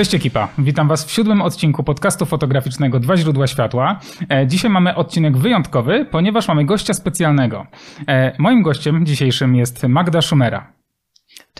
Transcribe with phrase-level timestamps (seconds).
[0.00, 4.00] Cześć ekipa, witam Was w siódmym odcinku podcastu fotograficznego Dwa źródła światła.
[4.30, 7.66] E, dzisiaj mamy odcinek wyjątkowy, ponieważ mamy gościa specjalnego.
[8.08, 10.79] E, moim gościem dzisiejszym jest Magda Szumera.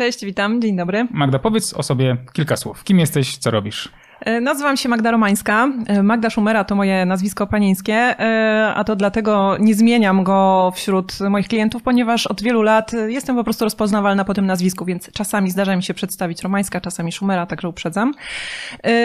[0.00, 1.06] Cześć, witam, dzień dobry.
[1.10, 2.84] Magda, powiedz o sobie kilka słów.
[2.84, 3.88] Kim jesteś, co robisz?
[4.20, 5.68] E, nazywam się Magda Romańska.
[5.86, 11.20] E, Magda Szumera to moje nazwisko panieńskie, e, a to dlatego nie zmieniam go wśród
[11.20, 15.50] moich klientów, ponieważ od wielu lat jestem po prostu rozpoznawalna po tym nazwisku, więc czasami
[15.50, 18.14] zdarza mi się przedstawić Romańska, czasami Szumera, także uprzedzam.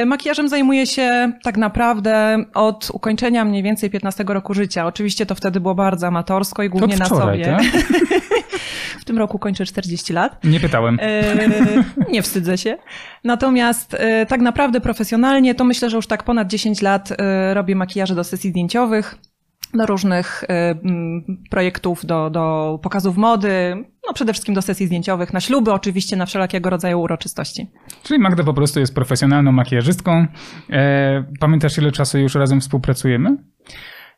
[0.05, 4.86] Makijażem zajmuję się tak naprawdę od ukończenia mniej więcej 15 roku życia.
[4.86, 7.45] Oczywiście to wtedy było bardzo amatorsko i głównie wczoraj, na sobie.
[7.45, 7.64] Tak?
[8.99, 10.44] w tym roku kończę 40 lat.
[10.44, 10.99] Nie pytałem.
[12.13, 12.77] nie wstydzę się.
[13.23, 17.16] Natomiast tak naprawdę profesjonalnie to myślę, że już tak ponad 10 lat y,
[17.53, 19.16] robię makijaże do sesji zdjęciowych,
[19.73, 20.43] do różnych
[21.49, 26.25] projektów, do, do pokazów mody, no przede wszystkim do sesji zdjęciowych, na śluby oczywiście, na
[26.25, 27.67] wszelakiego rodzaju uroczystości.
[28.03, 30.25] Czyli Magda po prostu jest profesjonalną makijażystką.
[30.69, 33.38] E, pamiętasz ile czasu już razem współpracujemy?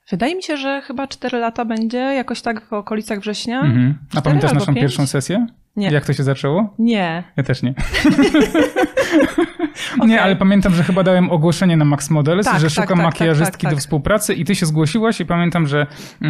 [0.10, 3.60] Wydaje mi się, że chyba 4 lata będzie, jakoś tak w okolicach września.
[3.62, 3.98] Mhm.
[4.16, 5.48] A pamiętasz naszą pierwszą sesję?
[5.76, 5.90] Nie.
[5.90, 6.74] Jak to się zaczęło?
[6.80, 7.24] Nie.
[7.38, 7.74] Ja też nie.
[9.96, 10.08] okay.
[10.10, 13.06] Nie, ale pamiętam, że chyba dałem ogłoszenie na Max Models, tak, że tak, szukam tak,
[13.06, 15.88] makijażystki tak, tak, do współpracy i ty się zgłosiłaś i pamiętam, że,
[16.22, 16.30] yy,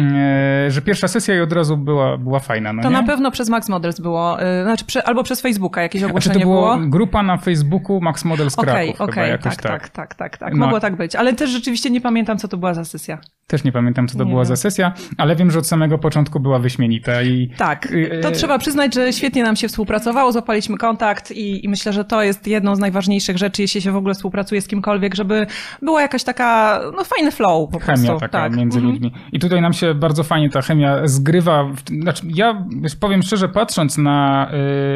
[0.70, 2.72] że pierwsza sesja i od razu była, była fajna.
[2.72, 2.96] No to nie?
[2.96, 6.46] na pewno przez Max Models było, yy, znaczy albo przez Facebooka jakieś ogłoszenie znaczy to
[6.46, 6.76] było.
[6.76, 6.90] było.
[6.90, 9.88] grupa na Facebooku Max Models okay, Kraków okay, chyba jakoś tak, tak.
[9.88, 10.54] Tak, tak, tak.
[10.54, 10.58] No.
[10.58, 13.18] Mogło tak być, ale też rzeczywiście nie pamiętam, co to była za sesja.
[13.46, 14.48] Też nie pamiętam, co to nie była wiem.
[14.48, 17.50] za sesja, ale wiem, że od samego początku była wyśmienita i...
[17.56, 17.88] Tak,
[18.22, 22.22] to trzeba przyznać, że świetnie nam się współpracowało, złapaliśmy kontakt i, i myślę, że to
[22.22, 25.46] jest jedną z najważniejszych rzeczy, jeśli się w ogóle współpracuje z kimkolwiek, żeby
[25.82, 28.20] była jakaś taka, no fajny flow po chemia prostu.
[28.20, 28.56] taka tak.
[28.56, 28.94] między mhm.
[28.94, 29.12] ludźmi.
[29.32, 31.64] I tutaj nam się bardzo fajnie ta chemia zgrywa.
[32.02, 32.66] Znaczy, ja
[33.00, 34.50] powiem szczerze, patrząc na,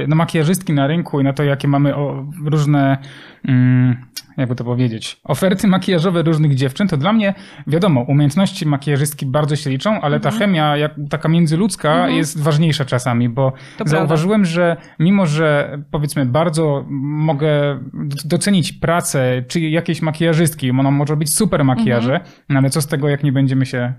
[0.05, 1.95] y, na makijażystki na rynku i na to, jakie mamy
[2.45, 2.99] różne
[4.37, 7.35] jakby to powiedzieć, oferty makijażowe różnych dziewczyn, to dla mnie,
[7.67, 10.41] wiadomo, umiejętności makijażystki bardzo się liczą, ale ta mhm.
[10.41, 12.15] chemia jak, taka międzyludzka mhm.
[12.15, 14.55] jest ważniejsza czasami, bo to zauważyłem, prawda.
[14.55, 17.81] że mimo, że powiedzmy bardzo mogę
[18.25, 22.33] docenić pracę czy jakiejś makijażystki, ona może być super makijaże, mhm.
[22.49, 23.93] no ale co z tego, jak nie będziemy się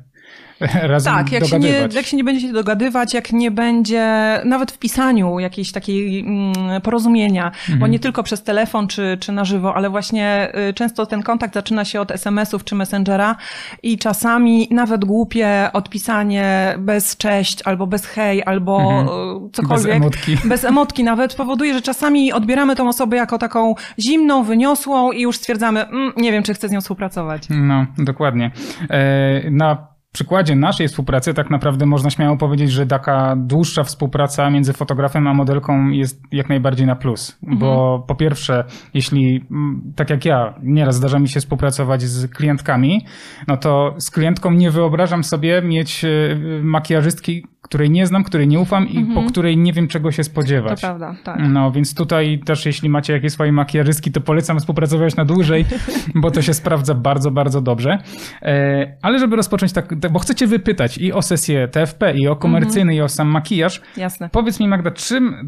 [0.84, 1.82] razem tak, jak dogadywać.
[1.82, 5.72] Się nie, jak się nie będzie się dogadywać, jak nie będzie nawet w pisaniu jakiejś
[5.72, 7.80] takiej mm, porozumienia, mhm.
[7.80, 11.54] bo nie tylko przez telefon czy, czy na żywo, ale właśnie y, często ten kontakt
[11.54, 13.36] zaczyna się od SMS-ów czy Messengera
[13.84, 19.50] i czasami nawet głupie odpisanie bez cześć albo bez hej albo mhm.
[19.54, 19.86] Cokolwiek.
[19.86, 20.38] Bez emotki.
[20.50, 25.38] Bez emotki nawet powoduje, że czasami odbieramy tą osobę jako taką zimną, wyniosłą i już
[25.38, 27.48] stwierdzamy, mm, nie wiem, czy chcę z nią współpracować.
[27.50, 28.52] No, dokładnie.
[28.90, 34.74] E, na przykładzie naszej współpracy tak naprawdę można śmiało powiedzieć, że taka dłuższa współpraca między
[34.74, 37.38] fotografem a modelką jest jak najbardziej na plus.
[37.44, 37.60] Mhm.
[37.60, 38.64] Bo po pierwsze,
[38.94, 43.06] jeśli mm, tak jak ja, nieraz zdarza mi się współpracować z klientkami,
[43.48, 48.60] no to z klientką nie wyobrażam sobie mieć y, makijażystki, której nie znam, której nie
[48.60, 49.16] ufam i mhm.
[49.16, 50.82] po której nie wiem czego się spodziewać.
[50.82, 51.40] To prawda, tak.
[51.50, 55.66] No więc tutaj też jeśli macie jakieś swoje makijażystki, to polecam współpracować na dłużej,
[56.22, 57.98] bo to się sprawdza bardzo, bardzo dobrze.
[58.42, 62.36] E, ale żeby rozpocząć tak, bo chcę cię wypytać i o sesję TFP, i o
[62.36, 62.98] komercyjny, mhm.
[62.98, 63.82] i o sam makijaż.
[63.98, 64.30] Jasne.
[64.30, 65.48] Powiedz mi Magda, czym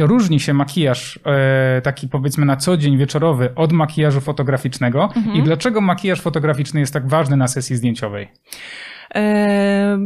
[0.00, 5.36] e, różni się makijaż e, taki powiedzmy na co dzień wieczorowy od makijażu fotograficznego mhm.
[5.36, 8.28] i dlaczego makijaż fotograficzny jest tak ważny na sesji zdjęciowej?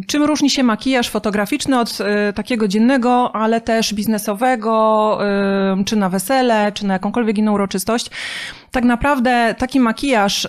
[0.06, 5.18] Czym różni się makijaż fotograficzny od e, takiego dziennego, ale też biznesowego,
[5.86, 8.10] czy na wesele, czy na jakąkolwiek inną uroczystość?
[8.72, 10.48] Tak naprawdę taki makijaż y,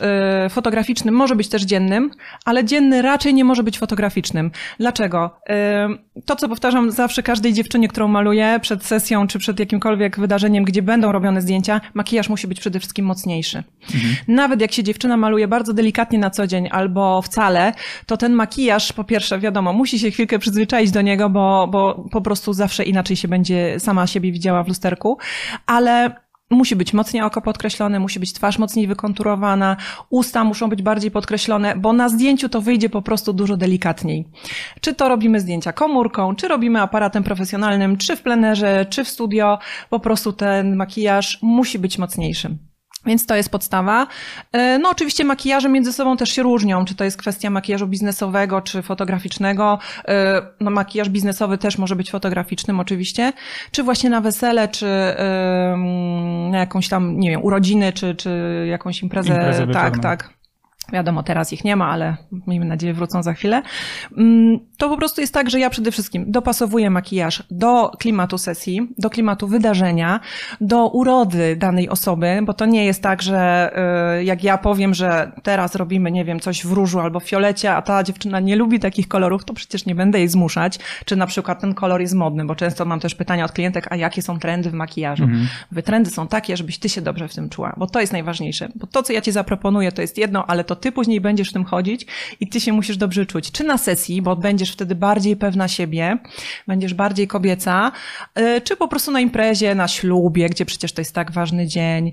[0.49, 2.11] fotograficzny może być też dziennym,
[2.45, 4.51] ale dzienny raczej nie może być fotograficznym.
[4.79, 5.39] Dlaczego?
[6.15, 10.63] Y, to, co powtarzam zawsze każdej dziewczynie, którą maluję przed sesją czy przed jakimkolwiek wydarzeniem,
[10.63, 13.63] gdzie będą robione zdjęcia, makijaż musi być przede wszystkim mocniejszy.
[13.95, 14.15] Mhm.
[14.27, 17.73] Nawet jak się dziewczyna maluje bardzo delikatnie na co dzień albo wcale,
[18.05, 22.21] to ten makijaż, po pierwsze, wiadomo, musi się chwilkę przyzwyczaić do niego, bo, bo po
[22.21, 25.17] prostu zawsze inaczej się będzie sama siebie widziała w lusterku,
[25.65, 29.77] ale musi być mocniej oko podkreślone, musi być twarz mocniej wykonturowana,
[30.09, 34.27] usta muszą być bardziej podkreślone, bo na zdjęciu to wyjdzie po prostu dużo delikatniej.
[34.81, 39.59] Czy to robimy zdjęcia komórką, czy robimy aparatem profesjonalnym, czy w plenerze, czy w studio,
[39.89, 42.57] po prostu ten makijaż musi być mocniejszy.
[43.05, 44.07] Więc to jest podstawa.
[44.51, 48.61] E, no oczywiście makijaże między sobą też się różnią, czy to jest kwestia makijażu biznesowego,
[48.61, 49.79] czy fotograficznego.
[50.07, 53.33] E, no makijaż biznesowy też może być fotograficznym oczywiście,
[53.71, 54.85] czy właśnie na wesele, czy
[56.51, 59.33] na jakąś tam, nie wiem, urodziny, czy, czy jakąś imprezę.
[59.33, 60.42] Imprezę tak, tak.
[60.91, 63.61] Wiadomo, teraz ich nie ma, ale miejmy nadzieję wrócą za chwilę.
[64.17, 68.87] Mm, to po prostu jest tak, że ja przede wszystkim dopasowuję makijaż do klimatu sesji,
[68.97, 70.19] do klimatu wydarzenia,
[70.61, 73.71] do urody danej osoby, bo to nie jest tak, że
[74.19, 77.75] y, jak ja powiem, że teraz robimy, nie wiem, coś w różu albo w fiolecie,
[77.75, 81.27] a ta dziewczyna nie lubi takich kolorów, to przecież nie będę jej zmuszać, czy na
[81.27, 84.39] przykład ten kolor jest modny, bo często mam też pytania od klientek, a jakie są
[84.39, 85.23] trendy w makijażu?
[85.23, 85.47] Mhm.
[85.83, 88.69] trendy są takie, żebyś ty się dobrze w tym czuła, bo to jest najważniejsze.
[88.75, 91.53] Bo to, co ja ci zaproponuję, to jest jedno, ale to ty później będziesz w
[91.53, 92.05] tym chodzić
[92.39, 93.51] i ty się musisz dobrze czuć.
[93.51, 96.17] Czy na sesji, bo będziesz wtedy bardziej pewna siebie,
[96.67, 97.91] będziesz bardziej kobieca,
[98.39, 102.11] y, czy po prostu na imprezie, na ślubie, gdzie przecież to jest tak ważny dzień,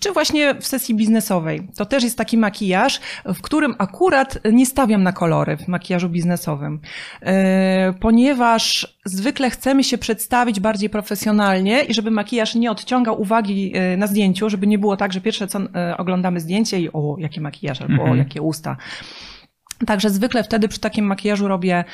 [0.00, 1.68] czy właśnie w sesji biznesowej.
[1.76, 6.80] To też jest taki makijaż, w którym akurat nie stawiam na kolory w makijażu biznesowym,
[7.22, 7.26] y,
[8.00, 14.50] ponieważ zwykle chcemy się przedstawić bardziej profesjonalnie i żeby makijaż nie odciągał uwagi na zdjęciu,
[14.50, 15.58] żeby nie było tak, że pierwsze co
[15.96, 18.16] oglądamy zdjęcie i o, jakie makijaż albo mm -hmm.
[18.18, 18.76] jakie usta.
[19.86, 21.84] Także zwykle wtedy przy takim makijażu robię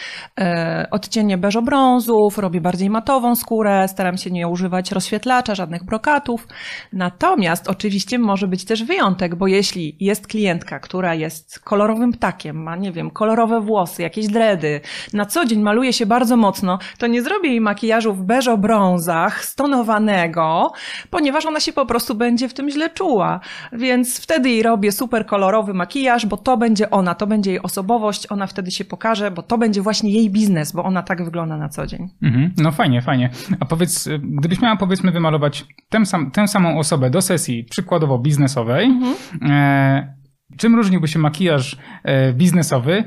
[0.40, 6.46] e, odcienie beżobrązów, robię bardziej matową skórę, staram się nie używać rozświetlacza, żadnych brokatów.
[6.92, 12.76] Natomiast oczywiście może być też wyjątek, bo jeśli jest klientka, która jest kolorowym ptakiem, ma,
[12.76, 14.80] nie wiem, kolorowe włosy, jakieś dredy,
[15.12, 20.72] na co dzień maluje się bardzo mocno, to nie zrobię jej makijażu w beżobrązach, stonowanego,
[21.10, 23.40] ponieważ ona się po prostu będzie w tym źle czuła.
[23.72, 28.26] Więc wtedy jej robię super kolorowy makijaż, bo to będzie ona, to będzie jej osobowość,
[28.32, 31.68] ona wtedy się pokaże, bo to będzie właśnie jej biznes, bo ona tak wygląda na
[31.68, 32.08] co dzień.
[32.22, 32.52] Mhm.
[32.56, 33.30] No fajnie, fajnie.
[33.60, 38.86] A powiedz, gdybyś miała powiedzmy wymalować tę, sam, tę samą osobę do sesji przykładowo biznesowej,
[38.86, 39.14] mhm.
[39.42, 40.16] e,
[40.56, 43.04] czym różniłby się makijaż e, biznesowy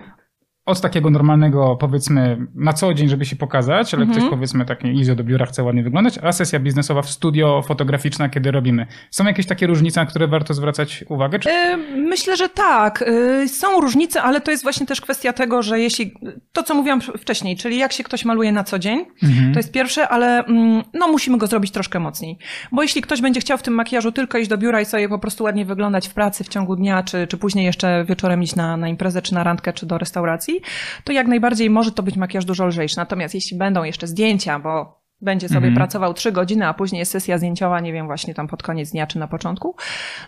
[0.65, 4.33] od takiego normalnego, powiedzmy, na co dzień, żeby się pokazać, ale ktoś, mhm.
[4.33, 8.51] powiedzmy, takie idzie do biura, chce ładnie wyglądać, a sesja biznesowa w studio, fotograficzna, kiedy
[8.51, 8.87] robimy.
[9.11, 11.39] Są jakieś takie różnice, na które warto zwracać uwagę?
[11.39, 11.49] Czy...
[11.49, 13.01] E, myślę, że tak.
[13.01, 16.13] E, są różnice, ale to jest właśnie też kwestia tego, że jeśli,
[16.53, 19.53] to co mówiłam wcześniej, czyli jak się ktoś maluje na co dzień, mhm.
[19.53, 22.37] to jest pierwsze, ale mm, no musimy go zrobić troszkę mocniej.
[22.71, 25.19] Bo jeśli ktoś będzie chciał w tym makijażu tylko iść do biura i sobie po
[25.19, 28.77] prostu ładnie wyglądać w pracy w ciągu dnia, czy, czy później jeszcze wieczorem iść na,
[28.77, 30.54] na imprezę, czy na randkę, czy do restauracji,
[31.03, 32.97] to jak najbardziej może to być makijaż dużo lżejszy.
[32.97, 35.75] Natomiast jeśli będą jeszcze zdjęcia, bo będzie sobie mhm.
[35.75, 39.07] pracował trzy godziny, a później jest sesja zdjęciowa, nie wiem, właśnie tam pod koniec dnia
[39.07, 39.75] czy na początku,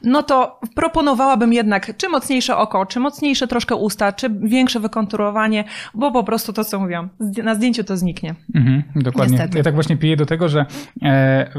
[0.04, 5.64] no to proponowałabym jednak czy mocniejsze oko, czy mocniejsze troszkę usta, czy większe wykonturowanie,
[5.94, 7.10] bo po prostu to, co mówiłam,
[7.44, 8.36] na zdjęciu to zniknie.
[8.56, 9.32] Mhm, dokładnie.
[9.32, 9.58] Niestety.
[9.58, 10.66] Ja tak właśnie piję do tego, że
[11.04, 11.52] e,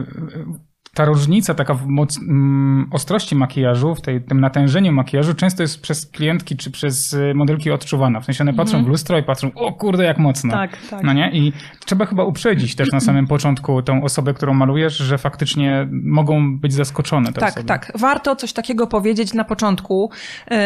[0.99, 5.83] ta różnica taka w moc, mm, ostrości makijażu, w tej, tym natężeniu makijażu często jest
[5.83, 8.21] przez klientki czy przez y, modelki odczuwana.
[8.21, 10.53] W sensie one patrzą mm w lustro i patrzą, o kurde, jak mocno.
[10.53, 11.03] Tak, tak.
[11.03, 11.31] No nie?
[11.33, 11.53] I
[11.85, 16.73] trzeba chyba uprzedzić też na samym początku tą osobę, którą malujesz, że faktycznie mogą być
[16.73, 17.67] zaskoczone te tak, osoby.
[17.67, 17.99] Tak, tak.
[17.99, 20.11] Warto coś takiego powiedzieć na początku.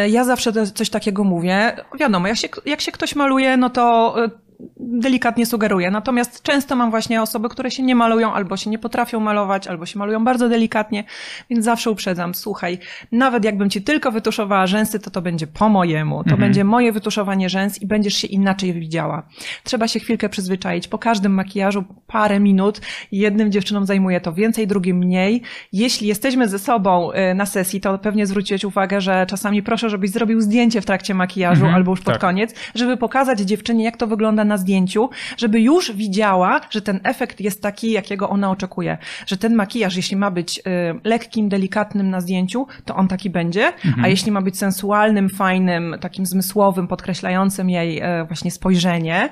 [0.04, 1.76] Y, ja zawsze coś takiego mówię.
[2.00, 4.30] Wiadomo, jak się, jak się ktoś maluje, no to y,
[4.76, 5.90] delikatnie sugeruję.
[5.90, 9.86] Natomiast często mam właśnie osoby, które się nie malują, albo się nie potrafią malować, albo
[9.86, 11.04] się malują bardzo delikatnie,
[11.50, 12.78] więc zawsze uprzedzam, słuchaj,
[13.12, 16.40] nawet jakbym ci tylko wytuszowała rzęsy, to to będzie po mojemu, to mhm.
[16.40, 19.22] będzie moje wytuszowanie rzęs i będziesz się inaczej widziała.
[19.64, 20.88] Trzeba się chwilkę przyzwyczaić.
[20.88, 22.80] Po każdym makijażu parę minut,
[23.12, 25.42] jednym dziewczynom zajmuje to więcej, drugim mniej.
[25.72, 30.10] Jeśli jesteśmy ze sobą y, na sesji, to pewnie zwróciłeś uwagę, że czasami proszę, żebyś
[30.10, 31.74] zrobił zdjęcie w trakcie makijażu mhm.
[31.74, 32.20] albo już pod tak.
[32.20, 37.40] koniec, żeby pokazać dziewczynie, jak to wygląda na zdjęciu, żeby już widziała, że ten efekt
[37.40, 38.98] jest taki, jakiego ona oczekuje.
[39.26, 40.62] Że ten makijaż, jeśli ma być y,
[41.04, 44.04] lekkim, delikatnym na zdjęciu, to on taki będzie, mhm.
[44.04, 49.30] a jeśli ma być sensualnym, fajnym, takim zmysłowym, podkreślającym jej y, właśnie spojrzenie,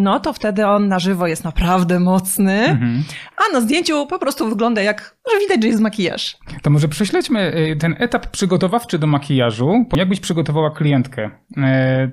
[0.00, 3.04] no to wtedy on na żywo jest naprawdę mocny, mhm.
[3.36, 6.38] a na zdjęciu po prostu wygląda jak, że widać, że jest makijaż.
[6.62, 9.84] To może prześledźmy y, ten etap przygotowawczy do makijażu.
[9.96, 11.30] Jakbyś przygotowała klientkę?
[11.50, 11.62] Y,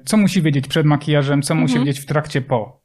[0.05, 1.86] co musi wiedzieć przed makijażem, co musi mhm.
[1.86, 2.82] wiedzieć w trakcie po?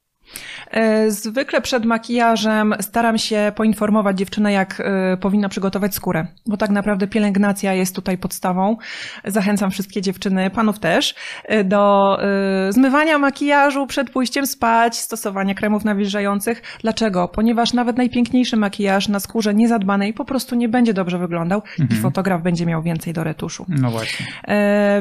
[0.71, 6.71] E, zwykle przed makijażem staram się poinformować dziewczynę, jak e, powinna przygotować skórę, bo tak
[6.71, 8.77] naprawdę pielęgnacja jest tutaj podstawą.
[9.25, 12.19] Zachęcam wszystkie dziewczyny, panów też, e, do
[12.71, 16.63] zmywania makijażu przed pójściem spać, stosowania kremów nawilżających.
[16.83, 17.29] Dlaczego?
[17.29, 22.01] Ponieważ nawet najpiękniejszy makijaż na skórze niezadbanej po prostu nie będzie dobrze wyglądał mhm.
[22.01, 23.67] i fotograf będzie miał więcej do retuszu.
[23.69, 24.27] No właśnie.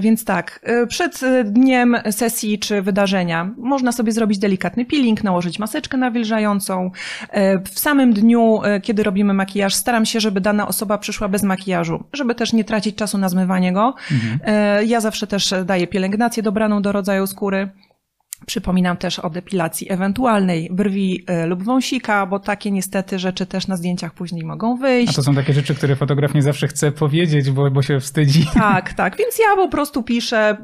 [0.01, 6.91] Więc tak, przed dniem sesji czy wydarzenia można sobie zrobić delikatny peeling, nałożyć maseczkę nawilżającą.
[7.29, 11.43] E, w samym dniu, e, kiedy robimy makijaż, staram się, żeby dana osoba przyszła bez
[11.43, 13.93] makijażu, żeby też nie tracić czasu na zmywanie go.
[14.11, 14.39] Mhm.
[14.43, 17.69] E, ja zawsze też daję pielęgnację dobraną do rodzaju skóry.
[18.45, 23.77] Przypominam też o depilacji ewentualnej brwi e, lub wąsika, bo takie niestety rzeczy też na
[23.77, 25.13] zdjęciach później mogą wyjść.
[25.13, 28.45] A to są takie rzeczy, które fotograf nie zawsze chce powiedzieć, bo, bo się wstydzi.
[28.67, 29.17] Tak, tak.
[29.17, 30.57] Więc ja po prostu piszę,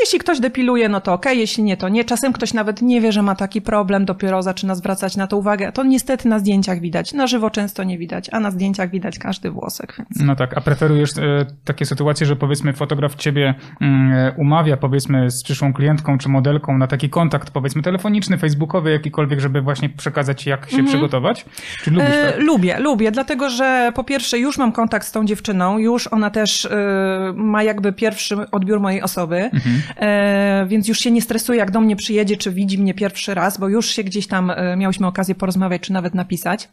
[0.00, 2.04] jeśli ktoś depiluje, no to ok, jeśli nie, to nie.
[2.04, 5.72] Czasem ktoś nawet nie wie, że ma taki problem, dopiero zaczyna zwracać na to uwagę.
[5.72, 7.12] To niestety na zdjęciach widać.
[7.12, 9.94] Na żywo często nie widać, a na zdjęciach widać każdy włosek.
[9.98, 10.26] Więc...
[10.26, 15.30] No tak, a preferujesz e, takie sytuacje, że powiedzmy fotograf ciebie mm, e, umawia, powiedzmy
[15.30, 20.46] z przyszłą klientką czy modelką na taki kontakt, powiedzmy telefoniczny, facebookowy, jakikolwiek, żeby właśnie przekazać,
[20.46, 20.88] jak się mhm.
[20.88, 21.44] przygotować?
[21.84, 22.40] Czy lubisz e, tak?
[22.40, 26.64] lubię, lubię, dlatego że po pierwsze już mam kontakt z tą dziewczyną, już ona też
[26.64, 29.82] e, ma jakby pierwszy odbiór mojej osoby, mhm.
[29.96, 33.58] e, więc już się nie stresuje, jak do mnie przyjedzie, czy widzi mnie pierwszy raz,
[33.58, 36.68] bo już się gdzieś tam e, miałyśmy okazję porozmawiać, czy nawet napisać.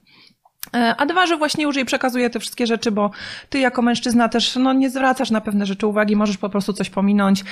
[0.75, 3.11] E, a dwa, że właśnie już jej przekazuje te wszystkie rzeczy, bo
[3.49, 6.89] ty jako mężczyzna też no, nie zwracasz na pewne rzeczy uwagi, możesz po prostu coś
[6.89, 7.43] pominąć.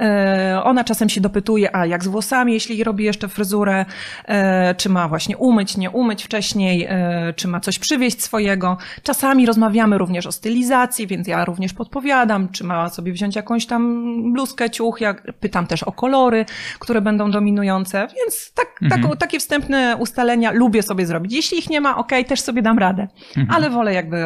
[0.00, 3.84] E, ona czasem się dopytuje, a jak z włosami, jeśli robi jeszcze fryzurę,
[4.24, 6.88] e, czy ma właśnie umyć, nie umyć wcześniej,
[7.36, 8.78] czy ma coś przywieźć swojego.
[9.02, 14.32] Czasami rozmawiamy również o stylizacji, więc ja również podpowiadam, czy ma sobie wziąć jakąś tam
[14.32, 16.44] bluzkę, ciuch, jak, pytam też o kolory,
[16.78, 19.02] które będą dominujące, więc tak, mhm.
[19.02, 21.32] tak, takie wstępne ustalenia lubię sobie zrobić.
[21.32, 23.56] Jeśli ich nie ma, ok, też sobie dam radę, mhm.
[23.56, 24.16] ale wolę jakby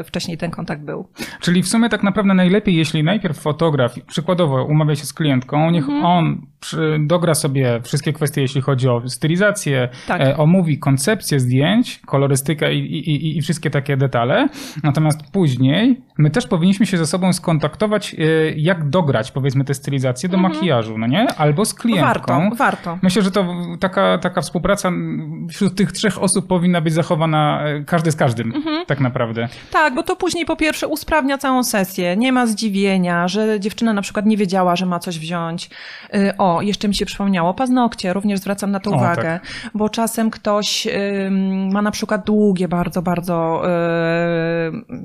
[0.00, 1.08] y, wcześniej ten kontakt był.
[1.40, 5.88] Czyli w sumie tak naprawdę najlepiej, jeśli najpierw fotograf, przykładowo umawia się z klientką, niech
[5.88, 6.04] mhm.
[6.04, 6.46] on
[7.00, 10.20] dogra sobie wszystkie kwestie, jeśli chodzi o stylizację, tak.
[10.20, 14.48] E, omówi koncepcję zdjęć, kolorystykę i, i, i, wszystkie takie detale.
[14.82, 18.24] Natomiast później my też powinniśmy się ze sobą skontaktować, e,
[18.56, 20.54] jak dograć, powiedzmy, tę stylizację do mhm.
[20.54, 21.26] makijażu, no nie?
[21.36, 22.50] Albo z klientką.
[22.50, 22.98] Warto, warto.
[23.02, 23.46] Myślę, że to
[23.80, 24.90] taka, taka współpraca
[25.50, 28.86] wśród tych trzech osób powinna być zachowana e, każdy z każdym, mhm.
[28.86, 29.48] tak naprawdę.
[29.70, 32.16] Tak, bo to później po pierwsze usprawnia całą sesję.
[32.16, 35.70] Nie ma zdziwienia, że dziewczyna na przykład nie wiedziała, że ma coś wziąć.
[36.38, 39.70] O, jeszcze mi się przypomniało, paznokcie, również zwracam na to o, uwagę, tak.
[39.74, 41.30] bo czasem ktoś y,
[41.72, 43.62] ma na przykład długie, bardzo, bardzo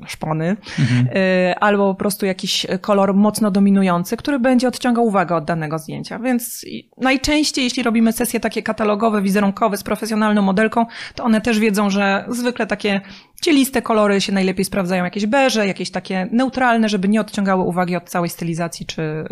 [0.04, 1.16] y, szpony, mhm.
[1.16, 6.18] y, albo po prostu jakiś kolor mocno dominujący, który będzie odciągał uwagę od danego zdjęcia.
[6.18, 6.66] Więc
[6.98, 12.24] najczęściej, jeśli robimy sesje takie katalogowe, wizerunkowe z profesjonalną modelką, to one też wiedzą, że
[12.28, 13.00] zwykle takie
[13.40, 18.10] cieliste kolory się najlepiej sprawdzają, jakieś beże, jakieś takie neutralne, żeby nie odciągały uwagi od
[18.10, 19.26] całej stylizacji czy y,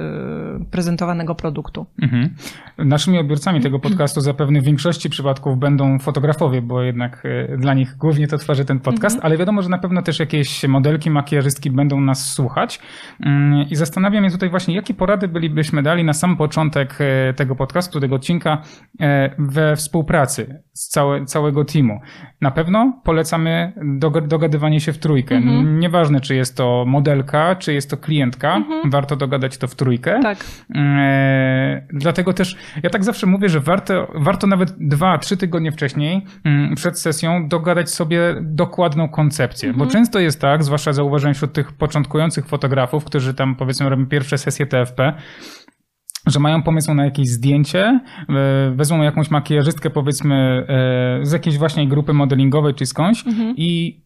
[0.71, 1.87] prezentowanego produktu.
[2.03, 2.35] Mhm.
[2.79, 7.97] Naszymi odbiorcami tego podcastu zapewne w większości przypadków będą fotografowie, bo jednak y, dla nich
[7.97, 9.27] głównie to tworzy ten podcast, mhm.
[9.27, 12.81] ale wiadomo, że na pewno też jakieś modelki, makijażystki będą nas słuchać.
[13.21, 17.57] Mm, I zastanawiam się tutaj właśnie, jakie porady bylibyśmy dali na sam początek y, tego
[17.57, 18.63] podcastu, tego odcinka
[19.39, 22.01] we współpracy z całe, całego teamu.
[22.41, 23.73] Na pewno polecamy
[24.29, 25.35] dogadywanie się w trójkę.
[25.35, 25.81] Mhm.
[25.81, 28.91] Nieważne, czy jest to modelka, czy jest to klientka, mhm.
[28.91, 30.21] warto dogadać to w trójkę.
[30.23, 30.39] Tak.
[30.75, 36.25] E, dlatego też ja tak zawsze mówię, że warto, warto nawet dwa, trzy tygodnie wcześniej
[36.45, 39.87] mm, przed sesją dogadać sobie dokładną koncepcję, mhm.
[39.87, 44.39] bo często jest tak, zwłaszcza zauważyłem wśród tych początkujących fotografów, którzy tam powiedzmy robią pierwsze
[44.39, 45.13] sesje TFP,
[46.31, 51.89] że mają pomysł na jakieś zdjęcie, e, wezmą jakąś makijażystkę powiedzmy e, z jakiejś właśnie
[51.89, 53.55] grupy modelingowej czy skądś mhm.
[53.57, 54.01] i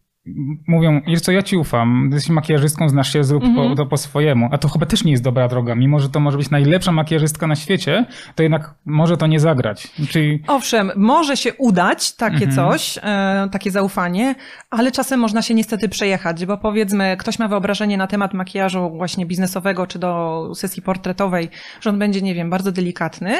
[0.67, 3.77] mówią, jest co, ja ci ufam, jesteś makijażystką, znasz się, zrób mm -hmm.
[3.77, 4.49] to po swojemu.
[4.51, 5.75] A to chyba też nie jest dobra droga.
[5.75, 9.87] Mimo, że to może być najlepsza makijażystka na świecie, to jednak może to nie zagrać.
[10.09, 10.43] Czyli...
[10.47, 12.55] Owszem, może się udać takie mm -hmm.
[12.55, 14.35] coś, e, takie zaufanie,
[14.69, 19.25] ale czasem można się niestety przejechać, bo powiedzmy, ktoś ma wyobrażenie na temat makijażu właśnie
[19.25, 21.49] biznesowego, czy do sesji portretowej,
[21.81, 23.33] że on będzie, nie wiem, bardzo delikatny,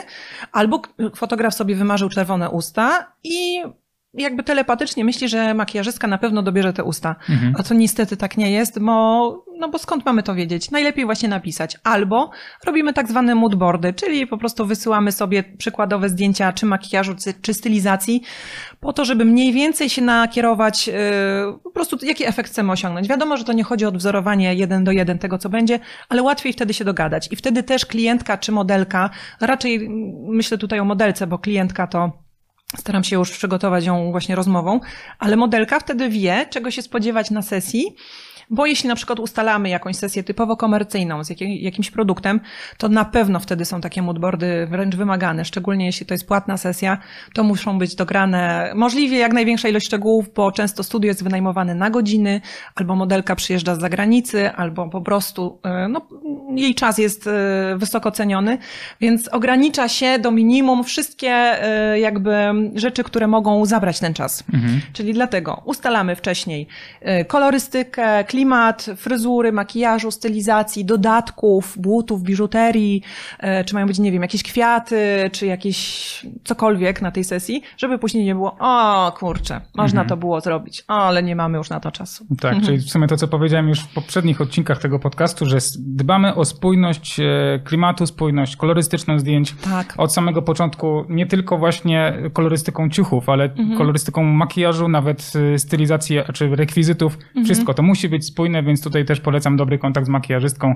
[0.52, 0.82] albo
[1.16, 3.64] fotograf sobie wymarzył czerwone usta i
[4.14, 7.16] jakby telepatycznie myśli, że makijażystka na pewno dobierze te usta.
[7.30, 7.54] Mhm.
[7.60, 10.72] A to niestety tak nie jest, bo, no bo skąd mamy to wiedzieć?
[10.72, 11.78] Najlepiej właśnie napisać.
[11.84, 12.32] Albo
[12.66, 18.22] robimy tak zwane moodboardy, czyli po prostu wysyłamy sobie przykładowe zdjęcia czy makijażu, czy stylizacji,
[18.80, 20.94] po to, żeby mniej więcej się nakierować, yy,
[21.64, 23.08] po prostu jaki efekt chcemy osiągnąć.
[23.08, 25.80] Wiadomo, że to nie chodzi o wzorowanie jeden do jeden tego, co będzie,
[26.10, 27.32] ale łatwiej wtedy się dogadać.
[27.32, 29.10] I wtedy też klientka czy modelka,
[29.42, 29.90] raczej
[30.28, 32.23] myślę tutaj o modelce, bo klientka to
[32.78, 34.80] Staram się już przygotować ją właśnie rozmową,
[35.20, 37.96] ale modelka wtedy wie, czego się spodziewać na sesji
[38.50, 42.40] bo jeśli na przykład ustalamy jakąś sesję typowo komercyjną z jakimś produktem,
[42.78, 46.98] to na pewno wtedy są takie moodboardy wręcz wymagane, szczególnie jeśli to jest płatna sesja,
[47.34, 51.90] to muszą być dograne możliwie jak największa ilość szczegółów, bo często studio jest wynajmowane na
[51.90, 52.42] godziny,
[52.76, 56.02] albo modelka przyjeżdża z zagranicy, albo po prostu e, no,
[56.56, 57.32] jej czas jest e,
[57.78, 58.58] wysoko ceniony,
[59.02, 62.34] więc ogranicza się do minimum wszystkie e, jakby
[62.76, 64.44] rzeczy, które mogą zabrać ten czas.
[64.54, 64.82] Mhm.
[64.94, 66.68] Czyli dlatego ustalamy wcześniej
[67.28, 73.02] kolorystykę, klimat fryzury, makijażu, stylizacji, dodatków, butów, biżuterii,
[73.40, 77.98] e, czy mają być, nie wiem, jakieś kwiaty, czy jakieś cokolwiek na tej sesji, żeby
[77.98, 80.10] później nie było, o kurczę, można mhm.
[80.10, 82.26] to było zrobić, ale nie mamy już na to czasu.
[82.42, 86.36] Tak, czyli w sumie to, co powiedziałem już w poprzednich odcinkach tego podcastu, że dbamy
[86.36, 87.24] o spójność e,
[87.64, 89.56] klimatu, spójność kolorystyczną zdjęć.
[89.64, 89.94] Tak.
[89.98, 93.78] Od samego początku nie tylko właśnie kolorystyką ciuchów, ale mhm.
[93.78, 97.18] kolorystyką makijażu, nawet e, stylizacji czy rekwizytów.
[97.28, 97.46] Mhm.
[97.46, 100.76] Wszystko to musi być być spójne, więc tutaj też polecam dobry kontakt z makijażystką,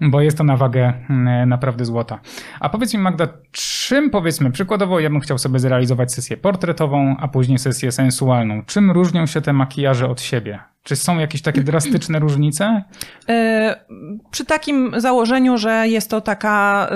[0.00, 2.20] bo jest to na wagę mm, naprawdę złota.
[2.60, 7.28] A powiedz mi Magda, czym powiedzmy, przykładowo ja bym chciał sobie zrealizować sesję portretową, a
[7.28, 8.62] później sesję sensualną.
[8.66, 10.58] Czym różnią się te makijaże od siebie?
[10.82, 12.82] Czy są jakieś takie drastyczne różnice?
[13.28, 13.76] E,
[14.30, 16.88] przy takim założeniu, że jest to taka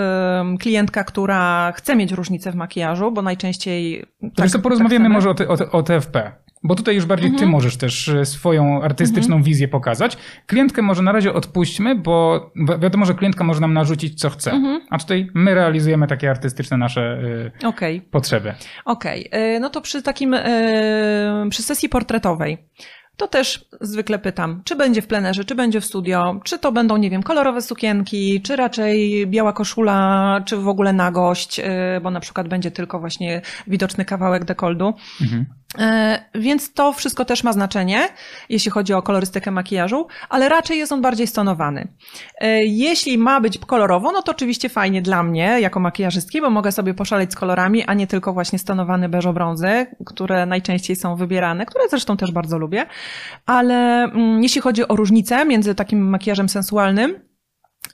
[0.61, 4.05] klientka, która chce mieć różnicę w makijażu, bo najczęściej.
[4.35, 6.33] Tak, to porozmawiamy tak może o, o, o TFP.
[6.65, 7.41] Bo tutaj już bardziej mhm.
[7.41, 9.43] ty możesz też e, swoją artystyczną mhm.
[9.43, 10.19] wizję pokazać.
[10.47, 14.51] Klientkę może na razie odpuśćmy, bo wi wiadomo, że klientka może nam narzucić, co chce.
[14.51, 14.81] Mhm.
[14.91, 17.23] A tutaj my realizujemy takie artystyczne nasze
[17.63, 18.01] y, okay.
[18.11, 18.55] potrzeby.
[18.85, 19.61] Okej, okay.
[19.61, 22.59] no to przy takim, y, przy sesji portretowej
[23.17, 26.97] to też zwykle pytam, czy będzie w plenerze, czy będzie w studio, czy to będą,
[26.97, 31.61] nie wiem, kolorowe sukienki, czy raczej biała koszula, czy w ogóle nagość,
[32.03, 34.95] bo na przykład będzie tylko właśnie widoczny kawałek dekoldu.
[35.21, 35.47] Mhm.
[35.79, 38.09] E, więc to wszystko też ma znaczenie,
[38.49, 41.89] jeśli chodzi o kolorystykę makijażu, ale raczej jest on bardziej stonowany.
[42.41, 46.73] E, jeśli ma być kolorowo, no to oczywiście fajnie dla mnie, jako makijażystki, bo mogę
[46.73, 51.89] sobie poszaleć z kolorami, a nie tylko właśnie stonowane beżo-brązy, które najczęściej są wybierane, które
[51.89, 52.87] zresztą też bardzo lubię.
[53.47, 57.32] Ale mm, jeśli chodzi o różnicę między takim makijażem sensualnym,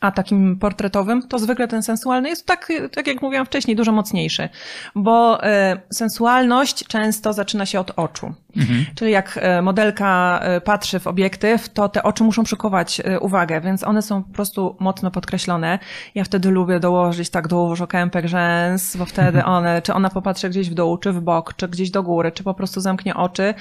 [0.01, 4.49] a takim portretowym, to zwykle ten sensualny jest tak, tak jak mówiłam wcześniej, dużo mocniejszy,
[4.95, 8.35] bo e, sensualność często zaczyna się od oczu.
[8.57, 8.85] Mhm.
[8.95, 13.85] Czyli jak e, modelka e, patrzy w obiektyw, to te oczy muszą przykuwać uwagę, więc
[13.85, 15.79] one są po prostu mocno podkreślone.
[16.15, 19.55] Ja wtedy lubię dołożyć tak dużo kępek rzęs, bo wtedy mhm.
[19.55, 22.45] one, czy ona popatrzy gdzieś w dół, czy w bok, czy gdzieś do góry, czy
[22.45, 23.55] po prostu zamknie oczy,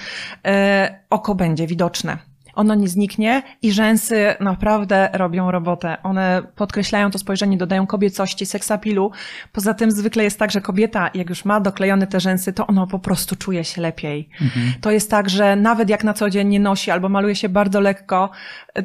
[1.09, 2.17] oko będzie widoczne
[2.57, 5.97] ono nie zniknie i rzęsy naprawdę robią robotę.
[6.03, 9.11] One podkreślają to spojrzenie, dodają kobiecości, seksapilu.
[9.51, 12.87] Poza tym zwykle jest tak, że kobieta, jak już ma doklejone te rzęsy, to ona
[12.87, 14.29] po prostu czuje się lepiej.
[14.41, 14.73] Mhm.
[14.81, 17.79] To jest tak, że nawet jak na co dzień nie nosi albo maluje się bardzo
[17.79, 18.29] lekko,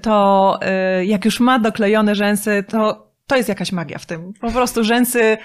[0.02, 0.58] to
[1.00, 4.32] y, jak już ma doklejone rzęsy, to to jest jakaś magia w tym.
[4.40, 5.38] Po prostu rzęsy,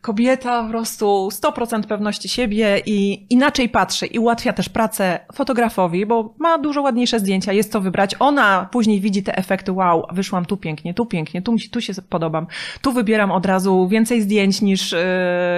[0.00, 6.34] kobieta, po prostu 100% pewności siebie i inaczej patrzy i ułatwia też pracę fotografowi, bo
[6.38, 8.16] ma dużo ładniejsze zdjęcia, jest co wybrać.
[8.18, 12.46] Ona później widzi te efekty, wow, wyszłam tu pięknie, tu pięknie, tu, tu się podobam.
[12.80, 14.98] Tu wybieram od razu więcej zdjęć niż, yy,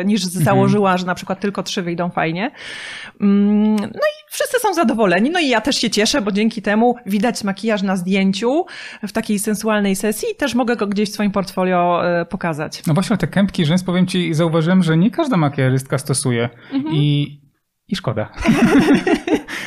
[0.05, 0.45] niż mhm.
[0.45, 2.51] założyła, że na przykład tylko trzy wyjdą fajnie.
[3.21, 6.95] Mm, no i wszyscy są zadowoleni, no i ja też się cieszę, bo dzięki temu
[7.07, 8.65] widać makijaż na zdjęciu
[9.03, 12.83] w takiej sensualnej sesji i też mogę go gdzieś w swoim portfolio e, pokazać.
[12.87, 16.49] No właśnie te kępki rzęs, powiem ci, zauważyłem, że nie każda makijażystka stosuje.
[16.73, 16.95] Mhm.
[16.95, 17.41] I,
[17.89, 18.33] I szkoda.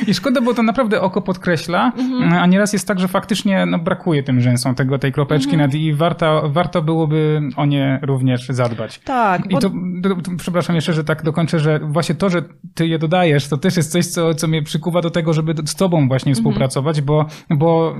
[0.06, 2.32] I szkoda, bo to naprawdę oko podkreśla, mhm.
[2.32, 5.70] a nieraz jest tak, że faktycznie no, brakuje tym rzęsom tego, tej kropeczki mhm.
[5.70, 8.98] nad i warto, warto byłoby o nie również zadbać.
[8.98, 9.46] Tak.
[9.50, 9.60] I bo...
[9.60, 9.70] to,
[10.02, 12.42] to, to, przepraszam jeszcze, że tak dokończę, że właśnie to, że
[12.74, 15.74] ty je dodajesz, to też jest coś, co, co mnie przykuwa do tego, żeby z
[15.74, 16.34] tobą właśnie mhm.
[16.34, 17.96] współpracować, bo, bo,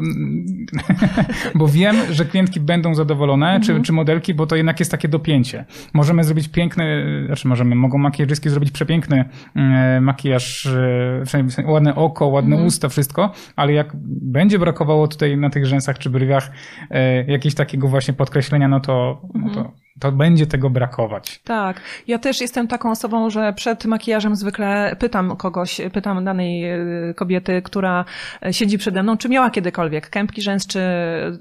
[1.54, 3.84] bo wiem, że klientki będą zadowolone, czy, mhm.
[3.84, 5.64] czy modelki, bo to jednak jest takie dopięcie.
[5.94, 11.22] Możemy zrobić piękny, znaczy możemy, mogą makijażystki zrobić przepiękny mm, makijaż, e,
[11.66, 12.66] ładny ładne oko, ładne mhm.
[12.68, 16.50] usta, wszystko, ale jak będzie brakowało tutaj na tych rzęsach czy brwiach
[16.90, 21.40] e, jakiegoś takiego właśnie podkreślenia, no to, no to mhm to będzie tego brakować.
[21.44, 21.80] Tak.
[22.06, 26.72] Ja też jestem taką osobą, że przed makijażem zwykle pytam kogoś, pytam danej
[27.11, 28.04] y, kobiety, która
[28.50, 30.80] siedzi przede mną, czy miała kiedykolwiek kępki rzęs, czy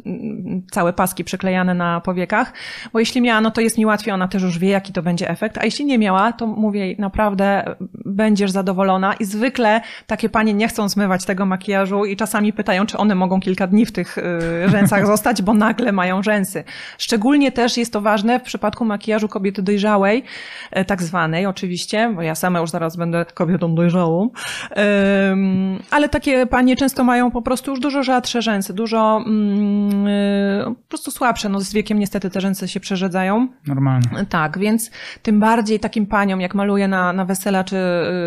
[0.05, 2.53] mm, całe paski przyklejane na powiekach,
[2.93, 5.29] bo jeśli miała, no to jest mi łatwiej, ona też już wie, jaki to będzie
[5.29, 10.67] efekt, a jeśli nie miała, to mówię, naprawdę będziesz zadowolona i zwykle takie panie nie
[10.67, 14.69] chcą zmywać tego makijażu i czasami pytają, czy one mogą kilka dni w tych y,
[14.69, 16.63] rzęsach zostać, bo nagle mają rzęsy.
[16.97, 20.23] Szczególnie też jest to ważne przypadku makijażu kobiety dojrzałej,
[20.71, 24.29] e, tak zwanej oczywiście, bo ja sama już zaraz będę kobietą dojrzałą,
[25.91, 30.89] ale takie panie często mają po prostu już dużo rzadsze rzęsy, dużo mm, e, po
[30.89, 31.49] prostu słabsze.
[31.49, 33.47] No z wiekiem niestety te rzęsy się przerzedzają.
[33.67, 34.25] Normalnie.
[34.29, 37.77] Tak, więc tym bardziej takim paniom, jak maluję na, na wesela czy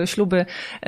[0.03, 0.47] y, śluby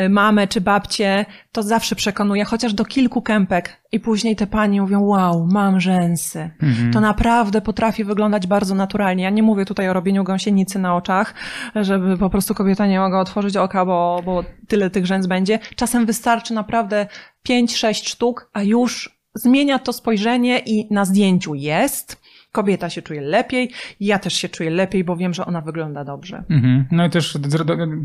[0.08, 3.80] mamę czy babcię, to zawsze przekonuję, chociaż do kilku kępek.
[3.92, 6.50] I później te panie mówią, wow, mam rzęsy.
[6.62, 6.92] Mhm.
[6.92, 9.19] To naprawdę potrafi wyglądać bardzo naturalnie.
[9.20, 11.34] Ja nie mówię tutaj o robieniu gąsienicy na oczach,
[11.74, 15.58] żeby po prostu kobieta nie mogła otworzyć oka, bo, bo tyle tych rzęs będzie.
[15.76, 17.06] Czasem wystarczy naprawdę
[17.48, 22.20] 5-6 sztuk, a już zmienia to spojrzenie i na zdjęciu jest,
[22.52, 26.44] kobieta się czuje lepiej, ja też się czuję lepiej, bo wiem, że ona wygląda dobrze.
[26.50, 26.84] Mhm.
[26.90, 27.38] No i też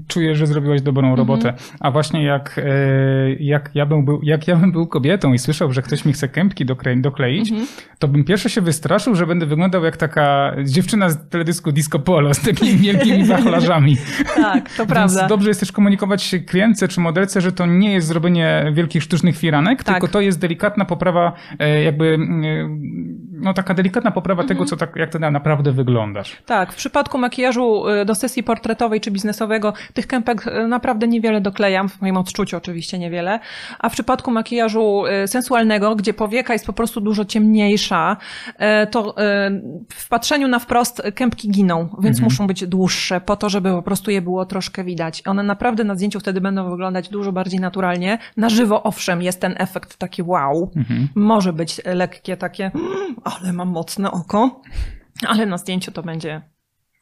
[0.08, 1.18] czuję, że zrobiłaś dobrą mhm.
[1.18, 1.54] robotę.
[1.80, 5.74] A właśnie jak, e, jak, ja bym był, jak ja bym był kobietą i słyszał,
[5.74, 6.66] że ktoś mi chce kępki
[6.98, 7.68] dokleić, mhm.
[8.00, 12.34] to bym pierwsze się wystraszył, że będę wyglądał jak taka dziewczyna z teledysku Disco Polo
[12.34, 13.98] z takimi wielkimi wachlarzami.
[14.36, 15.20] tak, to prawda.
[15.20, 19.38] Więc dobrze jest też komunikować klientce czy modelce, że to nie jest zrobienie wielkich sztucznych
[19.38, 19.96] firanek, tak.
[19.96, 22.18] tylko to jest delikatna poprawa, e, jakby
[23.32, 24.48] no taka delikatna poprawa mhm.
[24.48, 26.38] tego, co tak, jak ty naprawdę wyglądasz.
[26.46, 31.42] Tak, w przypadku makijażu y, do sesji portretowej czy biznesowego tych kępek y, naprawdę niewiele
[31.42, 33.40] doklejam, w moim odczuciu oczywiście niewiele,
[33.80, 38.18] a w przypadku makijażu y, sensualnego, gdzie powieka jest po prostu dużo ciemniejsza,
[38.92, 39.16] to
[39.90, 42.24] w patrzeniu na wprost kępki giną, więc mhm.
[42.24, 45.28] muszą być dłuższe po to, żeby po prostu je było troszkę widać.
[45.28, 48.18] One naprawdę na zdjęciu wtedy będą wyglądać dużo bardziej naturalnie.
[48.38, 50.72] Na żywo owszem jest ten efekt taki wow.
[50.76, 51.08] Mhm.
[51.16, 52.72] Może być lekkie takie
[53.24, 54.62] ale mam mocne oko,
[55.28, 56.42] ale na zdjęciu to będzie.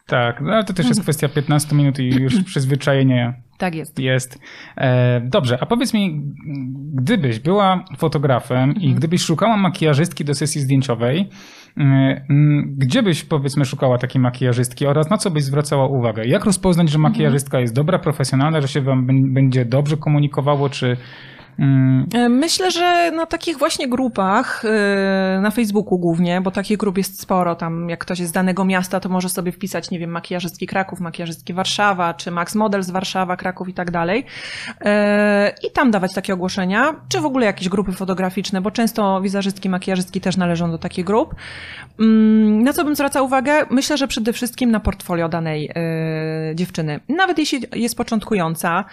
[0.07, 1.03] Tak, no ale to też jest mhm.
[1.03, 3.33] kwestia 15 minut i już przyzwyczajenie.
[3.57, 3.99] Tak jest.
[3.99, 4.39] Jest.
[4.77, 6.21] E, dobrze, a powiedz mi,
[6.93, 8.95] gdybyś była fotografem i mhm.
[8.95, 11.29] gdybyś szukała makijażystki do sesji zdjęciowej,
[11.77, 12.25] e,
[12.77, 16.25] gdzie byś powiedzmy szukała takiej makijażystki oraz na co byś zwracała uwagę?
[16.25, 20.97] Jak rozpoznać, że makijażystka jest dobra, profesjonalna, że się wam będzie dobrze komunikowało, czy Mm.
[22.29, 27.55] Myślę, że na takich właśnie grupach, e, na Facebooku głównie, bo takich grup jest sporo,
[27.55, 30.99] tam jak ktoś jest z danego miasta, to może sobie wpisać, nie wiem, makijażystki Kraków,
[30.99, 34.25] makijażystki Warszawa, czy Max Model z Warszawa, Kraków i tak dalej.
[34.81, 39.69] E, I tam dawać takie ogłoszenia, czy w ogóle jakieś grupy fotograficzne, bo często wizerzystki,
[39.69, 41.35] makijażystki też należą do takich grup.
[41.99, 43.65] Mm, na co bym zwracał uwagę?
[43.69, 45.71] Myślę, że przede wszystkim na portfolio danej
[46.55, 46.99] dziewczyny.
[47.09, 48.85] Nawet jeśli jest początkująca,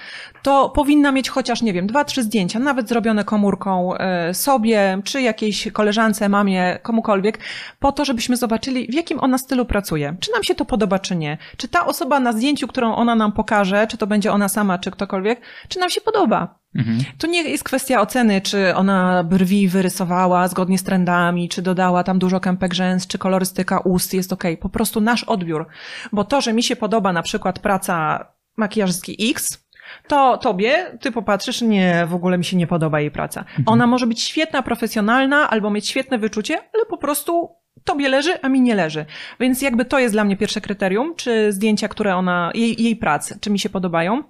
[0.42, 5.00] to powinna mieć chociaż, nie wiem, dwa, trzy zdjęcia, zdjęcia, nawet zrobione komórką e, sobie,
[5.04, 7.38] czy jakiejś koleżance, mamie, komukolwiek,
[7.78, 10.16] po to, żebyśmy zobaczyli, w jakim ona stylu pracuje.
[10.20, 11.38] Czy nam się to podoba, czy nie.
[11.56, 14.90] Czy ta osoba na zdjęciu, którą ona nam pokaże, czy to będzie ona sama, czy
[14.90, 16.60] ktokolwiek, czy nam się podoba.
[16.74, 16.98] Mhm.
[17.18, 22.18] To nie jest kwestia oceny, czy ona brwi wyrysowała zgodnie z trendami, czy dodała tam
[22.18, 24.44] dużo kępek rzęs, czy kolorystyka ust jest ok.
[24.60, 25.66] Po prostu nasz odbiór.
[26.12, 29.58] Bo to, że mi się podoba na przykład praca makijażystki X,
[30.06, 33.40] to tobie, ty popatrzysz, nie, w ogóle mi się nie podoba jej praca.
[33.40, 33.62] Mhm.
[33.66, 37.50] Ona może być świetna, profesjonalna, albo mieć świetne wyczucie, ale po prostu
[37.84, 39.06] tobie leży, a mi nie leży.
[39.40, 43.38] Więc jakby to jest dla mnie pierwsze kryterium, czy zdjęcia, które ona, jej, jej pracy,
[43.40, 44.22] czy mi się podobają.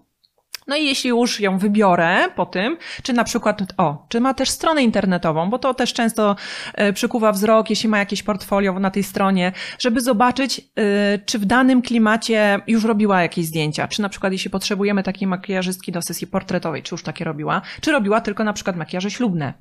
[0.71, 4.51] No i jeśli już ją wybiorę po tym, czy na przykład, o, czy ma też
[4.51, 6.37] stronę internetową, bo to też często
[6.75, 11.45] e, przykuwa wzrok, jeśli ma jakieś portfolio na tej stronie, żeby zobaczyć, e, czy w
[11.45, 16.27] danym klimacie już robiła jakieś zdjęcia, czy na przykład jeśli potrzebujemy takiej makijażystki do sesji
[16.27, 19.55] portretowej, czy już takie robiła, czy robiła tylko na przykład makijaże ślubne.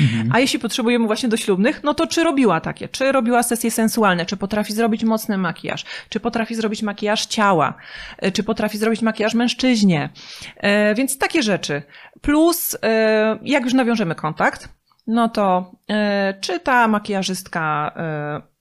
[0.00, 0.30] Mhm.
[0.32, 4.26] A jeśli potrzebujemy właśnie do ślubnych, no to czy robiła takie, czy robiła sesje sensualne,
[4.26, 7.74] czy potrafi zrobić mocny makijaż, czy potrafi zrobić makijaż ciała,
[8.18, 10.10] e, czy potrafi zrobić makijaż mężczyźnie,
[10.96, 11.82] więc takie rzeczy.
[12.20, 14.68] Plus, e, jak już nawiążemy kontakt,
[15.06, 17.94] no to e, czy ta makijażystka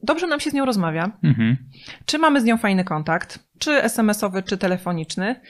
[0.03, 1.57] dobrze nam się z nią rozmawia, mhm.
[2.05, 5.41] czy mamy z nią fajny kontakt, czy SMS-owy, czy telefoniczny.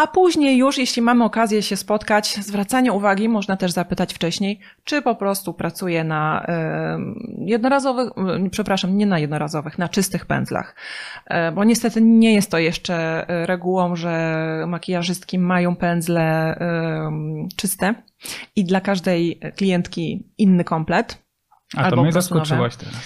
[0.00, 5.02] A później już, jeśli mamy okazję się spotkać, zwracanie uwagi można też zapytać wcześniej, czy
[5.02, 6.46] po prostu pracuje na
[7.38, 8.10] jednorazowych,
[8.50, 10.74] przepraszam, nie na jednorazowych, na czystych pędzlach.
[11.26, 12.94] E, bo niestety nie jest to jeszcze
[13.28, 16.56] e, regułą, że makijażystki mają pędzle
[17.56, 17.94] czyste
[18.56, 21.22] i dla każdej klientki inny komplet.
[21.76, 23.00] A to mnie zaskoczyłaś teraz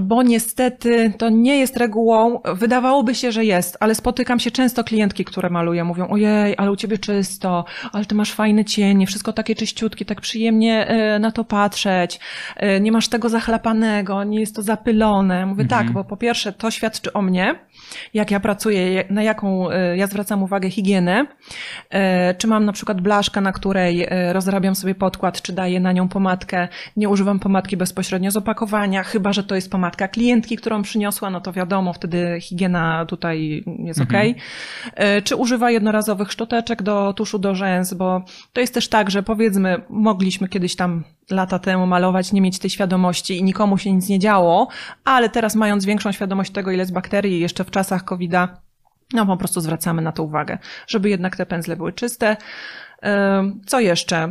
[0.00, 2.40] bo niestety to nie jest regułą.
[2.54, 6.76] Wydawałoby się, że jest, ale spotykam się często klientki, które malują, mówią, ojej, ale u
[6.76, 11.44] ciebie czysto, ale ty masz fajne cienie, wszystko takie czyściutkie, tak przyjemnie e, na to
[11.44, 12.20] patrzeć,
[12.56, 15.46] e, nie masz tego zachlapanego, nie jest to zapylone.
[15.46, 15.86] Mówię, tak, mhm.
[15.86, 17.54] tak, bo po pierwsze to świadczy o mnie,
[18.14, 21.26] jak ja pracuję, na jaką e, ja zwracam uwagę higienę,
[22.38, 26.68] czy mam na przykład blaszkę, na której rozrabiam sobie podkład, czy daję na nią pomadkę,
[26.96, 31.30] nie używam pomadki bezpośrednio z opakowania, chyba, że to jest pomadka matka klientki, którą przyniosła,
[31.30, 34.30] no to wiadomo, wtedy higiena tutaj jest Mhm.
[34.30, 34.36] ok.
[35.24, 39.82] Czy używa jednorazowych szczoteczek do tuszu do rzęs, bo to jest też tak, że powiedzmy,
[39.90, 44.18] mogliśmy kiedyś tam lata temu malować, nie mieć tej świadomości i nikomu się nic nie
[44.18, 44.68] działo,
[45.04, 48.48] ale teraz mając większą świadomość tego, ile jest bakterii jeszcze w czasach COVID-a,
[49.12, 52.36] no po prostu zwracamy na to uwagę, żeby jednak te pędzle były czyste.
[53.38, 54.26] Ym, Co jeszcze?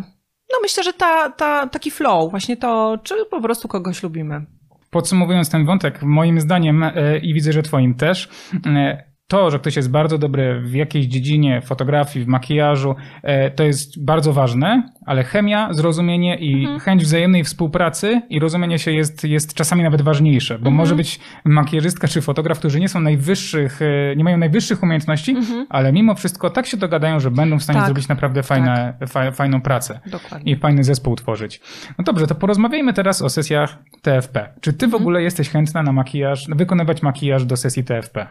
[0.53, 4.45] No myślę, że ta, ta, taki flow, właśnie to, czy po prostu kogoś lubimy.
[4.91, 8.30] Podsumowując ten wątek, moim zdaniem e, i widzę, że twoim też,
[8.65, 13.63] e, to, że ktoś jest bardzo dobry w jakiejś dziedzinie fotografii, w makijażu, e, to
[13.63, 19.53] jest bardzo ważne, ale chemia, zrozumienie i chęć wzajemnej współpracy i rozumienie się jest, jest
[19.53, 24.23] czasami nawet ważniejsze, bo może być makijażystka czy fotograf, którzy nie są najwyższych, e, nie
[24.23, 25.35] mają najwyższych umiejętności,
[25.69, 27.85] ale mimo wszystko tak się dogadają, że będą w stanie Tak.
[27.87, 30.53] zrobić naprawdę fajne, fa, fajną pracę Dokładnie.
[30.53, 31.61] i fajny zespół tworzyć.
[31.97, 34.49] No dobrze, to porozmawiajmy teraz o sesjach TFP.
[34.61, 38.27] Czy ty w ogóle jesteś chętna na makijaż, wykonywać makijaż do sesji TFP?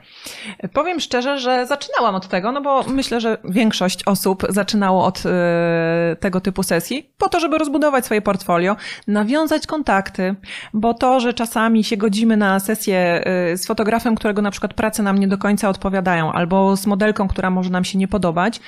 [0.73, 6.17] Powiem szczerze, że zaczynałam od tego, no bo myślę, że większość osób zaczynało od e,
[6.21, 10.35] tego typu sesji, po to, żeby rozbudować swoje portfolio, nawiązać kontakty,
[10.75, 15.03] bo to, że czasami się godzimy na sesję e, z fotografem, którego na przykład prace
[15.03, 18.61] nam nie do końca odpowiadają, albo z modelką, która może nam się nie podobać,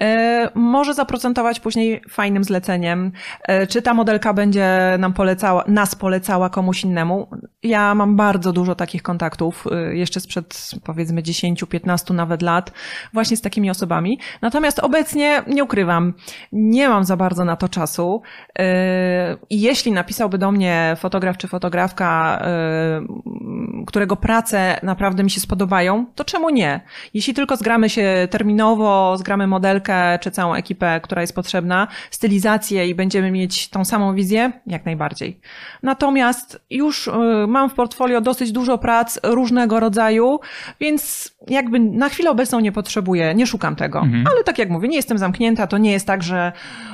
[0.00, 3.12] e, może zaprocentować później fajnym zleceniem.
[3.48, 7.28] E, Czy ta modelka będzie nam polecała, nas polecała komuś innemu?
[7.62, 12.72] Ja mam bardzo dużo takich kontaktów, jeszcze sprzed powiedzmy 10-15 nawet lat,
[13.12, 14.18] właśnie z takimi osobami.
[14.42, 16.14] Natomiast obecnie nie ukrywam,
[16.52, 18.22] nie mam za bardzo na to czasu.
[18.58, 25.40] E, I jeśli napisałby do mnie fotograf czy fotografka, e, którego prace naprawdę mi się
[25.40, 26.80] spodobają, to czemu nie?
[27.14, 32.94] Jeśli tylko zgramy się terminowo, zgramy modelkę czy całą ekipę, która jest potrzebna, stylizację i
[32.94, 35.40] będziemy mieć tą samą wizję, jak najbardziej.
[35.82, 37.12] Natomiast już y,
[37.48, 40.40] mam w portfolio dosyć dużo prac różnego rodzaju,
[40.80, 44.00] więc jakby na chwilę obecną nie potrzebuję, nie szukam tego.
[44.32, 46.52] Ale tak jak mówię, nie jestem zamknięta, to nie jest tak, że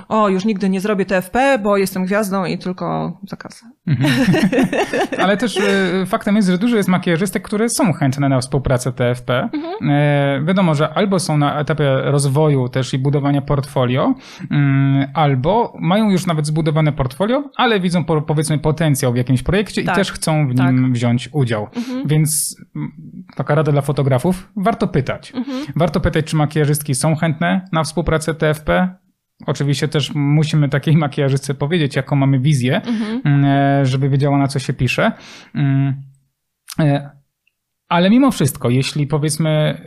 [0.09, 3.66] o, już nigdy nie zrobię TFP, bo jestem gwiazdą i tylko za kasę.
[5.19, 9.49] Ale też e, faktem jest, że dużo jest makijażystek, które są chętne na współpracę TFP.
[9.83, 14.14] E, wiadomo, że albo są na etapie rozwoju też i budowania portfolio,
[14.51, 19.85] mm, albo mają już nawet zbudowane portfolio, ale widzą po, powiedzmy potencjał w jakimś projekcie
[19.85, 19.95] Tak.
[19.95, 21.69] i też chcą w nim wziąć udział.
[22.05, 22.93] Więc mm,
[23.37, 25.33] taka rada dla fotografów, warto pytać.
[25.77, 28.95] Warto pytać, czy makijażystki są chętne na współpracę TFP,
[29.46, 32.81] Oczywiście też musimy takiej makijażystce powiedzieć, jaką mamy wizję,
[33.26, 35.12] e, żeby wiedziała, na co się pisze.
[35.55, 36.03] Mm,
[36.79, 37.11] e,
[37.88, 39.81] Ale mimo wszystko, jeśli powiedzmy, e,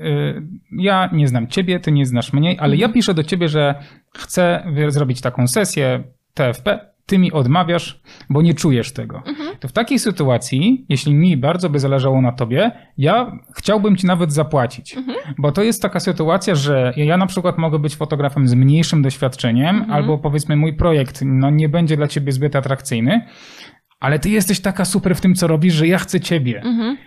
[0.72, 3.76] ja nie znam ciebie, ty nie znasz mnie, ale ja piszę do ciebie, że
[4.14, 9.24] chcę zrobić taką sesję TFP, ty mi odmawiasz, bo nie czujesz tego.
[9.60, 14.34] To w takiej sytuacji, jeśli mi bardzo by zależało na tobie, ja chciałbym ci nawet
[14.34, 14.96] zapłacić.
[15.38, 19.86] Bo to jest taka sytuacja, że ja na przykład mogę być fotografem z mniejszym doświadczeniem,
[19.92, 23.26] albo powiedzmy mój projekt no, nie będzie dla ciebie zbyt atrakcyjny,
[24.04, 26.62] ale ty jesteś taka super w tym, co robisz, że ja chcę ciebie.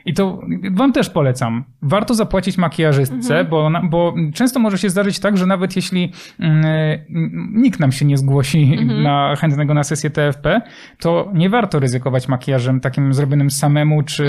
[0.06, 0.40] I to
[0.72, 1.64] wam też polecam.
[1.82, 6.64] Warto zapłacić makijażystce, bo, na- bo często może się zdarzyć tak, że nawet jeśli mm,
[6.64, 10.60] mm, nikt nam się nie zgłosi na chętnego na sesję TFP,
[10.98, 14.24] to nie warto ryzykować makijażem takim zrobionym samemu, czy,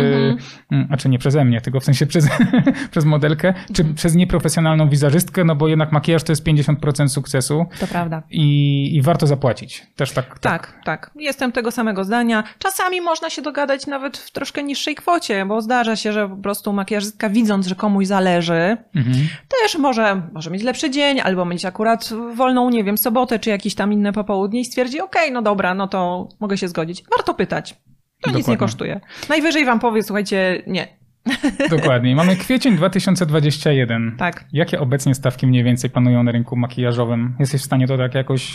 [0.71, 2.29] mm, a czy nie przeze mnie, tylko w sensie przez,
[2.91, 7.87] przez modelkę, czy przez nieprofesjonalną wizerzystkę, no bo jednak makijaż to jest 50% sukcesu To
[7.87, 8.23] prawda.
[8.29, 9.87] i, i warto zapłacić.
[9.95, 10.39] Też tak.
[10.39, 11.11] Tak, tak.
[11.15, 12.43] Jestem tego samego zdania.
[12.59, 16.73] Czasami można się dogadać nawet w troszkę niższej kwocie, bo zdarza się, że po prostu
[16.73, 19.15] makijażystka widząc, że komuś zależy, Mhm.
[19.61, 23.75] też może, może mieć lepszy dzień, albo mieć akurat wolną, nie wiem, sobotę, czy jakieś
[23.75, 27.03] tam inne popołudnie i stwierdzi, okej, no dobra, no to mogę się zgodzić.
[27.17, 27.75] Warto pytać.
[28.21, 28.57] To nic nie Dokładnie.
[28.57, 28.99] kosztuje.
[29.29, 30.87] Najwyżej wam powie, słuchajcie, nie.
[31.69, 32.15] Dokładnie.
[32.15, 34.15] Mamy kwiecień 2021.
[34.17, 34.45] Tak.
[34.53, 37.35] Jakie obecnie stawki mniej więcej panują na rynku makijażowym?
[37.39, 38.51] Jesteś w stanie to tak jakoś...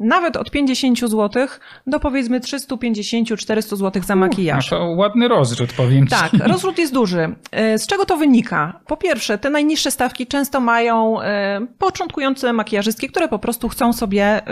[0.00, 1.46] Nawet od 50 zł
[1.86, 4.70] do powiedzmy 350-400 zł za makijaż.
[4.70, 6.10] No to ładny rozrzut, powiem ci.
[6.10, 7.34] Tak, rozrzut jest duży.
[7.52, 8.80] E, Z czego to wynika?
[8.86, 14.24] Po pierwsze, te najniższe stawki często mają e, początkujące makijażystki, które po prostu chcą sobie
[14.24, 14.42] e,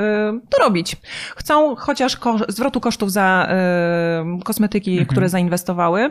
[0.51, 0.97] to robić.
[1.37, 2.17] Chcą chociaż
[2.49, 3.49] zwrotu kosztów za
[4.45, 6.11] kosmetyki, które zainwestowały.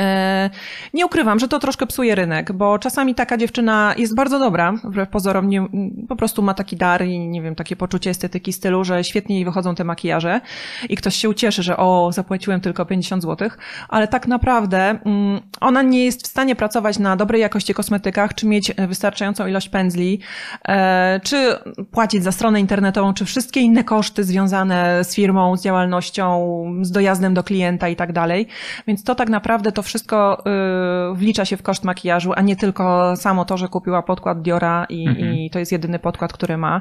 [0.00, 0.50] E,
[0.94, 5.08] nie ukrywam, że to troszkę psuje rynek, bo czasami taka dziewczyna jest bardzo dobra, wbrew
[5.08, 5.66] pozorom nie,
[6.08, 9.44] po prostu ma taki dar i nie wiem, takie poczucie estetyki stylu, że świetnie jej
[9.44, 10.40] wychodzą te makijaże
[10.88, 13.50] i ktoś się ucieszy, że o, zapłaciłem tylko 50 zł,
[13.88, 18.46] ale tak naprawdę mm, ona nie jest w stanie pracować na dobrej jakości kosmetykach, czy
[18.46, 20.20] mieć wystarczającą ilość pędzli,
[20.68, 21.58] e, czy
[21.90, 27.34] płacić za stronę internetową, czy wszystkie inne koszty związane z firmą, z działalnością, z dojazdem
[27.34, 28.46] do klienta i tak dalej.
[28.86, 30.44] Więc to tak naprawdę to wszystko
[31.12, 34.86] y, wlicza się w koszt makijażu, a nie tylko samo to, że kupiła podkład Diora
[34.88, 35.34] i, mhm.
[35.34, 36.80] i to jest jedyny podkład, który ma.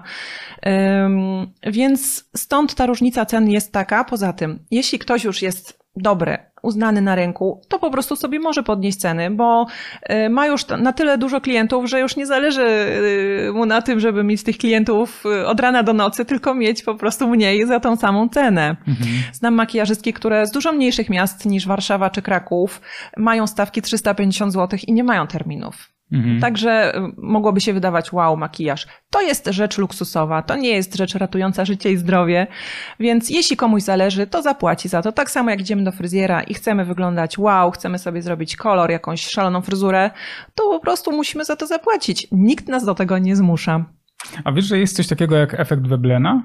[1.67, 4.03] Więc stąd ta różnica cen jest taka.
[4.03, 8.63] Poza tym, jeśli ktoś już jest dobry, uznany na rynku, to po prostu sobie może
[8.63, 9.67] podnieść ceny, bo
[10.09, 12.67] y, ma już na tyle dużo klientów, że już nie zależy
[13.49, 16.83] y, mu na tym, żeby mieć tych klientów y, od rana do nocy, tylko mieć
[16.83, 18.75] po prostu mniej za tą samą cenę.
[18.87, 19.09] Mhm.
[19.33, 22.81] Znam makijażystki, które z dużo mniejszych miast niż Warszawa czy Kraków
[23.17, 25.90] mają stawki 350 zł i nie mają terminów.
[26.11, 26.39] Mhm.
[26.39, 28.87] Także y, mogłoby się wydawać, wow, makijaż.
[29.09, 32.47] To jest rzecz luksusowa, to nie jest rzecz ratująca życie i zdrowie,
[32.99, 35.11] więc jeśli komuś zależy, to zapłaci za to.
[35.11, 39.27] Tak samo jak idziemy do fryzjera i chcemy wyglądać wow, chcemy sobie zrobić kolor, jakąś
[39.27, 40.11] szaloną fryzurę,
[40.55, 42.27] to po prostu musimy za to zapłacić.
[42.31, 43.85] Nikt nas do tego nie zmusza.
[44.43, 46.43] A wiesz, że jest coś takiego jak efekt Weblena?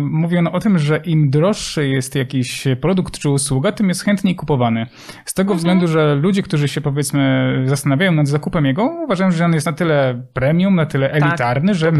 [0.00, 4.86] Mówiono o tym, że im droższy jest jakiś produkt czy usługa, tym jest chętniej kupowany.
[5.24, 5.58] Z tego mhm.
[5.58, 9.72] względu, że ludzie, którzy się powiedzmy zastanawiają nad zakupem jego, uważają, że on jest na
[9.72, 11.92] tyle premium, na tyle tak, elitarny, tak, że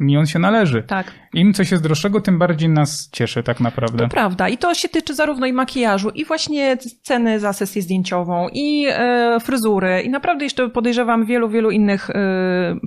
[0.00, 0.82] mi on się należy.
[0.82, 1.12] Tak.
[1.34, 4.04] Im coś jest droższego, tym bardziej nas cieszy tak naprawdę.
[4.04, 4.48] To prawda.
[4.48, 9.38] I to się tyczy zarówno i makijażu, i właśnie ceny za sesję zdjęciową, i e,
[9.40, 12.14] fryzury, i naprawdę jeszcze podejrzewam wielu, wielu innych e,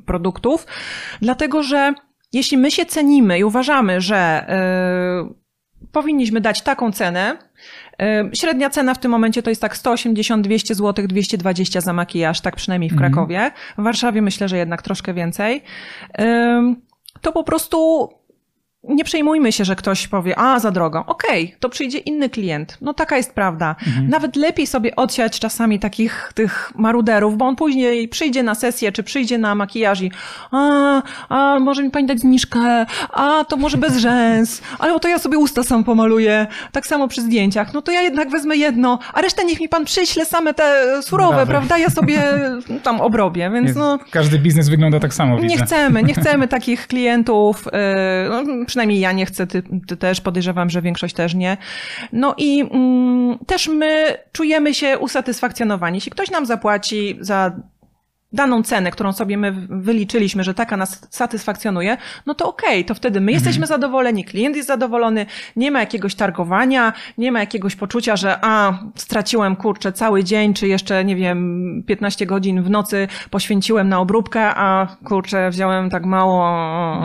[0.05, 0.67] produktów.
[1.21, 1.93] Dlatego, że
[2.33, 4.45] jeśli my się cenimy i uważamy, że
[5.81, 7.37] y, powinniśmy dać taką cenę,
[8.01, 12.41] y, Średnia cena w tym momencie to jest tak 180, 200 zł, 220 za makijaż,
[12.41, 13.11] tak przynajmniej w mhm.
[13.11, 13.51] Krakowie.
[13.77, 15.63] W Warszawie myślę, że jednak troszkę więcej.
[16.19, 16.23] Y,
[17.21, 18.09] to po prostu
[18.83, 21.03] nie przejmujmy się, że ktoś powie, a za drogo.
[21.07, 22.77] Okej, okay, to przyjdzie inny klient.
[22.81, 23.75] No taka jest prawda.
[23.87, 24.09] Mhm.
[24.09, 29.03] Nawet lepiej sobie odsiać czasami takich tych maruderów, bo on później przyjdzie na sesję, czy
[29.03, 30.11] przyjdzie na makijaż i
[30.51, 35.19] a, a może mi pani dać zniżkę, a to może bez rzęs, ale to ja
[35.19, 36.47] sobie usta sam pomaluję.
[36.71, 37.73] Tak samo przy zdjęciach.
[37.73, 41.33] No to ja jednak wezmę jedno, a resztę niech mi pan przyśle same te surowe,
[41.33, 41.51] Brawe.
[41.51, 41.77] prawda?
[41.77, 42.21] Ja sobie
[42.83, 43.99] tam obrobię, więc no...
[44.11, 45.65] Każdy biznes wygląda tak samo, Nie widzę.
[45.65, 50.81] chcemy, nie chcemy takich klientów, yy, przynajmniej ja nie chcę, ty, ty, też podejrzewam, że
[50.81, 51.57] większość też nie.
[52.13, 55.97] No i mm, też my czujemy się usatysfakcjonowani.
[55.97, 57.51] Jeśli ktoś nam zapłaci za
[58.33, 62.95] daną cenę, którą sobie my wyliczyliśmy, że taka nas satysfakcjonuje, no to okej, okay, to
[62.95, 63.33] wtedy my mhm.
[63.33, 68.79] jesteśmy zadowoleni, klient jest zadowolony, nie ma jakiegoś targowania, nie ma jakiegoś poczucia, że a,
[68.95, 74.41] straciłem kurczę cały dzień, czy jeszcze, nie wiem, 15 godzin w nocy poświęciłem na obróbkę,
[74.55, 76.43] a kurczę, wziąłem tak mało,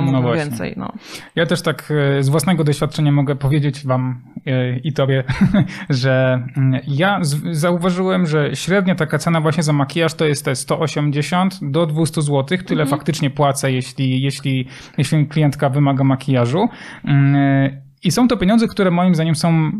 [0.03, 0.75] no więcej.
[0.77, 0.93] No.
[1.37, 5.25] Ja też tak e, z własnego doświadczenia mogę powiedzieć wam e, i tobie,
[5.91, 7.21] że mm, ja
[7.53, 12.23] zauważyłem, że średnia taka cena właśnie za makijaż to jest te 180 150 do 200
[12.23, 12.45] zł.
[12.45, 12.89] Tyle mhm.
[12.89, 14.67] faktycznie płacę, jeśli, jeśli,
[14.99, 16.69] jeśli klientka wymaga makijażu.
[17.05, 19.71] Mm, I są to pieniądze, które moim zdaniem są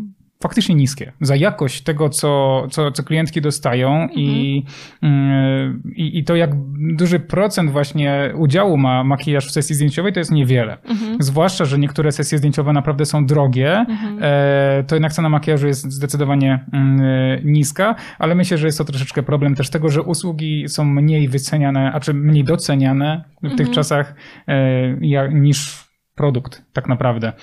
[0.41, 4.19] faktycznie niskie za jakość tego, co, co, co klientki dostają mhm.
[4.19, 4.65] i,
[5.01, 6.51] mm, i, i to, jak
[6.95, 10.77] duży procent właśnie udziału ma makijaż w sesji zdjęciowej, to jest niewiele.
[10.83, 11.17] Mhm.
[11.19, 14.19] Zwłaszcza, że niektóre sesje zdjęciowe naprawdę są drogie, mhm.
[14.21, 16.99] e, to jednak cena makijażu jest zdecydowanie mm,
[17.43, 21.91] niska, ale myślę, że jest to troszeczkę problem też tego, że usługi są mniej wyceniane,
[21.93, 23.73] a czy mniej doceniane w tych mhm.
[23.73, 24.15] czasach
[24.47, 27.33] e, niż produkt tak naprawdę.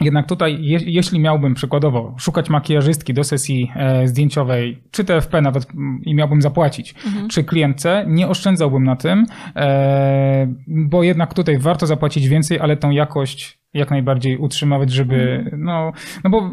[0.00, 5.66] Jednak tutaj, je, jeśli miałbym przykładowo szukać makijażystki do sesji e, zdjęciowej, czy TFP nawet
[6.02, 7.28] i miałbym zapłacić, mhm.
[7.28, 9.26] czy klientce, nie oszczędzałbym na tym,
[9.56, 15.64] e, bo jednak tutaj warto zapłacić więcej, ale tą jakość jak najbardziej utrzymywać, żeby, mhm.
[15.64, 15.92] no,
[16.24, 16.50] no bo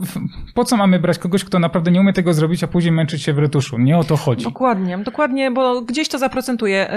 [0.54, 3.34] po co mamy brać kogoś, kto naprawdę nie umie tego zrobić, a później męczyć się
[3.34, 3.78] w retuszu?
[3.78, 4.46] Nie o to chodzi.
[4.46, 6.90] Dokładnie, dokładnie, bo gdzieś to zaprocentuje.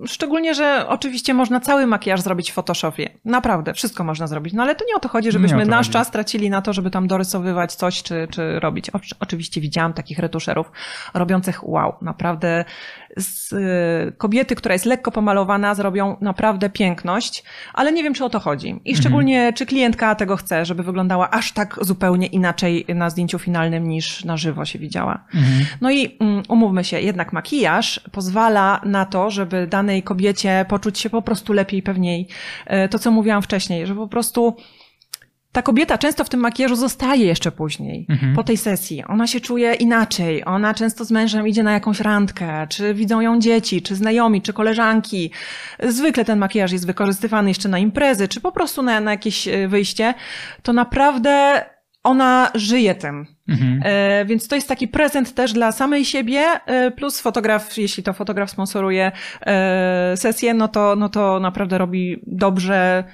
[0.00, 3.10] Yy, szczególnie, że oczywiście można cały makijaż zrobić w Photoshopie.
[3.24, 4.54] Naprawdę, wszystko można zrobić.
[4.54, 5.92] No ale to nie o to chodzi, żebyśmy to nasz chodzi.
[5.92, 8.90] czas tracili na to, żeby tam dorysowywać coś, czy, czy robić.
[9.20, 10.72] oczywiście widziałam takich retuszerów
[11.14, 12.64] robiących wow, naprawdę
[13.16, 13.54] z
[14.18, 18.68] kobiety, która jest lekko pomalowana, zrobią naprawdę piękność, ale nie wiem, czy o to chodzi.
[18.68, 18.96] I mhm.
[18.96, 19.54] szczególnie, mhm.
[19.54, 24.36] czy klientka tego chce, żeby wyglądała aż tak zupełnie inaczej na zdjęciu finalnym niż na
[24.36, 25.24] żywo się widziała.
[25.34, 25.66] Mhm.
[25.80, 31.10] No i um, umówmy się, jednak makijaż pozwala na to, żeby danej kobiecie poczuć się
[31.10, 32.28] po prostu lepiej, pewniej.
[32.66, 34.56] E, to, co mówiłam wcześniej, że po prostu
[35.56, 38.34] ta kobieta często w tym makijażu zostaje jeszcze później, Mhm.
[38.34, 39.04] po tej sesji.
[39.04, 40.44] Ona się czuje inaczej.
[40.44, 44.52] Ona często z mężem idzie na jakąś randkę, czy widzą ją dzieci, czy znajomi, czy
[44.52, 45.30] koleżanki.
[45.82, 49.68] Zwykle ten makijaż jest wykorzystywany jeszcze na imprezy, czy po prostu na, na jakieś e,
[49.68, 50.14] wyjście.
[50.62, 51.64] To naprawdę
[52.04, 53.35] ona żyje tym.
[53.48, 53.80] Mhm.
[53.84, 58.12] E, więc to jest taki prezent też dla samej siebie, e, plus fotograf, jeśli to
[58.12, 59.12] fotograf sponsoruje
[59.46, 63.04] e, sesję, no to, no to naprawdę robi dobrze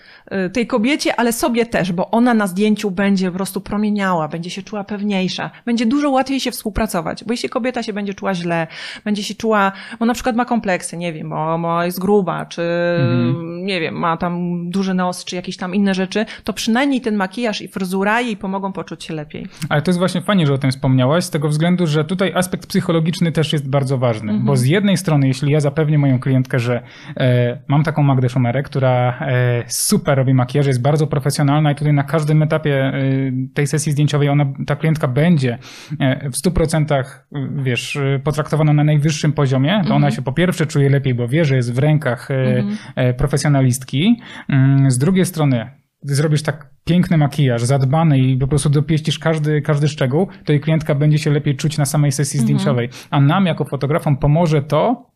[0.53, 4.63] tej kobiecie, ale sobie też, bo ona na zdjęciu będzie po prostu promieniała, będzie się
[4.63, 8.67] czuła pewniejsza, będzie dużo łatwiej się współpracować, bo jeśli kobieta się będzie czuła źle,
[9.05, 12.63] będzie się czuła, bo na przykład ma kompleksy, nie wiem, bo, bo jest gruba, czy
[13.63, 17.63] nie wiem, ma tam duży nos, czy jakieś tam inne rzeczy, to przynajmniej ten makijaż
[17.63, 19.47] i fryzura jej pomogą poczuć się lepiej.
[19.69, 22.67] Ale to jest właśnie fajnie, że o tym wspomniałaś, z tego względu, że tutaj aspekt
[22.67, 24.33] psychologiczny też jest bardzo ważny.
[24.45, 26.83] Bo z jednej strony, jeśli ja zapewnię moją klientkę, że
[27.17, 31.93] e, mam taką Magdę Szumerę, która e, super robi makijaż, jest bardzo profesjonalna i tutaj
[31.93, 32.93] na każdym etapie e,
[33.55, 35.59] tej sesji zdjęciowej ona, ta klientka będzie
[36.01, 37.05] e, w 100% e,
[37.57, 41.45] wiesz, e, potraktowana na najwyższym poziomie, to ona się po pierwsze czuje lepiej, bo wie,
[41.45, 42.29] że jest w rękach
[42.97, 44.21] e, profesjonalistki.
[44.49, 49.63] Mm, Z drugiej strony, gdy zrobisz tak piękny makijaż, zadbany i po prostu dopieścisz każdy,
[49.63, 52.89] każdy szczegół, to jej klientka będzie się lepiej czuć na samej sesji zdjęciowej.
[53.11, 55.12] A nam jako fotografom pomoże to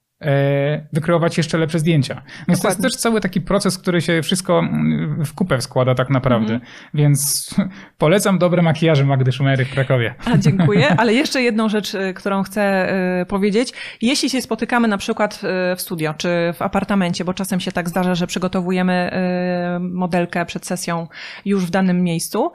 [0.92, 2.22] wykreować jeszcze lepsze zdjęcia.
[2.48, 6.10] Więc to jest też cały taki proces, który się wszystko mm, w kupę składa tak
[6.10, 6.60] naprawdę.
[6.94, 7.50] Więc
[7.98, 10.14] polecam dobre makijaże Magdy Szumery w Krakowie.
[10.24, 12.92] A, dziękuję, ale jeszcze jedną rzecz, y, którą chcę
[13.22, 13.72] y, powiedzieć.
[14.02, 15.40] Jeśli się spotykamy na przykład
[15.72, 19.10] y, w studio czy w apartamencie, bo czasem się tak zdarza, że przygotowujemy
[19.80, 21.06] modelkę przed sesją
[21.44, 22.52] już w danym miejscu,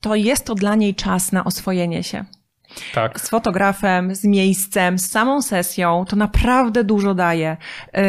[0.00, 2.24] to jest to dla niej czas na oswojenie się.
[2.94, 3.20] Tak.
[3.20, 7.56] z fotografem, z miejscem, z samą sesją, to naprawdę dużo daje.
[7.94, 8.02] Yy,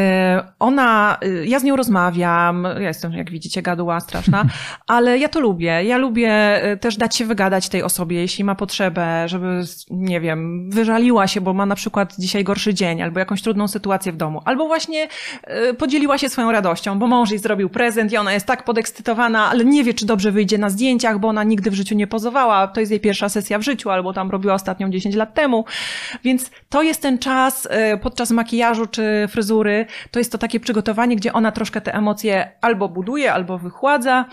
[0.58, 4.44] Ona, yy, ja z nią rozmawiam, ja jestem, jak widzicie, gaduła straszna,
[4.86, 5.84] ale ja to lubię.
[5.84, 9.60] Ja lubię yy, też dać się wygadać tej osobie, jeśli ma potrzebę, żeby,
[9.90, 14.12] nie wiem, wyżaliła się, bo ma na przykład dzisiaj gorszy dzień, albo jakąś trudną sytuację
[14.12, 15.08] w domu, albo właśnie
[15.78, 19.64] podzieliła się swoją radością, bo mąż jej zrobił prezent i ona jest tak podekscytowana, ale
[19.64, 22.66] nie wie, czy dobrze wyjdzie na zdjęciach, bo ona nigdy w życiu nie pozowała.
[22.66, 25.64] To jest jej pierwsza sesja w życiu, albo tam robiła ostatnią 10 lat temu.
[26.24, 29.86] Więc to jest ten czas y, podczas makijażu czy fryzury.
[30.10, 34.24] To jest to takie przygotowanie, gdzie ona troszkę te emocje albo buduje, albo wychładza.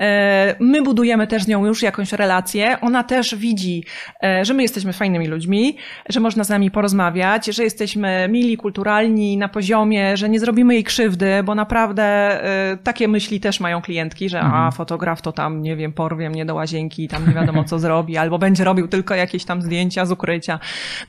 [0.00, 2.80] E, My budujemy też z nią już jakąś relację.
[2.80, 3.84] Ona też widzi,
[4.22, 5.76] e, że my jesteśmy fajnymi ludźmi,
[6.08, 10.84] że można z nami porozmawiać, że jesteśmy mili, kulturalni, na poziomie, że nie zrobimy jej
[10.84, 12.40] krzywdy, bo naprawdę
[12.84, 16.54] takie myśli też mają klientki, że a fotograf to tam, nie wiem, porwie mnie do
[16.54, 20.58] łazienki, tam nie wiadomo co zrobi, albo będzie robił tylko jakieś tam zdjęcia z ukrycia.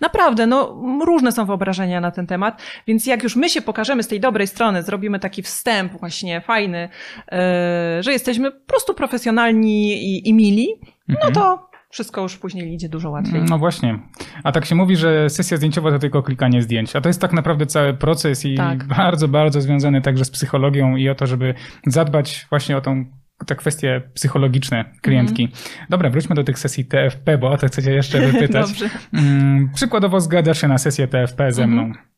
[0.02, 4.08] Naprawdę, no różne są wyobrażenia na ten temat, więc jak już my się pokażemy z
[4.08, 6.90] tej dobrej strony, zrobimy taki wstęp właśnie fajny,
[7.32, 10.68] e, że jesteśmy po prostu profesjonalni i, i mili,
[11.08, 13.42] no to wszystko już później idzie dużo łatwiej.
[13.50, 14.00] No właśnie.
[14.44, 16.96] A tak się mówi, że sesja zdjęciowa to tylko klikanie zdjęć.
[16.96, 18.84] A to jest tak naprawdę cały proces i Tak.
[18.84, 21.54] bardzo, bardzo związany także z psychologią i o to, żeby
[21.88, 23.06] zadbać właśnie o tą
[23.46, 25.44] te kwestie psychologiczne klientki.
[25.44, 25.62] Mhm.
[25.90, 28.68] Dobra, wróćmy do tych sesji TFP, bo o to chcę cię jeszcze wypytać.
[28.70, 28.90] Dobrze.
[29.14, 31.82] Mm, Przykładowo zgadzasz się na sesję TFP ze mną.
[31.82, 31.98] Mhm.
[31.98, 32.09] Mm,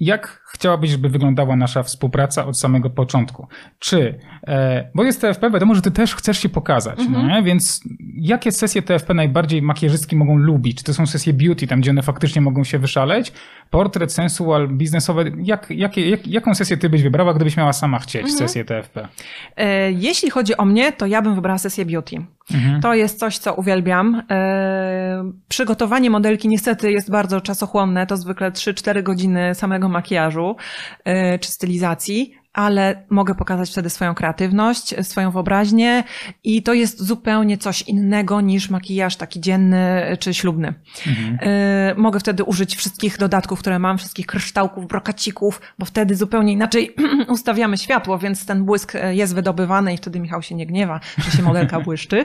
[0.00, 3.46] Jak chciałabyś, żeby wyglądała nasza współpraca od samego początku?
[3.78, 7.26] Czy, e, bo jest TFP, wiadomo, że ty też chcesz się pokazać, Mhm.
[7.28, 7.42] no nie?
[7.42, 7.80] więc
[8.16, 10.78] jakie sesje TFP najbardziej makijażystki mogą lubić?
[10.78, 13.32] Czy to są sesje beauty, tam gdzie one faktycznie mogą się wyszaleć?
[13.70, 15.24] Portret, sensual, biznesowe?
[15.42, 18.38] Jak, jakie, jak, jaką sesję ty byś wybrała, gdybyś miała sama chcieć Mhm.
[18.38, 19.08] sesję TFP?
[19.56, 22.16] E, Jeśli chodzi o mnie, to ja bym wybrała sesję beauty.
[22.54, 22.80] Mhm.
[22.80, 24.22] To jest coś, co uwielbiam.
[24.30, 29.09] E, Przygotowanie modelki niestety jest bardzo czasochłonne, to zwykle 3-4 godziny
[29.54, 30.56] samego makijażu
[31.04, 32.34] e, czy stylizacji.
[32.52, 36.04] Ale mogę pokazać wtedy swoją kreatywność, swoją wyobraźnię
[36.44, 40.74] i to jest zupełnie coś innego niż makijaż taki dzienny czy ślubny.
[41.06, 41.38] Mhm.
[41.40, 46.94] E, Mogę wtedy użyć wszystkich dodatków, które mam, wszystkich kryształków, brokacików, bo wtedy zupełnie inaczej
[47.28, 51.30] ustawiamy światło, więc ten błysk e, jest wydobywany i wtedy Michał się nie gniewa, że
[51.30, 52.24] się modelka błyszczy.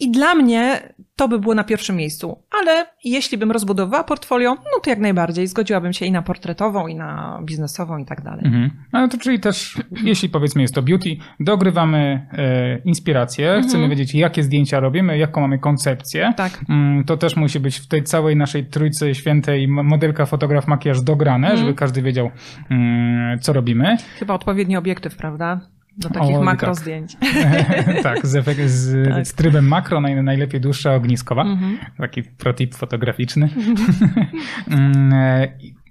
[0.00, 4.80] I dla mnie to by było na pierwszym miejscu, ale jeśli bym rozbudowała portfolio, no
[4.82, 8.46] to jak najbardziej zgodziłabym się i na portretową, i na biznesową i tak dalej.
[8.46, 8.70] Mhm.
[8.92, 14.42] No to czyli też, jeśli powiedzmy jest to beauty, dogrywamy e, inspirację, chcemy wiedzieć jakie
[14.42, 16.32] zdjęcia robimy, jaką mamy koncepcję.
[16.36, 16.60] Tak.
[16.68, 21.56] Mm, To też musi być w tej całej naszej trójcy świętej modelka, fotograf, makijaż dograne,
[21.56, 22.30] żeby każdy wiedział
[22.70, 23.96] mm, co robimy.
[24.18, 25.60] Chyba odpowiedni obiektyw, prawda?
[25.98, 26.80] Do takich Oj, makro tak.
[26.80, 27.16] zdjęć.
[28.02, 29.26] tak, z, efek- z, Tak.
[29.26, 31.42] z trybem makro, naj, najlepiej dłuższa ogniskowa.
[31.42, 31.78] Mhm.
[31.98, 33.48] Taki protip fotograficzny.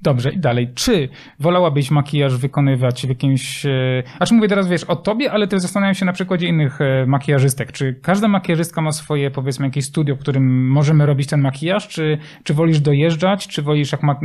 [0.06, 0.70] Dobrze, i dalej.
[0.76, 3.66] Czy wolałabyś makijaż wykonywać w jakimś.
[3.66, 6.82] E, a czy mówię teraz, wiesz, o tobie, ale też zastanawiam się na przykładzie innych
[6.82, 7.72] e, makijażystek.
[7.72, 11.88] Czy każda makijażystka ma swoje, powiedzmy, jakieś studio, w którym możemy robić ten makijaż?
[11.88, 13.48] Czy, czy wolisz dojeżdżać?
[13.48, 14.20] Czy wolisz, jak ma,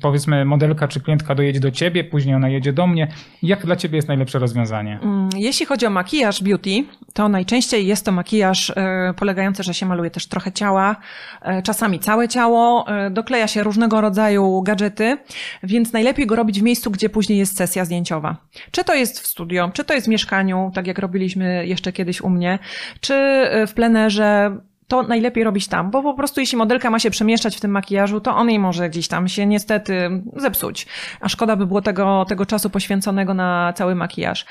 [0.00, 3.08] powiedzmy, modelka czy klientka dojedzie do ciebie, później ona jedzie do mnie?
[3.42, 4.98] Jak dla ciebie jest najlepsze rozwiązanie?
[5.02, 9.86] Mm, jeśli chodzi o makijaż beauty, to najczęściej jest to makijaż e, polegający, że się
[9.86, 10.96] maluje też trochę ciała,
[11.64, 15.17] czasami całe ciało, dokleja się różnego rodzaju gadżety
[15.62, 18.36] więc najlepiej go robić w miejscu, gdzie później jest sesja zdjęciowa.
[18.70, 22.20] Czy to jest w studio, czy to jest w mieszkaniu, tak jak robiliśmy jeszcze kiedyś
[22.20, 22.58] u mnie,
[23.00, 24.58] czy e, w plenerze,
[24.88, 28.20] to najlepiej robić tam, bo po prostu jeśli modelka ma się przemieszczać w tym makijażu,
[28.20, 30.86] to on jej może gdzieś tam się niestety zepsuć.
[31.20, 34.46] A szkoda by było tego, tego czasu poświęconego na cały makijaż.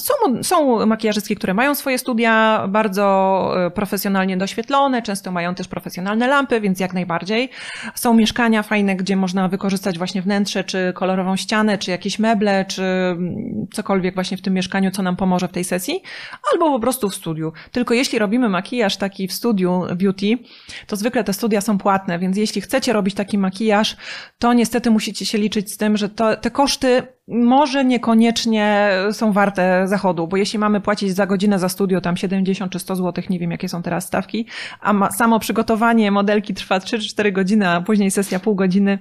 [0.00, 6.28] Są, są makijażystki, które mają swoje studia bardzo e, profesjonalnie doświetlone, często mają też profesjonalne
[6.28, 7.50] lampy, więc jak najbardziej.
[7.94, 12.82] Są mieszkania fajne, gdzie można wykorzystać właśnie wnętrze, czy kolorową ścianę, czy jakieś meble, czy
[12.82, 16.02] mm, cokolwiek właśnie w tym mieszkaniu, co nam pomoże w tej sesji,
[16.52, 17.52] albo po prostu w studiu.
[17.72, 20.38] Tylko jeśli robimy makijaż taki w studiu beauty,
[20.86, 23.96] to zwykle te studia są płatne, więc jeśli chcecie robić taki makijaż,
[24.38, 29.88] to niestety musicie się liczyć z tym, że to, te koszty może niekoniecznie są warte
[29.88, 33.38] zachodu, bo jeśli mamy płacić za godzinę za studio tam 70 czy 100 zł, nie
[33.38, 34.46] wiem jakie są teraz stawki,
[34.80, 38.98] a ma, samo przygotowanie modelki trwa 3-4 godziny, a później sesja pół godziny,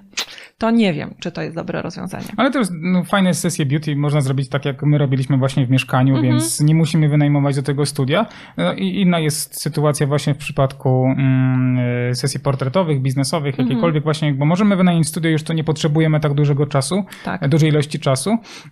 [0.58, 2.26] to nie wiem, czy to jest dobre rozwiązanie.
[2.38, 5.70] Ale to jest no, fajne sesje beauty, można zrobić tak, jak my robiliśmy właśnie w
[5.70, 6.34] mieszkaniu, mhm.
[6.34, 8.26] więc nie musimy wynajmować do tego studia.
[8.58, 13.68] No, I inna jest sytuacja właśnie w przypadku mm, sesji portretowych, biznesowych, mhm.
[13.68, 17.50] jakiejkolwiek właśnie, bo możemy wynająć studio, już to nie potrzebujemy tak dużego czasu, tak.
[17.50, 18.11] dużej ilości czasu,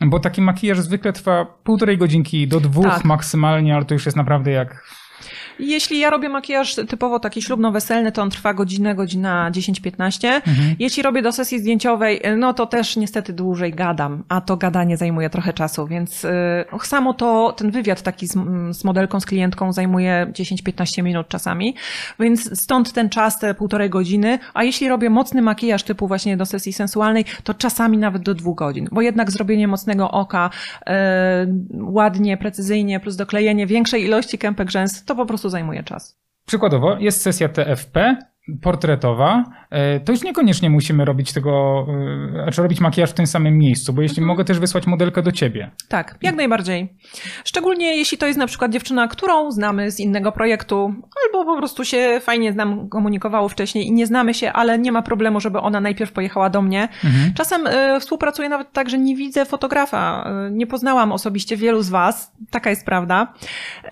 [0.01, 3.05] bo taki makijaż zwykle trwa półtorej godzinki do dwóch tak.
[3.05, 4.83] maksymalnie, ale to już jest naprawdę jak
[5.59, 10.27] jeśli ja robię makijaż typowo taki ślubno-weselny, to on trwa godzinę, godzina 10-15.
[10.27, 10.75] Mhm.
[10.79, 15.29] Jeśli robię do sesji zdjęciowej, no to też niestety dłużej gadam, a to gadanie zajmuje
[15.29, 16.29] trochę czasu, więc y,
[16.83, 18.33] samo to, ten wywiad taki z,
[18.71, 21.75] z modelką, z klientką zajmuje 10-15 minut czasami,
[22.19, 26.45] więc stąd ten czas, te półtorej godziny, a jeśli robię mocny makijaż typu właśnie do
[26.45, 30.49] sesji sensualnej, to czasami nawet do dwóch godzin, bo jednak zrobienie mocnego oka
[30.79, 30.93] y,
[31.81, 36.19] ładnie, precyzyjnie, plus doklejenie większej ilości kępek rzęs, to po prostu zajmuje czas.
[36.45, 38.17] Przykładowo jest sesja TFP,
[38.61, 41.85] portretowa, e, to już niekoniecznie musimy robić tego,
[42.29, 44.27] e, znaczy robić makijaż w tym samym miejscu, bo jeśli mhm.
[44.27, 45.71] mogę też wysłać modelkę do ciebie.
[45.87, 46.93] Tak, jak najbardziej.
[47.43, 50.93] Szczególnie jeśli to jest na przykład dziewczyna, którą znamy z innego projektu,
[51.25, 55.01] albo po prostu się fajnie nam komunikowało wcześniej i nie znamy się, ale nie ma
[55.01, 56.87] problemu, żeby ona najpierw pojechała do mnie.
[57.05, 57.33] Mhm.
[57.33, 60.29] Czasem y, współpracuję nawet tak, że nie widzę fotografa.
[60.51, 63.33] Nie poznałam osobiście wielu z was, taka jest prawda.
[63.85, 63.89] Y,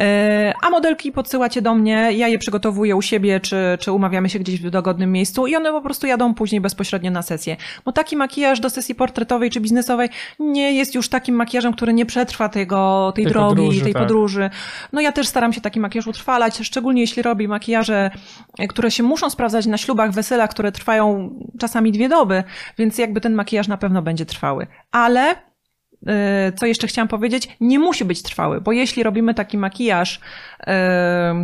[0.62, 4.47] a modelki podsyłacie do mnie, ja je przygotowuję u siebie, czy, czy umawiamy się gdzieś
[4.56, 7.58] w dogodnym miejscu i one po prostu jadą później bezpośrednio na sesję.
[7.86, 12.06] Bo taki makijaż do sesji portretowej czy biznesowej nie jest już takim makijażem, który nie
[12.06, 14.02] przetrwa tego, tej, tej drogi, podróży, tej tak.
[14.02, 14.50] podróży.
[14.94, 18.12] No ja też staram się taki makijaż utrwalać, szczególnie jeśli robi makijaże,
[18.70, 21.30] które się muszą sprawdzać na ślubach, weselach, które trwają
[21.60, 22.44] czasami dwie doby,
[22.78, 24.68] więc jakby ten makijaż na pewno będzie trwały.
[24.92, 25.36] Ale y,
[26.60, 30.20] co jeszcze chciałam powiedzieć, nie musi być trwały, bo jeśli robimy taki makijaż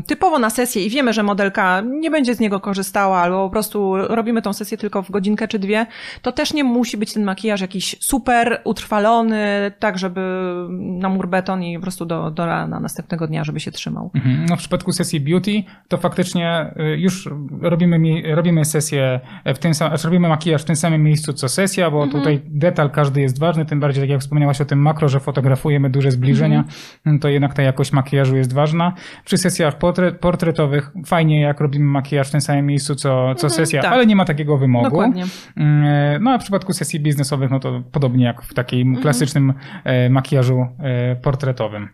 [0.07, 3.95] typowo na sesję i wiemy, że modelka nie będzie z niego korzystała, albo po prostu
[3.97, 5.85] robimy tą sesję tylko w godzinkę czy dwie,
[6.21, 10.21] to też nie musi być ten makijaż jakiś super utrwalony, tak żeby
[10.69, 14.11] na mur beton i po prostu do, do rana następnego dnia, żeby się trzymał.
[14.13, 14.45] Mhm.
[14.49, 17.29] No w przypadku sesji beauty to faktycznie y, już
[17.61, 21.91] robimy, robimy sesję w tym samym, znaczy robimy makijaż w tym samym miejscu co sesja,
[21.91, 22.21] bo mhm.
[22.21, 25.89] tutaj detal każdy jest ważny, tym bardziej tak jak wspomniałaś o tym makro, że fotografujemy
[25.89, 26.63] duże zbliżenia,
[27.03, 27.19] mhm.
[27.19, 28.93] to jednak ta jakość makijażu jest ważna.
[29.25, 33.49] Przy sesjach portret, portretowych fajnie, jak robimy makijaż w tym samym miejscu co, co mhm,
[33.49, 33.91] sesja, tak.
[33.91, 34.85] ale nie ma takiego wymogu.
[34.85, 35.25] Dokładnie.
[35.57, 39.01] Mm, e, no a w przypadku sesji biznesowych, no to podobnie jak w takim mhm.
[39.01, 39.53] klasycznym
[39.83, 41.89] e, makijażu e, portretowym.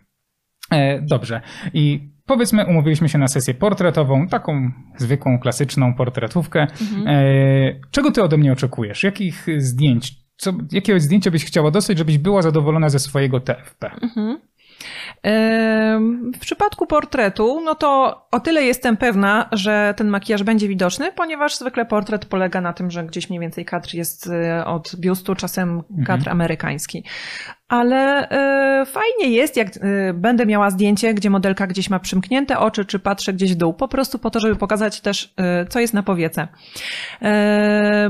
[1.02, 1.40] Dobrze.
[1.74, 6.60] I powiedzmy, umówiliśmy się na sesję portretową, taką zwykłą, klasyczną portretówkę.
[6.60, 7.06] Mhm.
[7.90, 9.02] Czego ty ode mnie oczekujesz?
[9.02, 10.20] Jakich zdjęć?
[10.36, 13.90] Co, jakiego zdjęcia byś chciała dostać, żebyś była zadowolona ze swojego TFP?
[14.02, 14.38] Mhm.
[16.34, 21.56] W przypadku portretu, no to o tyle jestem pewna, że ten makijaż będzie widoczny, ponieważ
[21.56, 25.82] zwykle portret polega na tym, że gdzieś mniej więcej kadr jest y, od biustu, czasem
[26.06, 26.36] kadr mhm.
[26.36, 27.04] amerykański.
[27.70, 28.28] Ale
[28.82, 29.80] y, fajnie jest, jak y,
[30.14, 33.88] będę miała zdjęcie, gdzie modelka gdzieś ma przymknięte oczy, czy patrzę gdzieś w dół, po
[33.88, 36.48] prostu po to, żeby pokazać też, y, co jest na powiece.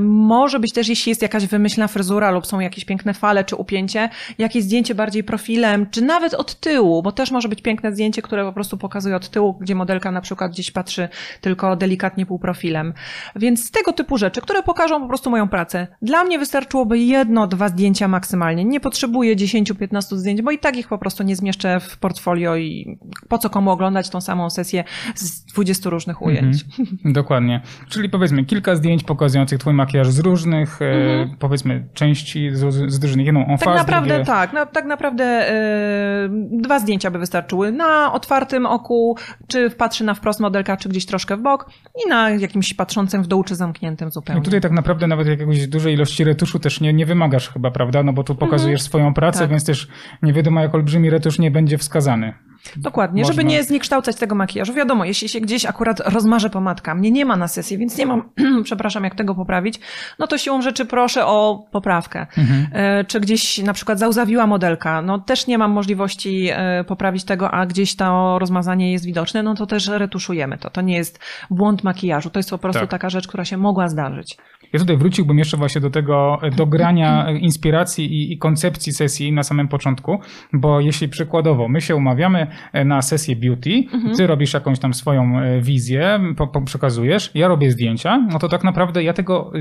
[0.00, 4.08] Może być też, jeśli jest jakaś wymyślna fryzura lub są jakieś piękne fale czy upięcie,
[4.38, 8.44] jakieś zdjęcie bardziej profilem, czy nawet od tyłu, bo też może być piękne zdjęcie, które
[8.44, 11.08] po prostu pokazuje od tyłu, gdzie modelka na przykład gdzieś patrzy
[11.40, 12.94] tylko delikatnie półprofilem.
[13.36, 15.86] Więc tego typu rzeczy, które pokażą po prostu moją pracę.
[16.02, 18.64] Dla mnie wystarczyłoby jedno, dwa zdjęcia maksymalnie.
[18.64, 22.98] Nie potrzebuję 10-15 zdjęć, bo i tak ich po prostu nie zmieszczę w portfolio i
[23.28, 24.84] po co komu oglądać tą samą sesję
[25.14, 26.64] z 20 różnych ujęć.
[26.78, 26.98] Mhm.
[27.20, 27.60] Dokładnie.
[27.88, 31.36] Czyli powiedzmy kilka zdjęć pokazujących twój makijaż z różnych, e, mhm.
[31.38, 34.24] powiedzmy części z, z różnych, jedną on Tak naprawdę drugie...
[34.24, 37.72] tak, no, tak naprawdę e, dwa zdjęcia by wystarczyły.
[37.72, 39.16] Na otwartym oku,
[39.48, 41.70] czy patrzy na wprost modelka, czy gdzieś troszkę w bok
[42.06, 44.40] i na jakimś patrzącym w dół, czy zamkniętym zupełnie.
[44.40, 48.02] I tutaj tak naprawdę nawet jakiegoś dużej ilości retuszu też nie, nie wymagasz chyba, prawda?
[48.02, 48.88] No bo tu pokazujesz mhm.
[48.88, 49.50] swoją pracę, tak.
[49.50, 49.88] więc też
[50.22, 52.34] nie wiadomo jak olbrzymi retusz nie będzie wskazany.
[52.76, 53.34] Dokładnie, Można...
[53.34, 54.74] żeby nie zniekształcać tego makijażu.
[54.74, 58.30] Wiadomo, jeśli się gdzieś akurat rozmarzę pomadka, mnie nie ma na sesji, więc nie mam,
[58.64, 59.80] przepraszam, jak tego poprawić,
[60.18, 62.26] no to siłą rzeczy proszę o poprawkę.
[62.38, 62.66] Mhm.
[62.72, 67.50] E, czy gdzieś na przykład zauzawiła modelka, no też nie mam możliwości e, poprawić tego,
[67.50, 70.70] a gdzieś to rozmazanie jest widoczne, no to też retuszujemy to.
[70.70, 71.20] To nie jest
[71.50, 72.90] błąd makijażu, to jest po prostu tak.
[72.90, 74.36] taka rzecz, która się mogła zdarzyć.
[74.72, 79.68] Ja tutaj wróciłbym jeszcze właśnie do tego dogrania inspiracji i, i koncepcji sesji na samym
[79.68, 80.20] początku,
[80.52, 84.16] bo jeśli przykładowo my się umawiamy, E, na sesję beauty, mhm.
[84.16, 88.48] ty robisz jakąś tam swoją e, wizję, po, po przekazujesz, ja robię zdjęcia, no to
[88.48, 89.52] tak naprawdę ja tego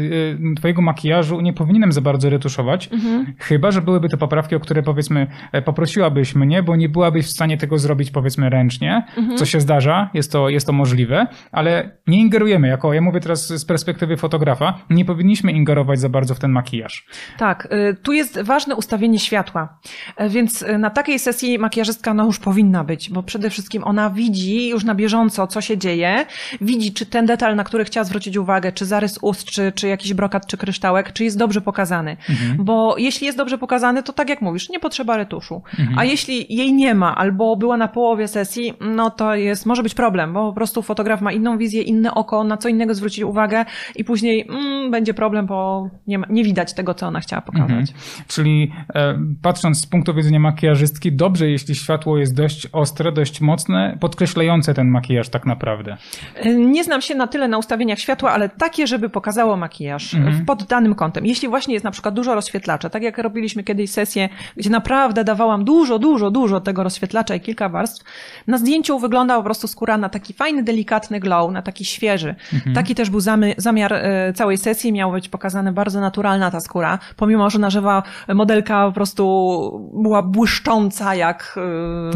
[0.51, 3.34] e, twojego makijażu nie powinienem za bardzo retuszować, mhm.
[3.38, 5.28] chyba, że byłyby to poprawki, o które powiedzmy
[5.66, 9.38] poprosiłabyś mnie, bo nie byłabyś w stanie tego zrobić powiedzmy ręcznie, mhm.
[9.38, 13.47] co się zdarza, jest to, jest to możliwe, ale nie ingerujemy, jako ja mówię teraz
[13.47, 17.06] z perspektywy fotografa, nie powinniśmy ingerować za bardzo w ten makijaż.
[17.38, 19.80] Tak, y, tu jest ważne ustawienie światła,
[20.30, 24.84] więc na takiej sesji makijażystka no już powinna być, bo przede wszystkim ona widzi już
[24.84, 26.26] na bieżąco, co się dzieje,
[26.62, 30.14] widzi, czy ten detal, na który chciała zwrócić uwagę, czy zarys ust, czy, czy jakiś
[30.14, 32.18] brokat, czy kryształek, czy jest dobrze pokazany.
[32.30, 32.66] Mhm.
[32.66, 35.62] Bo jeśli jest dobrze pokazany, to tak jak mówisz, nie potrzeba retuszu.
[35.80, 36.00] Mhm.
[36.00, 39.93] A jeśli jej nie ma, albo była na połowie sesji, no to jest, może być
[39.93, 43.66] problem, bo po prostu fotograf ma inną wizję, inne oko, na co innego zwrócić uwagę
[43.95, 47.70] i później mm, będzie problem, bo nie, ma, nie widać tego, co ona chciała pokazać.
[47.70, 47.88] Mhm.
[48.28, 53.98] Czyli e, patrząc z punktu widzenia makijażystki, dobrze, jeśli światło jest dość ostre, dość mocne,
[54.00, 55.98] podkreślające ten makijaż tak naprawdę.
[56.56, 60.46] Nie znam się na tyle na ustawieniach światła, ale takie, żeby pokazało makijaż mhm.
[60.46, 61.26] pod danym kątem.
[61.26, 65.66] Jeśli właśnie jest na przykład dużo rozświetlacza, tak jak robiliśmy kiedyś sesję, gdzie naprawdę dawałam
[65.66, 68.06] dużo, dużo, dużo tego rozświetlacza i kilka warstw,
[68.48, 72.36] na zdjęciu wygląda po prostu skóra na taki fajny, delikatny glow, na taki świeży.
[72.54, 72.76] Mhm.
[72.76, 73.20] Taki też był
[73.58, 78.04] zamiar e, całej sesji, miała być pokazana bardzo naturalna ta skóra, pomimo, że na żywa
[78.28, 81.60] modelka po prostu była błyszcząca jak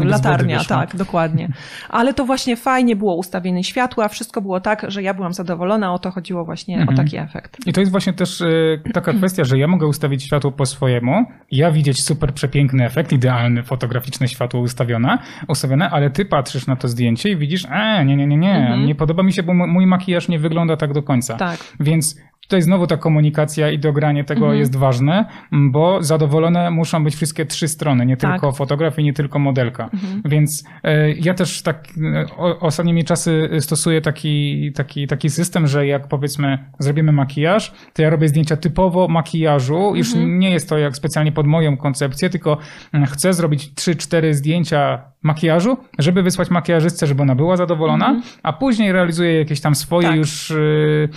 [0.00, 1.48] e, latarnia tak, dokładnie.
[1.88, 5.98] Ale to właśnie fajnie było ustawienie światła, wszystko było tak, że ja byłam zadowolona, o
[5.98, 6.98] to chodziło właśnie mhm.
[6.98, 7.66] o taki efekt.
[7.66, 11.24] I to jest właśnie też y, taka kwestia, że ja mogę ustawić światło po swojemu,
[11.50, 16.88] ja widzieć super przepiękny efekt, idealny, fotograficzne światło ustawione, ustawione, ale ty patrzysz na to
[16.88, 18.86] zdjęcie i widzisz, e, nie, nie, nie, nie, mhm.
[18.86, 21.36] nie podoba mi się, bo mój makijaż nie wygląda tak do końca.
[21.36, 21.58] Tak.
[21.80, 22.16] Więc
[22.48, 24.58] Tutaj znowu ta komunikacja i dogranie tego mhm.
[24.58, 28.32] jest ważne, bo zadowolone muszą być wszystkie trzy strony, nie tak.
[28.32, 29.84] tylko fotograf i nie tylko modelka.
[29.84, 30.22] Mhm.
[30.24, 31.84] Więc e, ja też tak
[32.14, 38.02] e, o, ostatnimi czasy stosuję taki, taki, taki system, że jak powiedzmy zrobimy makijaż, to
[38.02, 39.76] ja robię zdjęcia typowo makijażu.
[39.76, 39.96] Mhm.
[39.96, 42.58] Już nie jest to jak specjalnie pod moją koncepcję, tylko
[43.06, 48.22] chcę zrobić trzy, cztery zdjęcia makijażu, żeby wysłać makijażystce, żeby ona była zadowolona, mhm.
[48.42, 50.16] a później realizuję jakieś tam swoje tak.
[50.16, 51.08] już y, E,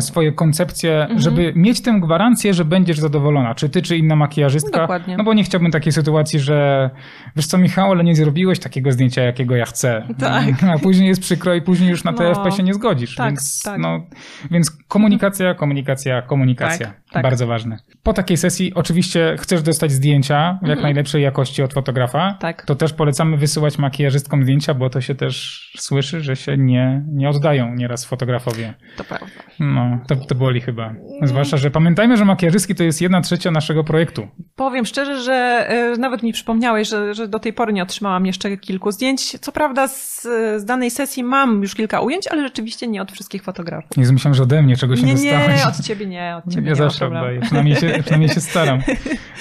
[0.00, 1.20] swoje koncepcje, mhm.
[1.20, 4.80] żeby mieć tę gwarancję, że będziesz zadowolona, czy ty, czy inna makijażystka.
[4.80, 5.16] Dokładnie.
[5.16, 6.90] No bo nie chciałbym takiej sytuacji, że
[7.36, 10.08] wiesz co Michał, ale nie zrobiłeś takiego zdjęcia, jakiego ja chcę.
[10.18, 10.44] Tak.
[10.74, 12.18] A później jest przykro i później już na no.
[12.18, 13.14] TFP się nie zgodzisz.
[13.14, 13.80] Tak, więc, tak.
[13.80, 14.06] No,
[14.50, 16.86] więc komunikacja, komunikacja, komunikacja.
[16.86, 17.22] Tak, tak.
[17.22, 17.78] Bardzo ważne.
[18.02, 20.82] Po takiej sesji oczywiście chcesz dostać zdjęcia w jak mhm.
[20.82, 22.36] najlepszej jakości od fotografa.
[22.40, 22.64] Tak.
[22.64, 27.28] To też polecamy wysyłać makijażystkom zdjęcia, bo to się też słyszy, że się nie, nie
[27.28, 28.74] oddają nieraz fotografowie.
[28.96, 29.26] To prawda.
[29.60, 30.94] No, to, to boli chyba.
[31.22, 34.28] Zwłaszcza, że pamiętajmy, że makijażystki to jest jedna trzecia naszego projektu.
[34.56, 38.56] Powiem szczerze, że y, nawet mi przypomniałeś, że, że do tej pory nie otrzymałam jeszcze
[38.56, 39.38] kilku zdjęć.
[39.38, 40.22] Co prawda z,
[40.56, 43.96] z danej sesji mam już kilka ujęć, ale rzeczywiście nie od wszystkich fotografów.
[43.96, 45.60] Nie myślałem, że ode mnie czegoś nie, nie dostałeś.
[45.60, 46.76] Nie, od ciebie nie, od ciebie nie.
[46.76, 48.78] Zawsze oddaję, przynajmniej się, przynajmniej się staram.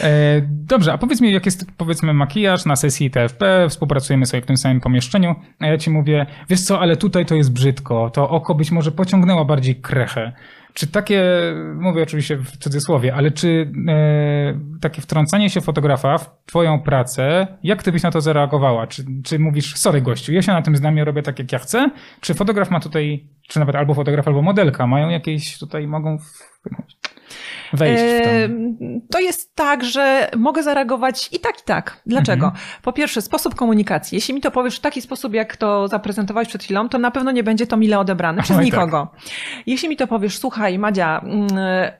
[0.01, 4.45] E, dobrze, a powiedz mi, jak jest powiedzmy makijaż na sesji TFP, współpracujemy sobie w
[4.45, 8.29] tym samym pomieszczeniu, a ja ci mówię, wiesz co, ale tutaj to jest brzydko, to
[8.29, 9.75] oko być może pociągnęła bardziej
[10.73, 11.23] Czy takie,
[11.75, 17.83] mówię oczywiście w cudzysłowie, ale czy e, takie wtrącanie się fotografa w twoją pracę, jak
[17.83, 18.87] ty byś na to zareagowała?
[18.87, 21.59] Czy, czy mówisz, sorry gościu, ja się na tym znam, ja robię tak jak ja
[21.59, 21.89] chcę?
[22.21, 26.17] Czy fotograf ma tutaj, czy nawet albo fotograf, albo modelka, mają jakieś tutaj, mogą?
[27.73, 28.29] Wejść w to?
[29.11, 32.01] To jest tak, że mogę zareagować i tak, i tak.
[32.05, 32.45] Dlaczego?
[32.45, 32.63] Mhm.
[32.81, 34.15] Po pierwsze, sposób komunikacji.
[34.15, 37.31] Jeśli mi to powiesz w taki sposób, jak to zaprezentowałeś przed chwilą, to na pewno
[37.31, 38.73] nie będzie to mile odebrane przez Oj, tak.
[38.73, 39.07] nikogo.
[39.65, 41.47] Jeśli mi to powiesz, słuchaj, Madzia, mm,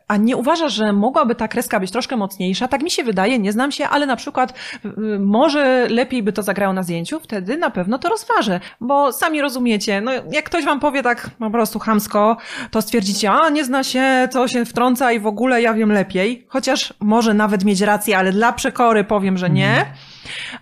[0.08, 2.68] a nie uważasz, że mogłaby ta kreska być troszkę mocniejsza?
[2.68, 4.54] Tak mi się wydaje, nie znam się, ale na przykład
[4.86, 4.90] y,
[5.20, 10.02] może lepiej by to zagrało na zdjęciu, wtedy na pewno to rozważę, bo sami rozumiecie,
[10.02, 12.38] no jak ktoś wam powie tak po prostu chamsko,
[12.72, 16.46] to stwierdzicie, a nie zna się, co się wtrąca i w ogóle ja wiem lepiej,
[16.50, 19.86] chociaż może nawet mieć rację, ale dla przekory powiem, że nie.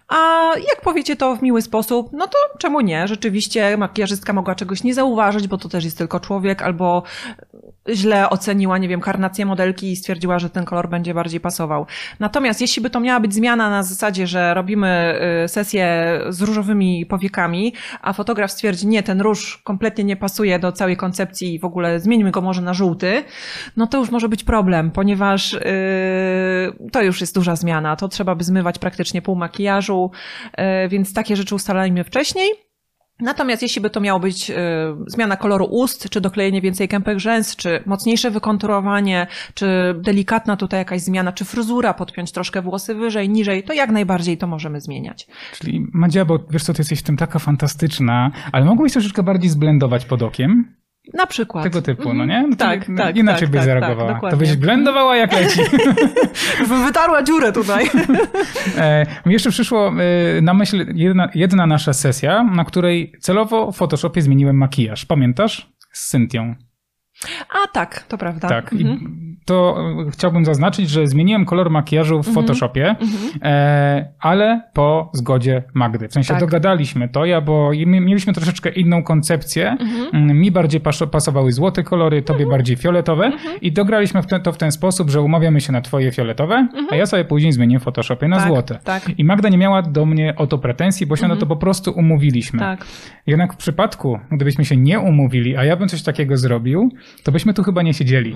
[0.07, 3.07] A jak powiecie to w miły sposób, no to czemu nie?
[3.07, 7.03] Rzeczywiście makijażystka mogła czegoś nie zauważyć, bo to też jest tylko człowiek, albo
[7.89, 11.85] źle oceniła, nie wiem, karnację modelki i stwierdziła, że ten kolor będzie bardziej pasował.
[12.19, 17.05] Natomiast jeśli by to miała być zmiana na zasadzie, że robimy y, sesję z różowymi
[17.05, 21.65] powiekami, a fotograf stwierdzi, nie, ten róż kompletnie nie pasuje do całej koncepcji i w
[21.65, 23.23] ogóle zmieńmy go może na żółty,
[23.77, 27.95] no to już może być problem, ponieważ yy, to już jest duża zmiana.
[27.95, 30.11] To trzeba by zmywać praktycznie pół makijażu,
[30.57, 32.72] yy, więc takie rzeczy ustalajmy wcześniej.
[33.19, 34.53] Natomiast jeśli by to miało być y,
[35.07, 41.01] zmiana koloru ust, czy doklejenie więcej kępek rzęs, czy mocniejsze wykonturowanie, czy delikatna tutaj jakaś
[41.01, 45.27] zmiana, czy fryzura, podpiąć troszkę włosy wyżej, niżej, to jak najbardziej to możemy zmieniać.
[45.59, 49.49] Czyli Madzia, bo wiesz co, ty jesteś w tym taka fantastyczna, ale mogłeś troszeczkę bardziej
[49.49, 50.82] zblendować pod okiem?
[51.13, 51.63] Na przykład.
[51.63, 52.17] Tego typu, Mhm.
[52.17, 52.47] no nie?
[52.47, 53.15] No tak, tak.
[53.17, 54.19] Inaczej tak, byś tak, zareagowała.
[54.21, 55.59] Tak, to byś blendowała jak leci.
[56.85, 57.85] Wytarła dziurę tutaj.
[58.77, 59.87] E, mi jeszcze przyszło
[60.37, 65.05] e, na myśl jedna, jedna nasza sesja, na której celowo w Photoshopie zmieniłem makijaż.
[65.05, 65.69] Pamiętasz?
[65.91, 66.55] Z Cynthią.
[67.49, 68.47] A tak, to prawda.
[68.49, 68.73] Tak.
[68.73, 69.22] Mhm.
[69.45, 69.77] To
[70.07, 72.33] e, chciałbym zaznaczyć, że zmieniłem kolor makijażu w Mhm.
[72.35, 73.09] Photoshopie, Mhm.
[73.43, 76.07] e, ale po zgodzie Magdy.
[76.07, 76.39] W sensie Tak.
[76.39, 79.69] dogadaliśmy to, ja, bo mieliśmy troszeczkę inną koncepcję.
[79.79, 80.07] Mhm.
[80.13, 83.59] Mm, Mi bardziej pas- pasowały złote kolory, tobie bardziej fioletowe Mhm.
[83.61, 86.95] i dograliśmy w ten, to w ten sposób, że umawiamy się na twoje fioletowe, a
[86.95, 88.55] ja sobie później zmienię w Photoshopie na Mhm.
[88.55, 88.83] tak, złote.
[88.83, 91.55] Tak, I Magda nie miała do mnie o to pretensji, bo się na to po
[91.55, 92.59] prostu umówiliśmy.
[92.59, 92.85] tak.
[93.27, 96.89] Jednak w przypadku, gdybyśmy się nie umówili, a ja bym coś takiego zrobił,
[97.23, 98.35] to byśmy tu chyba nie siedzieli.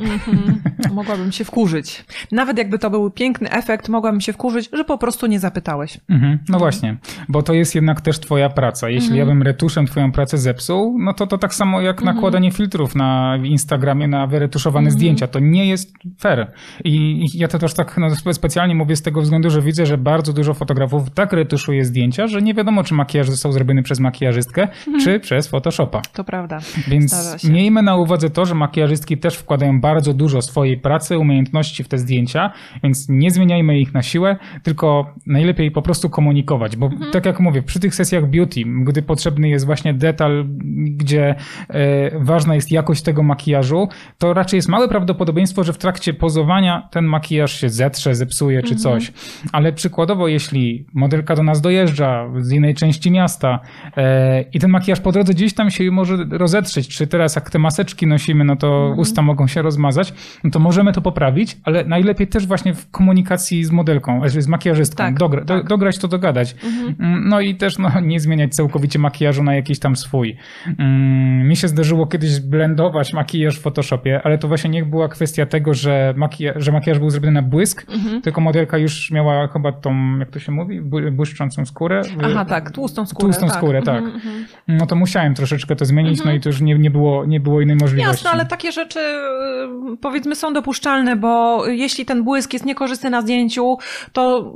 [0.98, 1.08] Mhm.
[1.08, 2.06] Mogłabym się wkurzyć.
[2.32, 5.98] Nawet jakby to był piękny efekt, mogłabym się wkurzyć, że po prostu nie zapytałeś.
[6.10, 6.98] Mhm, no właśnie,
[7.30, 8.89] bo to jest jednak też twoja praca.
[8.89, 9.20] Jeśli Mhm.
[9.20, 13.38] ja bym retuszem twoją pracę zepsuł, no to to tak samo jak nakładanie filtrów na
[13.43, 15.00] Instagramie na wyretuszowane Mhm.
[15.00, 15.28] zdjęcia.
[15.28, 16.52] To nie jest fair.
[16.84, 19.98] I ja to też tak no, spe- specjalnie mówię z tego względu, że widzę, że
[19.98, 24.68] bardzo dużo fotografów tak retuszuje zdjęcia, że nie wiadomo, czy makijaż został zrobiony przez makijażystkę,
[25.04, 26.02] czy przez Photoshopa.
[26.14, 26.60] To prawda.
[26.88, 27.54] Więc Mhm.
[27.54, 31.98] Miejmy na uwadze to, że makijażystki też wkładają bardzo dużo swojej pracy, umiejętności w te
[31.98, 32.52] zdjęcia,
[32.84, 37.12] więc nie zmieniajmy ich na siłę, tylko najlepiej po prostu komunikować, bo Mhm.
[37.12, 40.46] tak jak mówię, przy tych sesjach beauty, gdy potrzebny jest właśnie detal,
[40.88, 41.36] gdzie
[41.70, 46.88] e, ważna jest jakość tego makijażu, to raczej jest małe prawdopodobieństwo, że w trakcie pozowania
[46.92, 49.12] ten makijaż się zetrze, zepsuje czy coś.
[49.52, 53.60] Ale przykładowo, jeśli modelka do nas dojeżdża z innej części miasta
[53.98, 57.60] e, i ten makijaż po drodze gdzieś tam się może rozetrzeć, czy teraz jak te
[57.60, 60.14] maseczki nosimy, no to usta mogą się rozmazać,
[60.44, 64.48] no to możemy to poprawić, ale najlepiej też właśnie w komunikacji z modelką, znaczy z
[64.48, 65.68] makijażystką, Tak, dogra, do, tak.
[65.68, 66.56] dograć to, dogadać.
[67.00, 70.38] Mm, No i też no, nie zmieniać całkowicie makijażu na jakiś tam swój.
[70.80, 75.46] Mm, Mi się zdarzyło kiedyś blendować makijaż w Photoshopie, ale to właśnie nie była kwestia
[75.46, 77.86] tego, że, makija- że makijaż był zrobiony na błysk,
[78.24, 82.02] tylko modelka już miała chyba tą, jak to się mówi, bły- błyszczącą skórę.
[82.24, 83.26] Aha, tak, tłustą skórę.
[83.26, 83.56] Tłustą tak.
[83.58, 84.04] skórę, tak.
[84.04, 84.46] Mhm, mhm.
[84.68, 87.62] No to musiałem troszeczkę to zmienić, no i to już nie, nie, było, nie było
[87.62, 88.10] innej możliwości.
[88.12, 93.22] Jasne, ale takie rzeczy y, powiedzmy są dopuszczalne, bo jeśli ten błysk jest niekorzystny na
[93.22, 93.78] zdjęciu,
[94.13, 94.53] to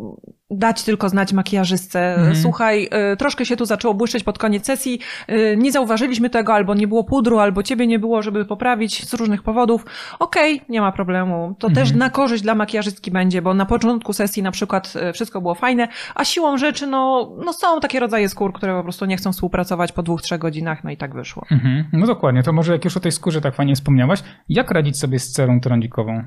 [0.51, 2.15] dać tylko znać makijażystce.
[2.15, 2.35] Mhm.
[2.35, 4.99] Słuchaj, y, troszkę się tu zaczęło błyszczeć pod koniec sesji,
[5.29, 9.13] y, nie zauważyliśmy tego, albo nie było pudru, albo ciebie nie było, żeby poprawić z
[9.13, 9.85] różnych powodów.
[10.19, 11.55] Okej, nie ma problemu.
[11.59, 11.87] To Mhm.
[11.87, 15.55] też na korzyść dla makijażystki będzie, bo na początku sesji na przykład y, wszystko było
[15.55, 19.31] fajne, a siłą rzeczy, no, no są takie rodzaje skór, które po prostu nie chcą
[19.31, 21.45] współpracować po dwóch, trzech godzinach, no i tak wyszło.
[21.51, 21.85] Mhm.
[21.93, 25.19] No dokładnie, to może jak już o tej skórze tak fajnie wspomniałaś, jak radzić sobie
[25.19, 26.23] z cerą trądzikową?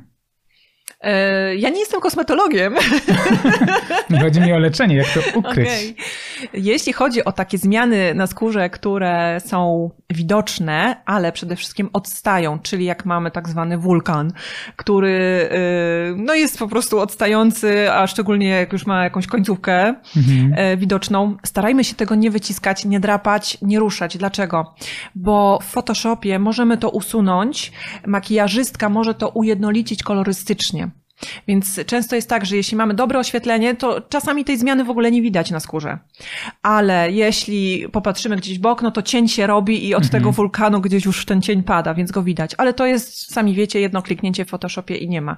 [1.00, 2.74] E, Ja nie jestem kosmetologiem.
[4.22, 5.68] Chodzi mi o leczenie, jak to ukryć.
[5.68, 5.96] Okej.
[6.52, 12.84] Jeśli chodzi o takie zmiany na skórze, które są widoczne, ale przede wszystkim odstają, czyli
[12.84, 14.32] jak mamy tak zwany wulkan,
[14.76, 20.78] który y, no jest po prostu odstający, a szczególnie jak już ma jakąś końcówkę mhm.
[20.78, 24.18] widoczną, starajmy się tego nie wyciskać, nie drapać, nie ruszać.
[24.18, 24.74] Dlaczego?
[25.14, 27.72] Bo w Photoshopie możemy to usunąć,
[28.06, 30.90] makijażystka może to ujednolicić kolorystycznie.
[31.48, 35.10] Więc często jest tak, że jeśli mamy dobre oświetlenie, to czasami tej zmiany w ogóle
[35.10, 35.98] nie widać na skórze.
[36.62, 40.20] Ale jeśli popatrzymy gdzieś w okno, to cień się robi i od mhm.
[40.20, 42.54] tego wulkanu gdzieś już ten cień pada, więc go widać.
[42.58, 45.36] Ale to jest, sami wiecie, jedno kliknięcie w Photoshopie i nie ma.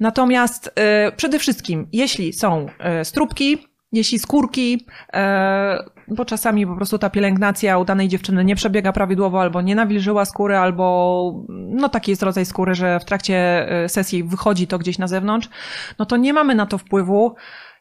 [0.00, 0.70] Natomiast
[1.04, 2.66] yy, przede wszystkim, jeśli są
[2.98, 5.78] yy, stróbki, jeśli skórki, e,
[6.08, 10.24] bo czasami po prostu ta pielęgnacja u danej dziewczyny nie przebiega prawidłowo, albo nie nawilżyła
[10.24, 14.98] skóry, albo no taki jest rodzaj skóry, że w trakcie e, sesji wychodzi to gdzieś
[14.98, 15.48] na zewnątrz,
[15.98, 17.34] no to nie mamy na to wpływu.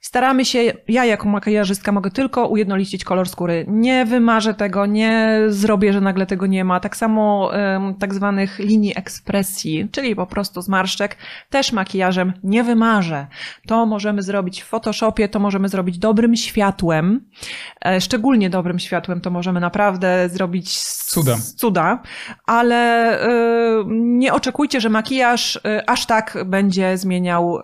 [0.03, 3.65] Staramy się, ja jako makijażystka mogę tylko ujednolicić kolor skóry.
[3.67, 6.79] Nie wymarzę tego, nie zrobię, że nagle tego nie ma.
[6.79, 11.17] Tak samo um, tak zwanych linii ekspresji, czyli po prostu zmarszczek,
[11.49, 13.27] też makijażem nie wymarzę.
[13.67, 17.29] To możemy zrobić w Photoshopie, to możemy zrobić dobrym światłem.
[17.85, 22.01] E, szczególnie dobrym światłem to możemy naprawdę zrobić cuda, cuda
[22.45, 22.75] ale
[23.21, 23.29] e,
[23.93, 27.59] nie oczekujcie, że makijaż e, aż tak będzie zmieniał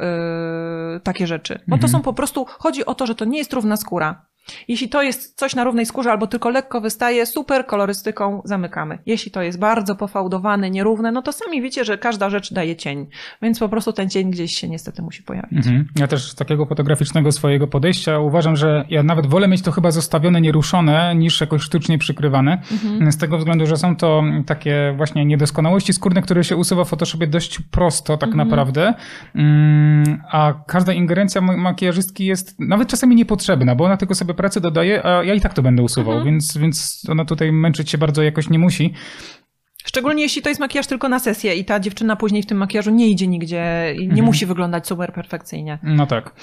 [1.03, 1.59] takie rzeczy.
[1.67, 1.91] Bo to mhm.
[1.91, 4.25] są po prostu prostu chodzi o to, że to nie jest równa skóra.
[4.67, 8.99] Jeśli to jest coś na równej skórze albo tylko lekko wystaje, super kolorystyką zamykamy.
[9.05, 13.07] Jeśli to jest bardzo pofałdowane, nierówne, no to sami wiecie, że każda rzecz daje cień,
[13.41, 15.57] więc po prostu ten cień gdzieś się niestety musi pojawić.
[15.57, 15.87] Mhm.
[15.95, 19.91] Ja też z takiego fotograficznego swojego podejścia uważam, że ja nawet wolę mieć to chyba
[19.91, 22.61] zostawione nieruszone niż jakoś sztucznie przykrywane.
[22.71, 23.11] Mhm.
[23.11, 27.27] Z tego względu, że są to takie właśnie niedoskonałości skórne, które się usuwa w Photoshopie
[27.27, 28.47] dość prosto tak mhm.
[28.47, 28.93] naprawdę,
[29.35, 35.05] mm, a każda ingerencja makijażystki jest nawet czasami niepotrzebna, bo ona tylko sobie pracy dodaje,
[35.05, 36.25] a ja i tak to będę usuwał, mhm.
[36.25, 38.93] więc, więc ona tutaj męczyć się bardzo jakoś nie musi.
[39.89, 42.91] Szczególnie jeśli to jest makijaż tylko na sesję i ta dziewczyna później w tym makijażu
[42.91, 44.25] nie idzie nigdzie i nie mhm.
[44.25, 45.79] musi wyglądać super perfekcyjnie.
[45.83, 46.33] No tak.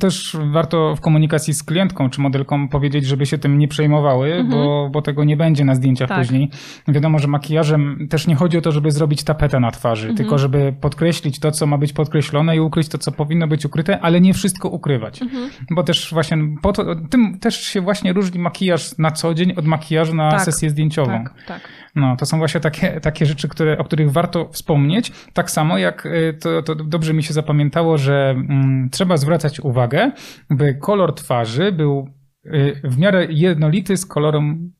[0.00, 4.50] Też warto w komunikacji z klientką czy modelką powiedzieć, żeby się tym nie przejmowały, mhm.
[4.50, 6.18] bo, bo tego nie będzie na zdjęciach tak.
[6.18, 6.50] później.
[6.88, 10.16] Wiadomo, że makijażem też nie chodzi o to, żeby zrobić tapetę na twarzy, mhm.
[10.16, 14.00] tylko żeby podkreślić to, co ma być podkreślone i ukryć to, co powinno być ukryte,
[14.00, 15.22] ale nie wszystko ukrywać.
[15.22, 15.50] Mhm.
[15.70, 19.66] Bo też właśnie po to, tym też się właśnie różni makijaż na co dzień od
[19.66, 20.42] makijażu na tak.
[20.42, 21.24] sesję zdjęciową.
[21.24, 21.60] Tak, tak.
[21.96, 25.12] No, to są właśnie takie, takie rzeczy, które, o których warto wspomnieć.
[25.32, 30.12] Tak samo jak y, to, to dobrze mi się zapamiętało, że mm, trzeba zwracać uwagę,
[30.50, 32.08] by kolor twarzy był
[32.46, 34.72] y, w miarę jednolity z kolorem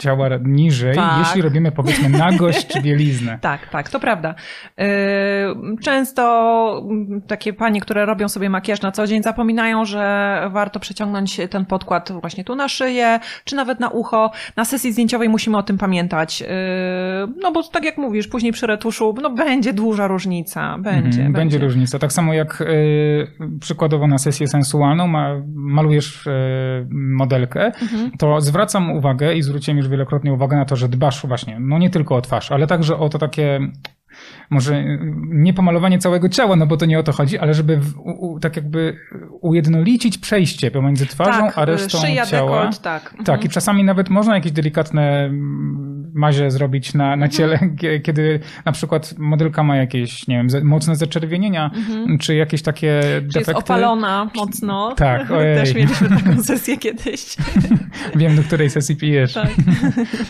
[0.00, 1.18] ciała niżej, tak.
[1.18, 3.38] jeśli robimy powiedzmy nagość czy bieliznę.
[3.50, 4.34] Tak, tak, to prawda.
[4.80, 4.84] Y,
[5.82, 6.22] często
[7.26, 12.12] takie panie, które robią sobie makijaż na co dzień, zapominają, że warto przeciągnąć ten podkład
[12.20, 14.30] właśnie tu na szyję, czy nawet na ucho.
[14.56, 16.42] Na sesji zdjęciowej musimy o tym pamiętać.
[16.42, 16.46] Y,
[17.42, 20.78] no bo tak jak mówisz, później przy retuszu, no będzie duża różnica.
[20.78, 20.98] Będzie.
[20.98, 21.32] Mhm, będzie.
[21.32, 21.98] będzie różnica.
[21.98, 23.26] Tak samo jak y,
[23.60, 26.28] przykładowo na sesję sensualną ma, malujesz
[26.90, 28.10] modelkę, mhm.
[28.18, 31.90] to zwracam uwagę i zwróciłem już wielokrotnie uwagę na to, że dbasz właśnie, no nie
[31.90, 33.60] tylko o twarz, ale także o to takie
[34.50, 34.84] może
[35.28, 38.40] nie pomalowanie całego ciała, no bo to nie o to chodzi, ale żeby w, u,
[38.40, 38.96] tak jakby
[39.40, 42.58] ujednolicić przejście pomiędzy twarzą tak, a resztą szyja, ciała.
[42.58, 43.02] Dekolt, tak.
[43.10, 43.40] tak, mhm.
[43.42, 45.30] i czasami nawet można jakieś delikatne
[46.14, 47.30] mazie zrobić na, na mhm.
[47.30, 47.58] ciele,
[48.02, 52.18] kiedy na przykład modelka ma jakieś, nie wiem, mocne zaczerwienienia, mhm.
[52.18, 53.38] czy jakieś takie czy defekty.
[53.38, 54.94] jest opalona mocno.
[54.94, 55.56] Tak, ojej.
[55.56, 57.36] Też mieliśmy taką sesję kiedyś.
[58.16, 59.32] Wiem, do której sesji pijesz.
[59.34, 59.50] Tak.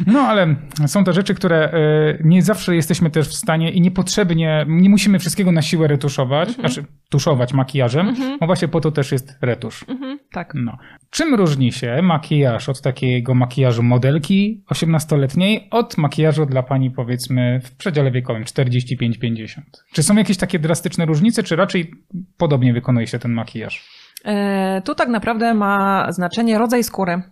[0.07, 0.55] No, ale
[0.87, 3.81] są to rzeczy, które e, nie zawsze jesteśmy też w stanie i
[4.11, 6.69] niepotrzebnie, nie musimy wszystkiego na siłę retuszować, mhm.
[6.69, 8.39] znaczy tuszować makijażem, mhm.
[8.39, 9.85] bo właśnie po to też jest retusz.
[9.89, 10.53] Mhm, tak.
[10.55, 10.79] No.
[11.11, 17.77] Czym różni się makijaż od takiego makijażu modelki 18-letniej od makijażu dla pani powiedzmy w
[17.77, 19.61] przedziale wiekowym 45-50?
[19.93, 21.91] Czy są jakieś takie drastyczne różnice, czy raczej
[22.37, 24.01] podobnie wykonuje się ten makijaż?
[24.25, 27.23] E, tu tak naprawdę ma znaczenie rodzaj skóry,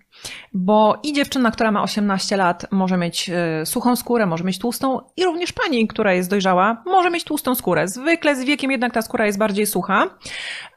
[0.53, 5.01] bo i dziewczyna, która ma 18 lat, może mieć e, suchą skórę, może mieć tłustą,
[5.17, 7.89] i również pani, która jest dojrzała, może mieć tłustą skórę.
[7.89, 10.07] Zwykle z wiekiem jednak ta skóra jest bardziej sucha,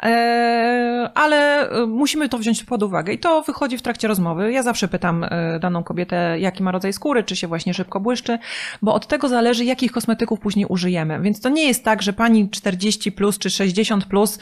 [0.03, 4.51] e, ale musimy to wziąć pod uwagę i to wychodzi w trakcie rozmowy.
[4.51, 5.25] Ja zawsze pytam
[5.59, 8.39] daną kobietę, jaki ma rodzaj skóry, czy się właśnie szybko błyszczy,
[8.81, 11.21] bo od tego zależy, jakich kosmetyków później użyjemy.
[11.21, 14.39] Więc to nie jest tak, że pani 40 plus czy 60 plus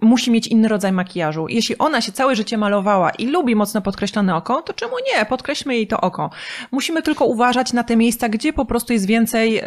[0.00, 1.46] musi mieć inny rodzaj makijażu.
[1.48, 5.24] Jeśli ona się całe życie malowała i lubi mocno podkreślone oko, to czemu nie?
[5.24, 6.30] Podkreślmy jej to oko.
[6.72, 9.64] Musimy tylko uważać na te miejsca, gdzie po prostu jest więcej e,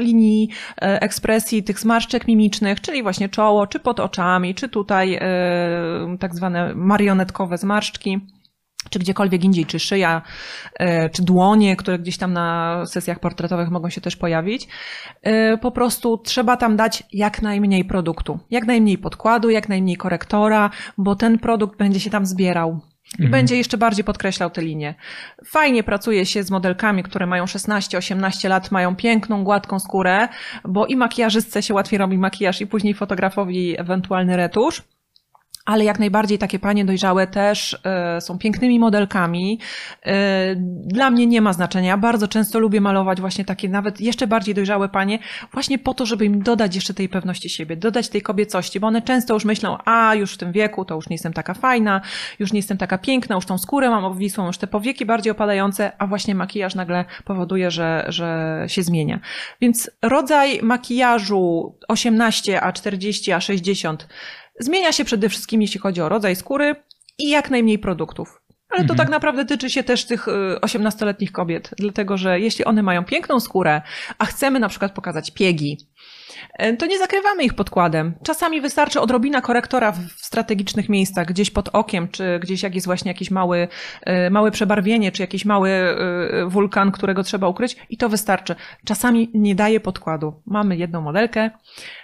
[0.00, 0.48] linii
[0.82, 6.34] e, ekspresji tych zmarszczek mimicznych, czyli właśnie czoło, czy pod oczami, czy tutaj e, tak
[6.34, 8.20] zwane marionetkowe zmarszczki
[8.90, 10.22] czy gdziekolwiek indziej, czy szyja,
[10.74, 14.68] e, czy dłonie, które gdzieś tam na sesjach portretowych mogą się też pojawić.
[15.22, 20.70] E, po prostu trzeba tam dać jak najmniej produktu, jak najmniej podkładu, jak najmniej korektora,
[20.98, 22.80] bo ten produkt będzie się tam zbierał.
[23.18, 23.30] I mhm.
[23.30, 24.94] będzie jeszcze bardziej podkreślał te linie.
[25.44, 30.28] Fajnie pracuje się z modelkami, które mają 16-18 lat, mają piękną, gładką skórę,
[30.64, 34.82] bo i makijażystce się łatwiej robi makijaż i później fotografowi ewentualny retusz
[35.64, 37.72] ale jak najbardziej takie panie dojrzałe też
[38.18, 39.58] y, są pięknymi modelkami.
[40.06, 40.10] Y,
[40.84, 41.98] dla mnie nie ma znaczenia.
[41.98, 45.18] Bardzo często lubię malować właśnie takie nawet jeszcze bardziej dojrzałe panie,
[45.52, 49.02] właśnie po to, żeby im dodać jeszcze tej pewności siebie, dodać tej kobiecości, bo one
[49.02, 52.00] często już myślą, a już w tym wieku to już nie jestem taka fajna,
[52.38, 55.92] już nie jestem taka piękna, już tą skórę mam obwisłą, już te powieki bardziej opadające,
[55.98, 59.20] a właśnie makijaż nagle powoduje, że, że się zmienia.
[59.60, 64.06] Więc rodzaj makijażu 18, a 40, a 60
[64.60, 66.76] Zmienia się przede wszystkim, jeśli chodzi o rodzaj skóry
[67.18, 68.40] i jak najmniej produktów.
[68.68, 68.98] Ale to mhm.
[68.98, 70.26] tak naprawdę tyczy się też tych
[70.62, 73.82] 18-letnich y, kobiet, dlatego że jeśli one mają piękną skórę,
[74.18, 75.78] a chcemy na przykład pokazać piegi,
[76.78, 78.14] to nie zakrywamy ich podkładem.
[78.22, 83.10] Czasami wystarczy odrobina korektora w strategicznych miejscach, gdzieś pod okiem, czy gdzieś jak jest właśnie
[83.10, 83.68] jakieś mały,
[84.02, 85.96] e, małe przebarwienie, czy jakiś mały e,
[86.46, 88.54] wulkan, którego trzeba ukryć i to wystarczy.
[88.84, 90.42] Czasami nie daje podkładu.
[90.46, 91.50] Mamy jedną modelkę,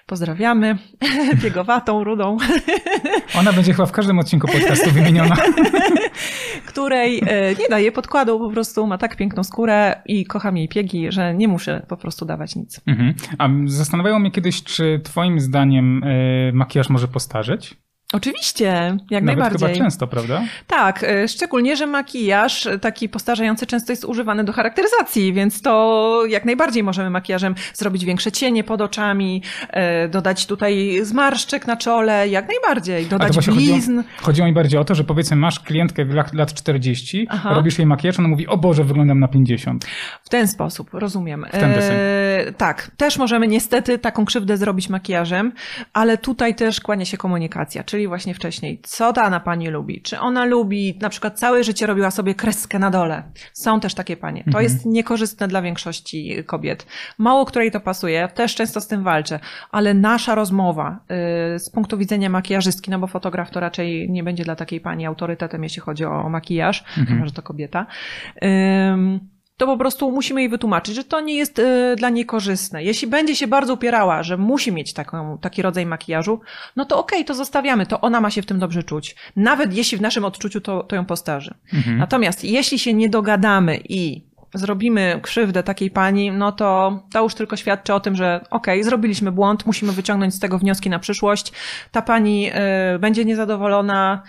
[0.06, 0.78] pozdrawiamy,
[1.42, 2.36] biegowatą, rudą.
[3.40, 5.36] Ona będzie chyba w każdym odcinku podcastu wymieniona.
[6.66, 7.22] której
[7.58, 11.48] nie daje podkładu, po prostu ma tak piękną skórę i kocham jej piegi, że nie
[11.48, 12.80] muszę po prostu dawać nic.
[12.86, 13.14] Mhm.
[13.38, 17.76] A zastanawiało mnie kiedyś, czy twoim zdaniem y, makijaż może postarzeć?
[18.12, 18.64] Oczywiście,
[19.11, 19.68] jak Nawet najbardziej.
[19.68, 20.42] chyba często, prawda?
[20.66, 26.44] Tak, y, szczególnie, że makijaż taki postarzający często jest używany do charakteryzacji, więc to jak
[26.44, 29.42] najbardziej możemy makijażem zrobić większe cienie pod oczami,
[30.04, 33.96] y, dodać tutaj zmarszczek na czole, jak najbardziej, dodać blizn.
[33.96, 37.54] Chodziło, chodziło mi bardziej o to, że powiedzmy masz klientkę lat, lat 40, Aha.
[37.54, 39.84] robisz jej makijaż, ona mówi, o Boże, wyglądam na 50.
[40.24, 41.46] W ten sposób, rozumiem.
[41.48, 45.52] W ten e, tak, też możemy niestety taką krzywdę zrobić makijażem,
[45.92, 50.03] ale tutaj też kłania się komunikacja, czyli właśnie wcześniej, co dana pani lubi?
[50.03, 53.22] Czy ona lubi, na przykład całe życie robiła sobie kreskę na dole?
[53.53, 54.40] Są też takie panie.
[54.40, 54.64] To mhm.
[54.64, 56.86] jest niekorzystne dla większości kobiet.
[57.18, 59.40] Mało której to pasuje, też często z tym walczę,
[59.70, 60.98] ale nasza rozmowa
[61.53, 65.07] yy, z punktu widzenia makijażystki, no bo fotograf to raczej nie będzie dla takiej pani
[65.07, 67.07] autorytetem, jeśli chodzi o, o makijaż, mhm.
[67.07, 67.86] chyba że to kobieta.
[68.42, 68.51] Yy,
[69.61, 72.84] to po prostu musimy jej wytłumaczyć, że to nie jest y, dla niej korzystne.
[72.84, 76.40] Jeśli będzie się bardzo upierała, że musi mieć taką, taki rodzaj makijażu,
[76.76, 79.16] no to okej, okay, to zostawiamy, to ona ma się w tym dobrze czuć.
[79.36, 81.54] Nawet jeśli w naszym odczuciu to, to ją postarzy.
[81.74, 81.98] Mhm.
[81.98, 87.56] Natomiast jeśli się nie dogadamy i zrobimy krzywdę takiej pani, no to to już tylko
[87.56, 91.52] świadczy o tym, że okej, okay, zrobiliśmy błąd, musimy wyciągnąć z tego wnioski na przyszłość.
[91.90, 92.50] Ta pani
[92.94, 94.22] y, będzie niezadowolona,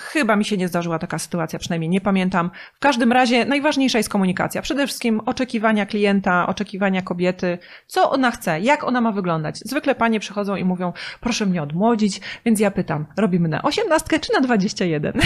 [0.00, 2.50] Chyba mi się nie zdarzyła taka sytuacja, przynajmniej nie pamiętam.
[2.74, 4.62] W każdym razie najważniejsza jest komunikacja.
[4.62, 9.58] Przede wszystkim oczekiwania klienta, oczekiwania kobiety, co ona chce, jak ona ma wyglądać.
[9.58, 14.32] Zwykle panie przychodzą i mówią, proszę mnie odmłodzić, więc ja pytam, robimy na osiemnastkę czy
[14.32, 15.12] na 21?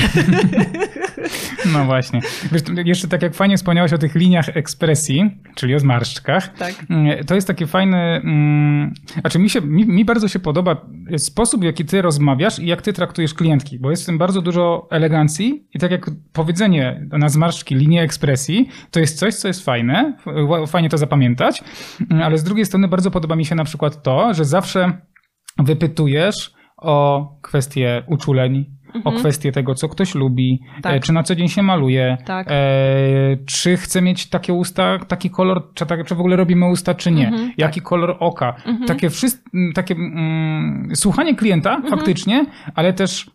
[1.72, 2.20] No właśnie.
[2.52, 6.74] Wiesz, jeszcze tak jak fajnie wspomniałaś o tych liniach ekspresji, czyli o zmarszczkach, tak.
[6.90, 10.76] Mm, to jest taki fajny, mm, znaczy mi, się, mi, mi bardzo się podoba
[11.16, 14.41] sposób, w jaki ty rozmawiasz i jak ty traktujesz klientki, bo jest w tym bardzo
[14.42, 19.64] dużo elegancji i tak jak powiedzenie na zmarszczki, linie ekspresji, to jest coś, co jest
[19.64, 20.16] fajne,
[20.66, 21.64] fajnie to zapamiętać,
[22.22, 24.92] ale z drugiej strony bardzo podoba mi się na przykład to, że zawsze
[25.58, 28.64] wypytujesz o kwestie uczuleń,
[28.94, 29.16] mhm.
[29.16, 30.94] o kwestię tego, co ktoś lubi, tak.
[30.94, 32.46] E, czy na co dzień się maluje, tak.
[32.50, 32.54] e,
[33.46, 37.10] czy chce mieć takie usta, taki kolor, czy, tak, czy w ogóle robimy usta, czy
[37.10, 37.88] nie, mhm, jaki tak.
[37.88, 38.54] kolor oka.
[38.66, 38.86] Mhm.
[38.86, 41.90] Takie, wszystko, takie mm, słuchanie klienta mhm.
[41.90, 43.30] faktycznie, ale też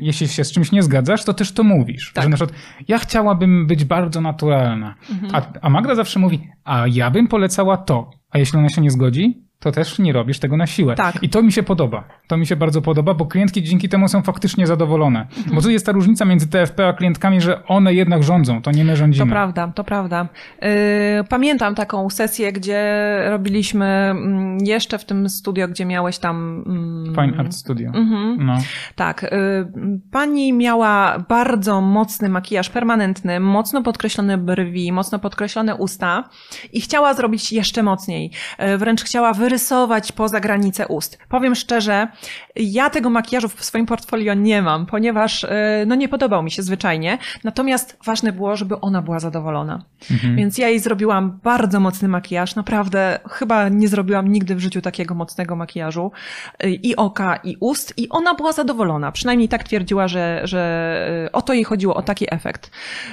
[0.00, 2.12] jeśli się z czymś nie zgadzasz, to też to mówisz.
[2.14, 2.24] Tak.
[2.24, 4.94] Że na przykład ja chciałabym być bardzo naturalna.
[5.10, 5.34] Mhm.
[5.34, 8.10] A, a Magda zawsze mówi, a ja bym polecała to.
[8.30, 10.94] A jeśli ona się nie zgodzi, to też nie robisz tego na siłę.
[10.94, 11.22] Tak.
[11.22, 12.04] I to mi się podoba.
[12.26, 15.20] To mi się bardzo podoba, bo klientki dzięki temu są faktycznie zadowolone.
[15.20, 15.54] Mhm.
[15.54, 18.84] Bo tu jest ta różnica między TFP a klientkami, że one jednak rządzą, to nie
[18.84, 19.26] my rządzimy.
[19.26, 20.28] To prawda, to prawda.
[20.62, 20.68] Yy,
[21.28, 22.82] pamiętam taką sesję, gdzie
[23.30, 26.64] robiliśmy mm, jeszcze w tym studio, gdzie miałeś tam...
[26.66, 27.90] Mm, Fine Art Studio.
[27.94, 28.46] Mhm.
[28.46, 28.58] No.
[28.94, 29.22] Tak.
[29.22, 36.28] Yy, pani miała bardzo mocny makijaż permanentny, mocno podkreślone brwi, mocno podkreślone usta
[36.72, 38.30] i chciała zrobić jeszcze mocniej.
[38.58, 41.18] Yy, wręcz chciała wy wyrysować poza granicę ust.
[41.28, 42.08] Powiem szczerze,
[42.56, 46.62] ja tego makijażu w swoim portfolio nie mam, ponieważ e, no nie podobał mi się
[46.62, 47.18] zwyczajnie.
[47.44, 49.84] Natomiast ważne było, żeby ona była zadowolona.
[50.10, 50.36] Mhm.
[50.36, 52.56] Więc ja jej zrobiłam bardzo mocny makijaż.
[52.56, 56.12] Naprawdę chyba nie zrobiłam nigdy w życiu takiego mocnego makijażu.
[56.58, 57.94] E, I oka, i ust.
[57.96, 59.12] I ona była zadowolona.
[59.12, 60.60] Przynajmniej tak twierdziła, że, że
[61.26, 62.70] e, o to jej chodziło, o taki efekt.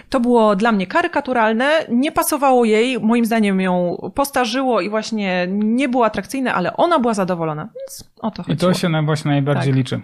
[0.10, 5.90] To było dla mnie karykaturalne, nie pasowało jej, moim zdaniem ją postarzyło i właśnie nie
[5.90, 8.56] było atrakcyjne, ale ona była zadowolona, więc o to chodziło.
[8.56, 9.78] I to się właśnie najbardziej tak.
[9.78, 10.02] liczy.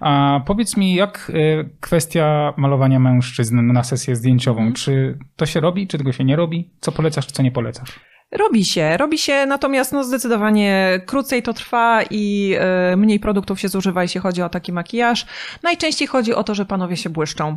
[0.00, 4.74] A powiedz mi, jak y, kwestia malowania mężczyzn na sesję zdjęciową, mhm.
[4.74, 6.70] czy to się robi, czy tego się nie robi?
[6.80, 8.00] Co polecasz, czy co nie polecasz?
[8.34, 12.54] Robi się, robi się, natomiast no zdecydowanie krócej to trwa i
[12.92, 15.26] y, mniej produktów się zużywa, jeśli chodzi o taki makijaż.
[15.62, 17.56] Najczęściej chodzi o to, że panowie się błyszczą.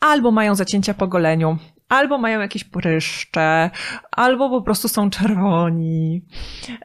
[0.00, 1.58] Albo mają zacięcia po goleniu,
[1.88, 3.70] albo mają jakieś pryszcze,
[4.10, 6.24] albo po prostu są czerwoni.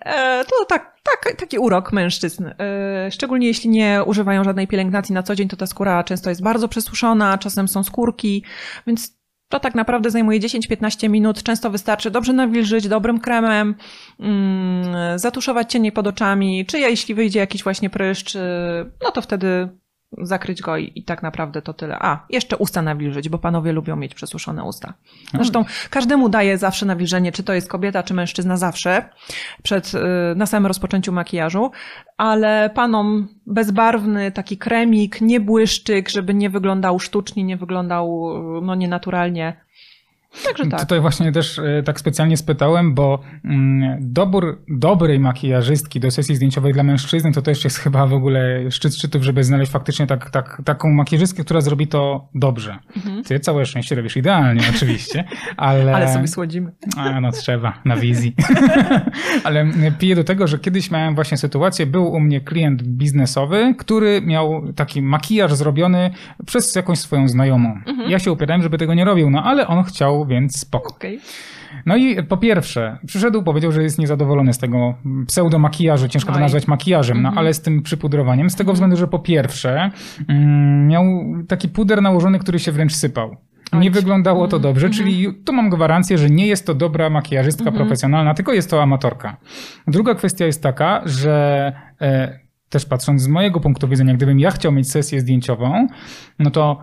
[0.02, 2.46] E, to tak, tak, taki urok mężczyzn.
[2.60, 6.44] E, szczególnie jeśli nie używają żadnej pielęgnacji na co dzień, to ta skóra często jest
[6.44, 8.44] bardzo przesuszona, czasem są skórki,
[8.88, 9.15] więc
[9.50, 11.44] to tak naprawdę zajmuje 10-15 minut.
[11.44, 13.76] Często wystarczy dobrze nawilżyć dobrym kremem,
[14.20, 18.38] mm, zatuszować cienie pod oczami, czy jeśli wyjdzie jakiś właśnie pryszcz,
[19.04, 19.70] no to wtedy
[20.22, 21.98] zakryć go i, i, tak naprawdę to tyle.
[22.00, 24.94] A, jeszcze usta nawilżyć, bo panowie lubią mieć przesuszone usta.
[25.34, 29.10] Zresztą każdemu daje zawsze nawilżenie, czy to jest kobieta, czy mężczyzna, zawsze
[29.64, 30.00] przed, y,
[30.36, 31.72] na samym rozpoczęciu makijażu,
[32.18, 39.65] ale panom bezbarwny taki kremik, nie błyszczyk, żeby nie wyglądał sztucznie, nie wyglądał no nienaturalnie,
[40.44, 40.80] Także tak.
[40.80, 46.74] Tutaj właśnie też e, tak specjalnie spytałem, bo mm, dobór dobrej makijażystki do sesji zdjęciowej
[46.74, 50.62] dla mężczyzny to też jest chyba w ogóle szczyt szczytów, żeby znaleźć faktycznie tak, tak,
[50.66, 52.80] taką makijażystkę, która zrobi to dobrze.
[52.96, 53.24] Mhm.
[53.24, 55.24] Ty całe szczęście robisz idealnie oczywiście,
[55.58, 55.96] ale...
[55.96, 56.72] Ale sobie słodzimy.
[56.98, 58.36] A, no trzeba, na wizji.
[59.44, 64.22] ale piję do tego, że kiedyś miałem właśnie sytuację, był u mnie klient biznesowy, który
[64.22, 66.12] miał taki makijaż zrobiony
[66.46, 67.80] przez jakąś swoją znajomą.
[67.86, 68.10] Mhm.
[68.10, 70.96] Ja się upierałem, żeby tego nie robił, no ale on chciał więc spoko.
[70.96, 71.20] Okay.
[71.86, 74.96] No i po pierwsze, przyszedł, powiedział, że jest niezadowolony z tego
[75.28, 77.38] pseudo-makijażu, ciężko to nazwać makijażem, no mhm.
[77.38, 78.76] ale z tym przypudrowaniem, z tego mhm.
[78.76, 79.92] względu, że po pierwsze
[80.28, 81.04] mm, miał
[81.48, 83.38] taki puder nałożony, który się wręcz sypał.
[83.74, 84.62] Nie wyglądało to mhm.
[84.62, 88.84] dobrze, czyli tu mam gwarancję, że nie jest to dobra makijażystka profesjonalna, tylko jest to
[88.84, 89.38] amatorka.
[89.88, 94.72] Druga kwestia jest taka, że e, też patrząc z mojego punktu widzenia, gdybym ja chciał
[94.72, 95.88] mieć sesję zdjęciową,
[96.40, 96.82] no to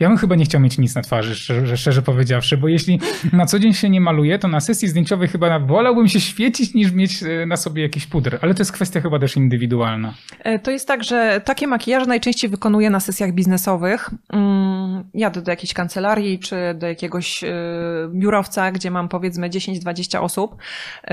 [0.00, 3.00] ja bym chyba nie chciał mieć nic na twarzy, szczerze, szczerze powiedziawszy, bo jeśli
[3.32, 6.92] na co dzień się nie maluje, to na sesji zdjęciowej chyba wolałbym się świecić niż
[6.92, 10.14] mieć e, na sobie jakiś puder, ale to jest kwestia chyba też indywidualna.
[10.38, 14.10] E, to jest tak, że takie makijaże najczęściej wykonuję na sesjach biznesowych.
[14.32, 17.48] Mm, jadę do jakiejś kancelarii czy do jakiegoś e,
[18.12, 20.56] biurowca, gdzie mam powiedzmy 10-20 osób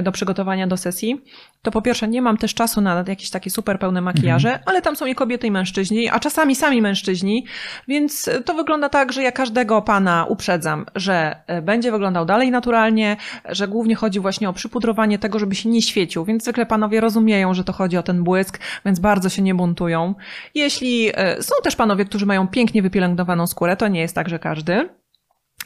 [0.03, 1.21] do przygotowania do sesji
[1.67, 4.63] to po pierwsze nie mam też czasu na jakieś takie super pełne makijaże, mhm.
[4.65, 7.45] ale tam są i kobiety i mężczyźni, a czasami sami mężczyźni,
[7.87, 13.17] więc to wygląda tak, że ja każdego pana uprzedzam, że e, będzie wyglądał dalej naturalnie,
[13.49, 17.53] że głównie chodzi właśnie o przypudrowanie tego, żeby się nie świecił, więc zwykle panowie rozumieją,
[17.53, 20.15] że to chodzi o ten błysk, więc bardzo się nie buntują.
[20.55, 24.39] Jeśli e, są też panowie, którzy mają pięknie wypielęgnowaną skórę, to nie jest tak, że
[24.39, 24.89] każdy,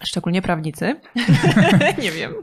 [0.04, 0.96] szczególnie prawnicy.
[2.04, 2.34] nie wiem.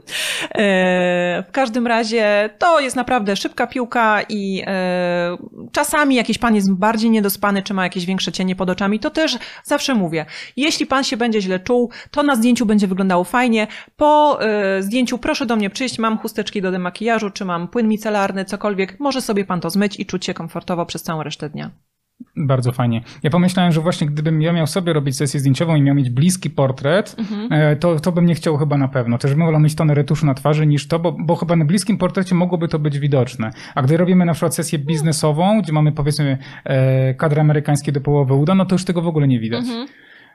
[0.55, 5.37] E, w każdym razie to jest naprawdę szybka piłka i e,
[5.71, 9.37] czasami jakiś pan jest bardziej niedospany, czy ma jakieś większe cienie pod oczami, to też
[9.63, 10.25] zawsze mówię,
[10.57, 13.67] jeśli pan się będzie źle czuł, to na zdjęciu będzie wyglądało fajnie.
[13.97, 18.45] Po e, zdjęciu proszę do mnie przyjść, mam chusteczki do demakijażu, czy mam płyn micelarny,
[18.45, 21.71] cokolwiek, może sobie pan to zmyć i czuć się komfortowo przez całą resztę dnia.
[22.35, 23.01] Bardzo fajnie.
[23.23, 26.49] Ja pomyślałem, że właśnie gdybym ja miał sobie robić sesję zdjęciową i miał mieć bliski
[26.49, 27.53] portret, mhm.
[27.53, 29.17] E, to, to bym nie chciał chyba na pewno.
[29.17, 31.97] Też bym wolał mieć tonę retuszu na twarzy niż to, bo, bo chyba na bliskim
[31.97, 33.51] portrecie mogłoby to być widoczne.
[33.75, 38.33] A gdy robimy na przykład sesję biznesową, gdzie mamy powiedzmy e, kadr amerykański do połowy
[38.33, 39.61] uda, no to już tego w ogóle nie widać.
[39.61, 39.87] Mhm.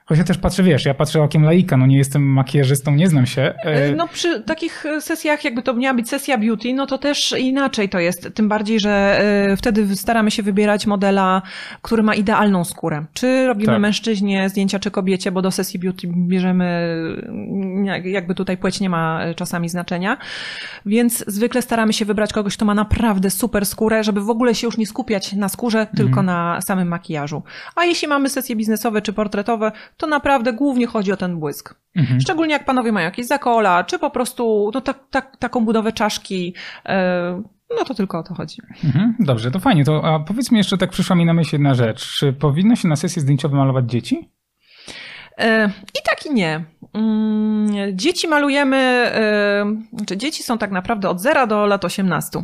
[0.07, 3.25] Choć ja też patrzę, wiesz, ja patrzę okiem laika, no nie jestem makijażystą, nie znam
[3.25, 3.41] się.
[3.41, 7.89] E, no przy takich sesjach, jakby to miała być sesja beauty, no to też inaczej
[7.89, 8.29] to jest.
[8.33, 9.19] Tym bardziej, że
[9.51, 11.41] e, wtedy staramy się wybierać modela,
[11.81, 13.05] który ma idealną skórę.
[13.13, 13.81] Czy robimy tak.
[13.81, 16.97] mężczyźnie zdjęcia, czy kobiecie, bo do sesji beauty bierzemy,
[18.03, 20.17] jakby tutaj płeć nie ma czasami znaczenia.
[20.85, 24.67] Więc zwykle staramy się wybrać kogoś, kto ma naprawdę super skórę, żeby w ogóle się
[24.67, 25.97] już nie skupiać na skórze, mhm.
[25.97, 27.43] tylko na samym makijażu.
[27.75, 31.75] A jeśli mamy sesje biznesowe czy portretowe, to naprawdę głównie chodzi o ten błysk.
[31.95, 32.21] Mhm.
[32.21, 36.53] Szczególnie jak panowie mają jakieś zakola, czy po prostu no, tak, tak, taką budowę czaszki.
[36.85, 37.43] E,
[37.77, 38.61] no to tylko o to chodzi.
[38.83, 39.85] Mhm, dobrze, to fajnie.
[39.85, 42.13] To, a powiedz mi jeszcze, tak przyszła mi na myśl jedna rzecz.
[42.13, 44.31] Czy powinno się na sesji zdjęciowej malować dzieci?
[45.37, 46.65] E, I tak i nie.
[46.95, 49.11] Mm, Dzieci malujemy,
[49.91, 52.43] czy znaczy dzieci są tak naprawdę od 0 do lat 18,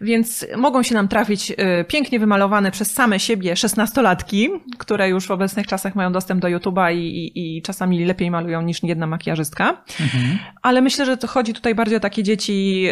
[0.00, 1.52] więc mogą się nam trafić
[1.88, 6.94] pięknie wymalowane przez same siebie szesnastolatki, które już w obecnych czasach mają dostęp do YouTube'a
[6.94, 9.84] i, i, i czasami lepiej malują niż jedna makijażystka.
[10.00, 10.38] Mhm.
[10.62, 12.86] Ale myślę, że to chodzi tutaj bardziej o takie dzieci,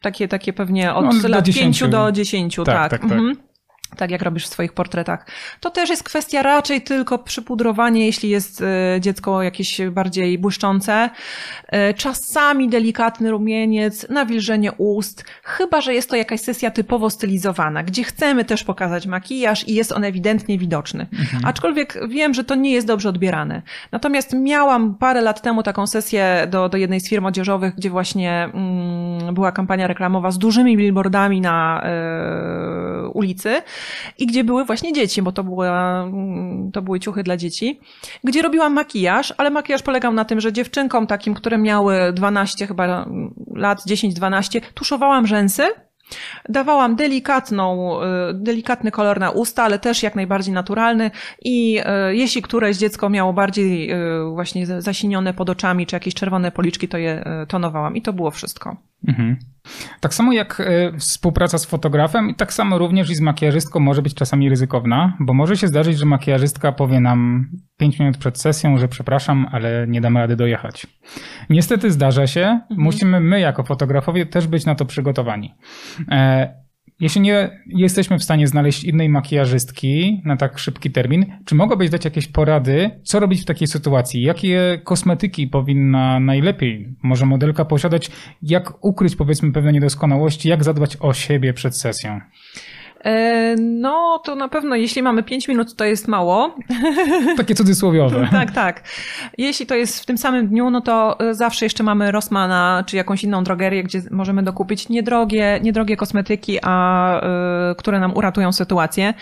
[0.00, 2.64] takie, takie pewnie od no, lat 5 do 10, tak.
[2.66, 3.12] tak, tak, tak.
[3.12, 3.45] Mhm
[3.96, 5.26] tak jak robisz w swoich portretach.
[5.60, 11.10] To też jest kwestia raczej tylko przypudrowania, jeśli jest e, dziecko jakieś bardziej błyszczące.
[11.68, 18.04] E, czasami delikatny rumieniec, nawilżenie ust, chyba że jest to jakaś sesja typowo stylizowana, gdzie
[18.04, 21.06] chcemy też pokazać makijaż i jest on ewidentnie widoczny.
[21.12, 21.44] Mhm.
[21.44, 23.62] Aczkolwiek wiem, że to nie jest dobrze odbierane.
[23.92, 28.50] Natomiast miałam parę lat temu taką sesję do, do jednej z firm odzieżowych, gdzie właśnie
[28.54, 31.82] mm, była kampania reklamowa z dużymi billboardami na
[33.04, 33.62] y, ulicy
[34.18, 36.04] i gdzie były właśnie dzieci, bo to, była,
[36.72, 37.80] to były ciuchy dla dzieci,
[38.24, 43.06] gdzie robiłam makijaż, ale makijaż polegał na tym, że dziewczynkom takim, które miały 12 chyba
[43.54, 45.62] lat, 10-12, tuszowałam rzęsy,
[46.48, 51.10] Dawałam delikatną, y, delikatny kolor na usta, ale też jak najbardziej naturalny
[51.44, 51.80] i
[52.10, 56.88] y, jeśli któreś dziecko miało bardziej y, właśnie zasinione pod oczami czy jakieś czerwone policzki,
[56.88, 58.76] to je tonowałam i to było wszystko.
[59.08, 59.36] Mhm.
[60.00, 60.62] Tak samo jak
[60.98, 65.56] współpraca z fotografem, tak samo również i z makijażystką może być czasami ryzykowna, bo może
[65.56, 70.20] się zdarzyć, że makijażystka powie nam 5 minut przed sesją, że przepraszam, ale nie damy
[70.20, 70.86] rady dojechać.
[71.50, 72.80] Niestety zdarza się, mhm.
[72.80, 75.54] musimy my jako fotografowie też być na to przygotowani.
[76.10, 76.65] E,
[77.00, 82.04] jeśli nie jesteśmy w stanie znaleźć innej makijażystki na tak szybki termin, czy mogłabyś dać
[82.04, 84.22] jakieś porady, co robić w takiej sytuacji?
[84.22, 88.10] Jakie kosmetyki powinna najlepiej może modelka posiadać?
[88.42, 90.48] Jak ukryć powiedzmy pewne niedoskonałości?
[90.48, 92.20] Jak zadbać o siebie przed sesją?
[93.06, 96.54] E, no, to na pewno, jeśli mamy 5 minut, to jest mało.
[97.36, 98.28] Takie cudzysłowiowe.
[98.30, 98.82] tak, tak.
[99.38, 102.96] Jeśli to jest w tym samym dniu, no to e, zawsze jeszcze mamy Rossmana, czy
[102.96, 107.20] jakąś inną drogerię, gdzie możemy dokupić niedrogie, niedrogie kosmetyki, a,
[107.70, 109.14] y, które nam uratują sytuację.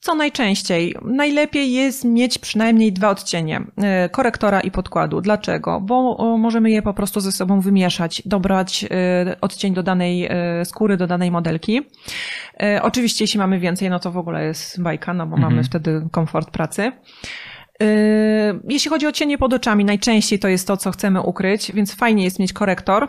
[0.00, 0.94] Co najczęściej?
[1.04, 5.20] Najlepiej jest mieć przynajmniej dwa odcienie e, korektora i podkładu.
[5.20, 5.80] Dlaczego?
[5.80, 10.96] Bo możemy je po prostu ze sobą wymieszać, dobrać e, odcień do danej e, skóry,
[10.96, 11.80] do danej modelki.
[12.82, 15.52] Oczywiście, jeśli mamy więcej, no to w ogóle jest bajka, no bo mhm.
[15.52, 16.92] mamy wtedy komfort pracy.
[18.68, 22.24] Jeśli chodzi o cienie pod oczami, najczęściej to jest to, co chcemy ukryć, więc fajnie
[22.24, 23.08] jest mieć korektor.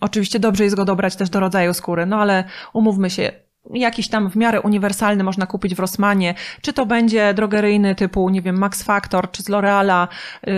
[0.00, 3.32] Oczywiście dobrze jest go dobrać też do rodzaju skóry, no ale umówmy się,
[3.74, 8.42] jakiś tam w miarę uniwersalny można kupić w Rossmanie, czy to będzie drogeryjny typu, nie
[8.42, 10.08] wiem, Max Factor, czy z L'Oreala,
[10.46, 10.52] yy,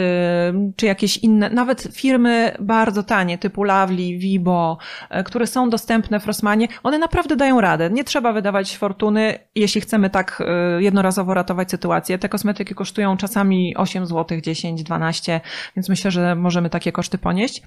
[0.76, 4.78] czy jakieś inne, nawet firmy bardzo tanie, typu Lovely, Vibo,
[5.10, 7.90] yy, które są dostępne w Rossmanie, one naprawdę dają radę.
[7.90, 10.42] Nie trzeba wydawać fortuny, jeśli chcemy tak
[10.76, 12.18] yy, jednorazowo ratować sytuację.
[12.18, 15.40] Te kosmetyki kosztują czasami 8 zł, 10, 12,
[15.76, 17.62] więc myślę, że możemy takie koszty ponieść.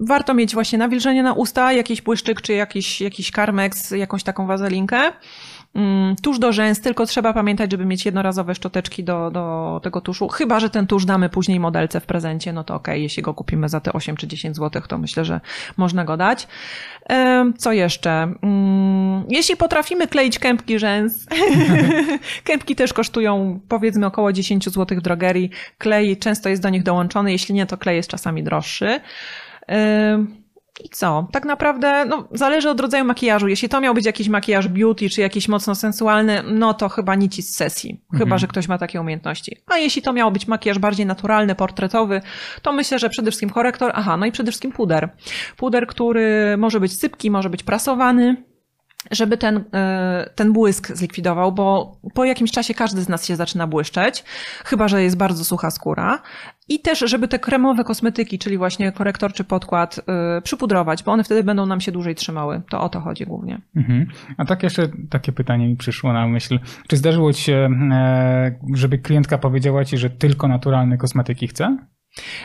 [0.00, 5.12] Warto mieć właśnie nawilżenie na usta, jakiś błyszczyk, czy jakiś jakiś, karmex, jakąś taką wazelinkę.
[5.74, 10.28] Mm, tusz do rzęs, tylko trzeba pamiętać, żeby mieć jednorazowe szczoteczki do, do tego tuszu.
[10.28, 13.02] Chyba, że ten tusz damy później modelce w prezencie, no to okej, okay.
[13.02, 15.40] jeśli go kupimy za te 8 czy 10 zł, to myślę, że
[15.76, 16.48] można go dać.
[17.58, 18.10] Co jeszcze?
[18.42, 21.26] Mm, jeśli potrafimy kleić kępki rzęs,
[22.44, 25.50] kępki też kosztują powiedzmy około 10 zł w drogerii.
[25.78, 29.00] Klej często jest do nich dołączony, jeśli nie, to klej jest czasami droższy.
[30.84, 31.28] I co?
[31.32, 33.48] Tak naprawdę, no, zależy od rodzaju makijażu.
[33.48, 37.50] Jeśli to miał być jakiś makijaż beauty, czy jakiś mocno sensualny, no to chyba nic
[37.50, 38.04] z sesji.
[38.12, 38.38] Chyba, mhm.
[38.38, 39.56] że ktoś ma takie umiejętności.
[39.66, 42.20] A jeśli to miał być makijaż bardziej naturalny, portretowy,
[42.62, 45.08] to myślę, że przede wszystkim korektor, aha, no i przede wszystkim puder.
[45.56, 48.49] Puder, który może być sypki, może być prasowany,
[49.10, 53.66] żeby ten, e, ten błysk zlikwidował, bo po jakimś czasie każdy z nas się zaczyna
[53.66, 54.24] błyszczeć,
[54.64, 56.22] chyba że jest bardzo sucha skóra.
[56.68, 61.24] I też, żeby te kremowe kosmetyki, czyli właśnie korektor czy podkład, yy, przypudrować, bo one
[61.24, 62.62] wtedy będą nam się dłużej trzymały.
[62.70, 63.60] To o to chodzi głównie.
[63.76, 64.06] Mhm.
[64.36, 66.58] A tak jeszcze takie pytanie mi przyszło na myśl.
[66.88, 71.76] Czy zdarzyło ci się, e, żeby klientka powiedziała ci, że tylko naturalne kosmetyki chce?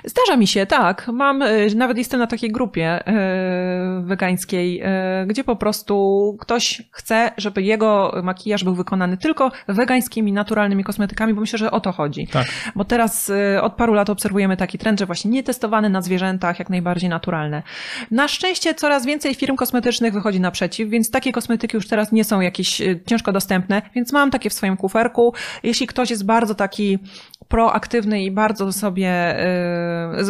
[0.04, 1.08] Zdarza mi się, tak.
[1.08, 7.32] Mam, e, nawet jestem na takiej grupie e, wegańskiej, e, gdzie po prostu ktoś chce,
[7.38, 12.28] żeby jego makijaż był wykonany tylko wegańskimi, naturalnymi kosmetykami, bo myślę, że o to chodzi.
[12.28, 12.48] Tak.
[12.76, 13.32] Bo teraz
[13.62, 17.64] od paru lat obserwujemy taki trend, że właśnie nietestowane na zwierzętach, jak najbardziej naturalne.
[18.12, 22.42] Na szczęście coraz więcej firm kosmetycznych wychodzi naprzeciw, więc takie kosmetyki już teraz nie są
[22.42, 25.34] jakieś ciężko dostępne, więc mam takie w swoim kuferku.
[25.64, 27.00] Jeśli ktoś jest bardzo taki
[27.48, 29.36] proaktywny i bardzo sobie,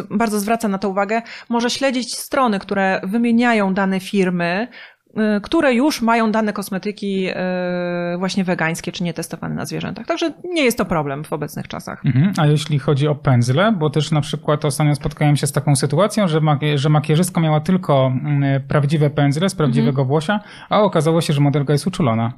[0.09, 4.67] bardzo zwraca na to uwagę, może śledzić strony, które wymieniają dane firmy,
[5.37, 7.33] y, które już mają dane kosmetyki y,
[8.17, 10.05] właśnie wegańskie czy nietestowane na zwierzętach.
[10.05, 12.05] Także nie jest to problem w obecnych czasach.
[12.05, 12.33] Mhm.
[12.37, 16.27] A jeśli chodzi o pędzle, bo też na przykład ostatnio spotkałem się z taką sytuacją,
[16.27, 20.07] że, mak- że makijażystka miała tylko mm, prawdziwe pędzle z prawdziwego Mhm.
[20.07, 20.39] włosia,
[20.69, 22.33] a okazało się, że modelka jest uczulona.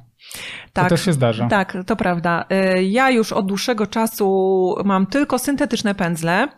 [0.72, 1.48] To też się zdarza.
[1.48, 2.44] Tak, to prawda.
[2.76, 6.48] Y, Ja już od dłuższego czasu mam tylko syntetyczne pędzle.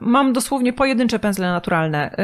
[0.00, 2.12] Mam dosłownie pojedyncze pędzle naturalne.
[2.12, 2.16] Y,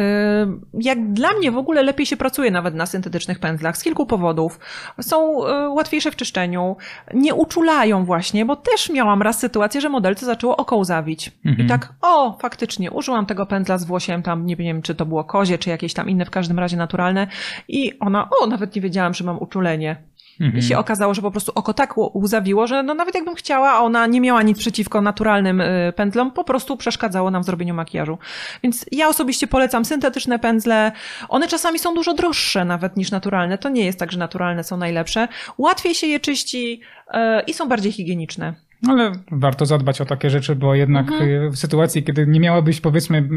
[0.74, 4.58] Jak dla mnie w ogóle lepiej się pracuje nawet na syntetycznych pędzlach z kilku powodów.
[5.00, 6.76] Są y, łatwiejsze w czyszczeniu,
[7.14, 11.32] nie uczulają właśnie, bo też miałam raz sytuację, że modelce zaczęło oko łzawić.
[11.46, 11.66] Mhm.
[11.66, 15.24] I tak, o, faktycznie, użyłam tego pędzla z włosiem, tam nie wiem, czy to było
[15.24, 17.26] kozie, czy jakieś tam inne, w każdym razie naturalne.
[17.68, 19.96] I ona, o, nawet nie wiedziałam, że mam uczulenie.
[20.40, 20.58] Mhm.
[20.58, 24.06] I się okazało, że po prostu oko tak łzawiło, że no nawet jakbym chciała, ona
[24.06, 28.18] nie miała nic przeciwko naturalnym y, pędzlom, po prostu przeszkadzało nam w zrobieniu makijażu.
[28.62, 30.92] Więc ja osobiście polecam syntetyczne pędzle.
[31.28, 33.58] One czasami są dużo droższe nawet niż naturalne.
[33.58, 35.28] To nie jest tak, że naturalne są najlepsze.
[35.58, 38.54] Łatwiej się je czyści y, i są bardziej higieniczne.
[38.88, 41.30] Ale warto zadbać o takie rzeczy, bo jednak Mhm.
[41.30, 43.28] y, w sytuacji, kiedy nie miałabyś powiedzmy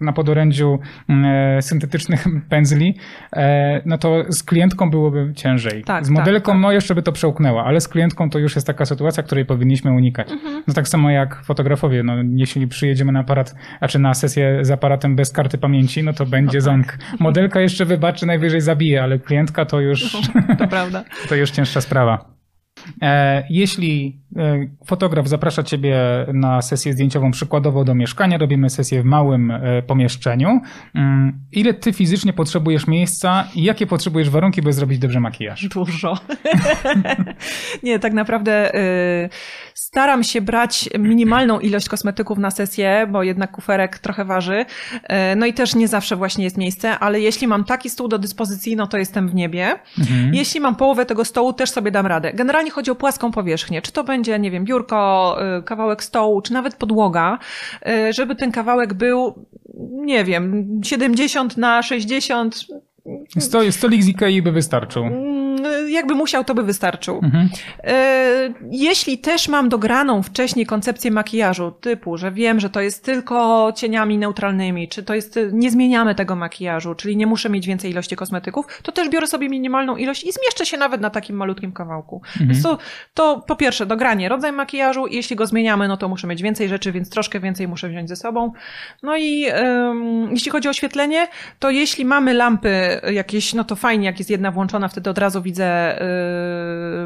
[0.00, 2.94] na podorędziu e, syntetycznych pędzli,
[3.32, 5.84] e, no to z klientką byłoby ciężej.
[5.84, 6.62] Tak, z modelką tak, tak.
[6.62, 9.92] no jeszcze by to przełknęła, ale z klientką to już jest taka sytuacja, której powinniśmy
[9.92, 10.32] unikać.
[10.32, 10.62] Mhm.
[10.68, 14.70] No tak samo jak fotografowie, no jeśli przyjedziemy na aparat, a czy na sesję z
[14.70, 16.62] aparatem bez karty pamięci, no to będzie tak.
[16.62, 16.98] ząg.
[17.20, 20.16] Modelka jeszcze wybaczy, najwyżej zabije, ale klientka to już,
[20.58, 21.04] To prawda.
[21.28, 22.37] to już cięższa sprawa.
[23.02, 25.98] E, Jeśli e, fotograf zaprasza Ciebie
[26.32, 30.60] na sesję zdjęciową przykładowo do mieszkania, robimy sesję w małym e, pomieszczeniu,
[30.94, 35.68] mm, ile Ty fizycznie potrzebujesz miejsca i jakie potrzebujesz warunki, by zrobić dobrze makijaż?
[35.68, 36.18] Dużo.
[37.82, 39.28] nie, tak naprawdę y,
[39.78, 44.64] staram się brać minimalną ilość kosmetyków na sesję, bo jednak kuferek trochę waży.
[44.94, 45.06] Y,
[45.36, 48.76] no i też nie zawsze właśnie jest miejsce, ale jeśli mam taki stół do dyspozycji,
[48.76, 49.78] no to jestem w niebie.
[49.98, 50.34] Mhm.
[50.34, 52.32] Jeśli mam połowę tego stołu, też sobie dam radę.
[52.32, 53.82] Generalnie chodzi o płaską powierzchnię.
[53.82, 57.38] Czy to będzie, nie wiem, biurko, y, kawałek stołu, czy nawet podłoga,
[57.88, 59.46] y, żeby ten kawałek był,
[59.90, 62.66] nie wiem, 70 na 60.
[63.38, 65.04] Sto, stolik z Ikei by wystarczył.
[65.58, 67.20] Mm, Jakby musiał, to by wystarczył.
[67.24, 67.48] Mhm.
[67.84, 73.72] E, Jeśli też mam dograną wcześniej koncepcję makijażu, typu, że wiem, że to jest tylko
[73.76, 78.16] cieniami neutralnymi, czy to jest, nie zmieniamy tego makijażu, czyli nie muszę mieć więcej ilości
[78.16, 82.22] kosmetyków, to też biorę sobie minimalną ilość i zmieszczę się nawet na takim malutkim kawałku.
[82.40, 82.78] Więc to,
[83.14, 86.92] to po pierwsze dogranie rodzaj makijażu, jeśli go zmieniamy, no to muszę mieć więcej rzeczy,
[86.92, 88.52] więc troszkę więcej muszę wziąć ze sobą.
[89.02, 91.28] No i em, jeśli chodzi o oświetlenie,
[91.58, 95.42] to jeśli mamy lampy jakieś, no to fajnie, jak jest jedna włączona, wtedy od razu
[95.48, 96.06] widzę y,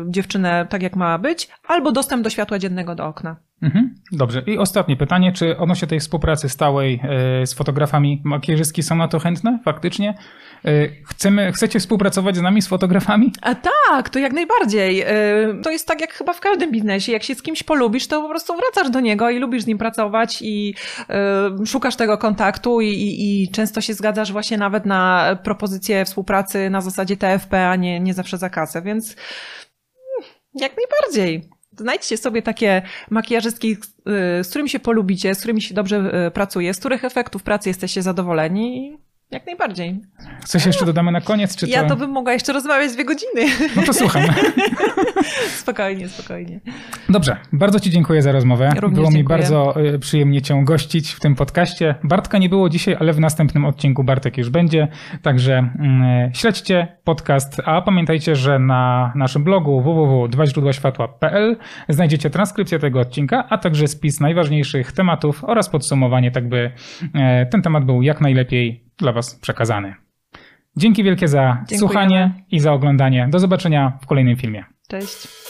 [0.08, 3.36] dziewczynę tak, jak ma być, albo dostęp do światła dziennego do okna.
[3.62, 3.94] Mhm.
[4.12, 4.42] Dobrze.
[4.46, 9.18] I ostatnie pytanie, czy odnośnie tej współpracy stałej e, z fotografami makijażystki są na to
[9.18, 10.14] chętne faktycznie?
[10.64, 13.32] E, Chcemy, chcecie współpracować z nami, z fotografami?
[13.42, 15.02] A tak, to jak najbardziej.
[15.02, 17.12] Y, To jest tak jak chyba w każdym biznesie.
[17.12, 19.78] Jak się z kimś polubisz, to po prostu wracasz do niego i lubisz z nim
[19.78, 20.74] pracować i
[21.62, 26.70] y, szukasz tego kontaktu i, i, i często się zgadzasz właśnie nawet na propozycje współpracy
[26.70, 31.48] na zasadzie TFP, a nie, nie zawsze za kasę, więc mm, jak najbardziej.
[31.78, 33.72] Znajdźcie sobie takie makijażystki,
[34.40, 37.68] y, z którymi się polubicie, z którymi się dobrze y, pracuje, z których efektów pracy
[37.68, 38.98] jesteście zadowoleni.
[39.32, 40.00] Jak najbardziej.
[40.44, 41.56] Coś jeszcze dodamy na koniec?
[41.56, 41.72] Czy to...
[41.72, 43.68] Ja to bym mogła jeszcze rozmawiać dwie godziny.
[43.76, 44.22] No to słucham.
[45.62, 46.60] spokojnie, spokojnie.
[47.08, 48.70] Dobrze, bardzo Ci dziękuję za rozmowę.
[48.80, 49.38] Również było mi dziękuję.
[49.38, 51.94] bardzo y, przyjemnie Cię gościć w tym podcaście.
[52.04, 54.88] Bartka nie było dzisiaj, ale w następnym odcinku Bartek już będzie.
[55.22, 61.56] Także mm, śledźcie podcast, a pamiętajcie, że na naszym blogu www.dwaźródłaświatła.pl
[61.88, 66.70] znajdziecie transkrypcję tego odcinka, a także spis najważniejszych tematów oraz podsumowanie, tak by
[67.14, 69.94] e, ten temat był jak najlepiej dla Was przekazany.
[70.76, 71.78] Dzięki wielkie za Dziękujemy.
[71.78, 73.28] słuchanie i za oglądanie.
[73.30, 74.64] Do zobaczenia w kolejnym filmie.
[74.88, 75.41] Cześć.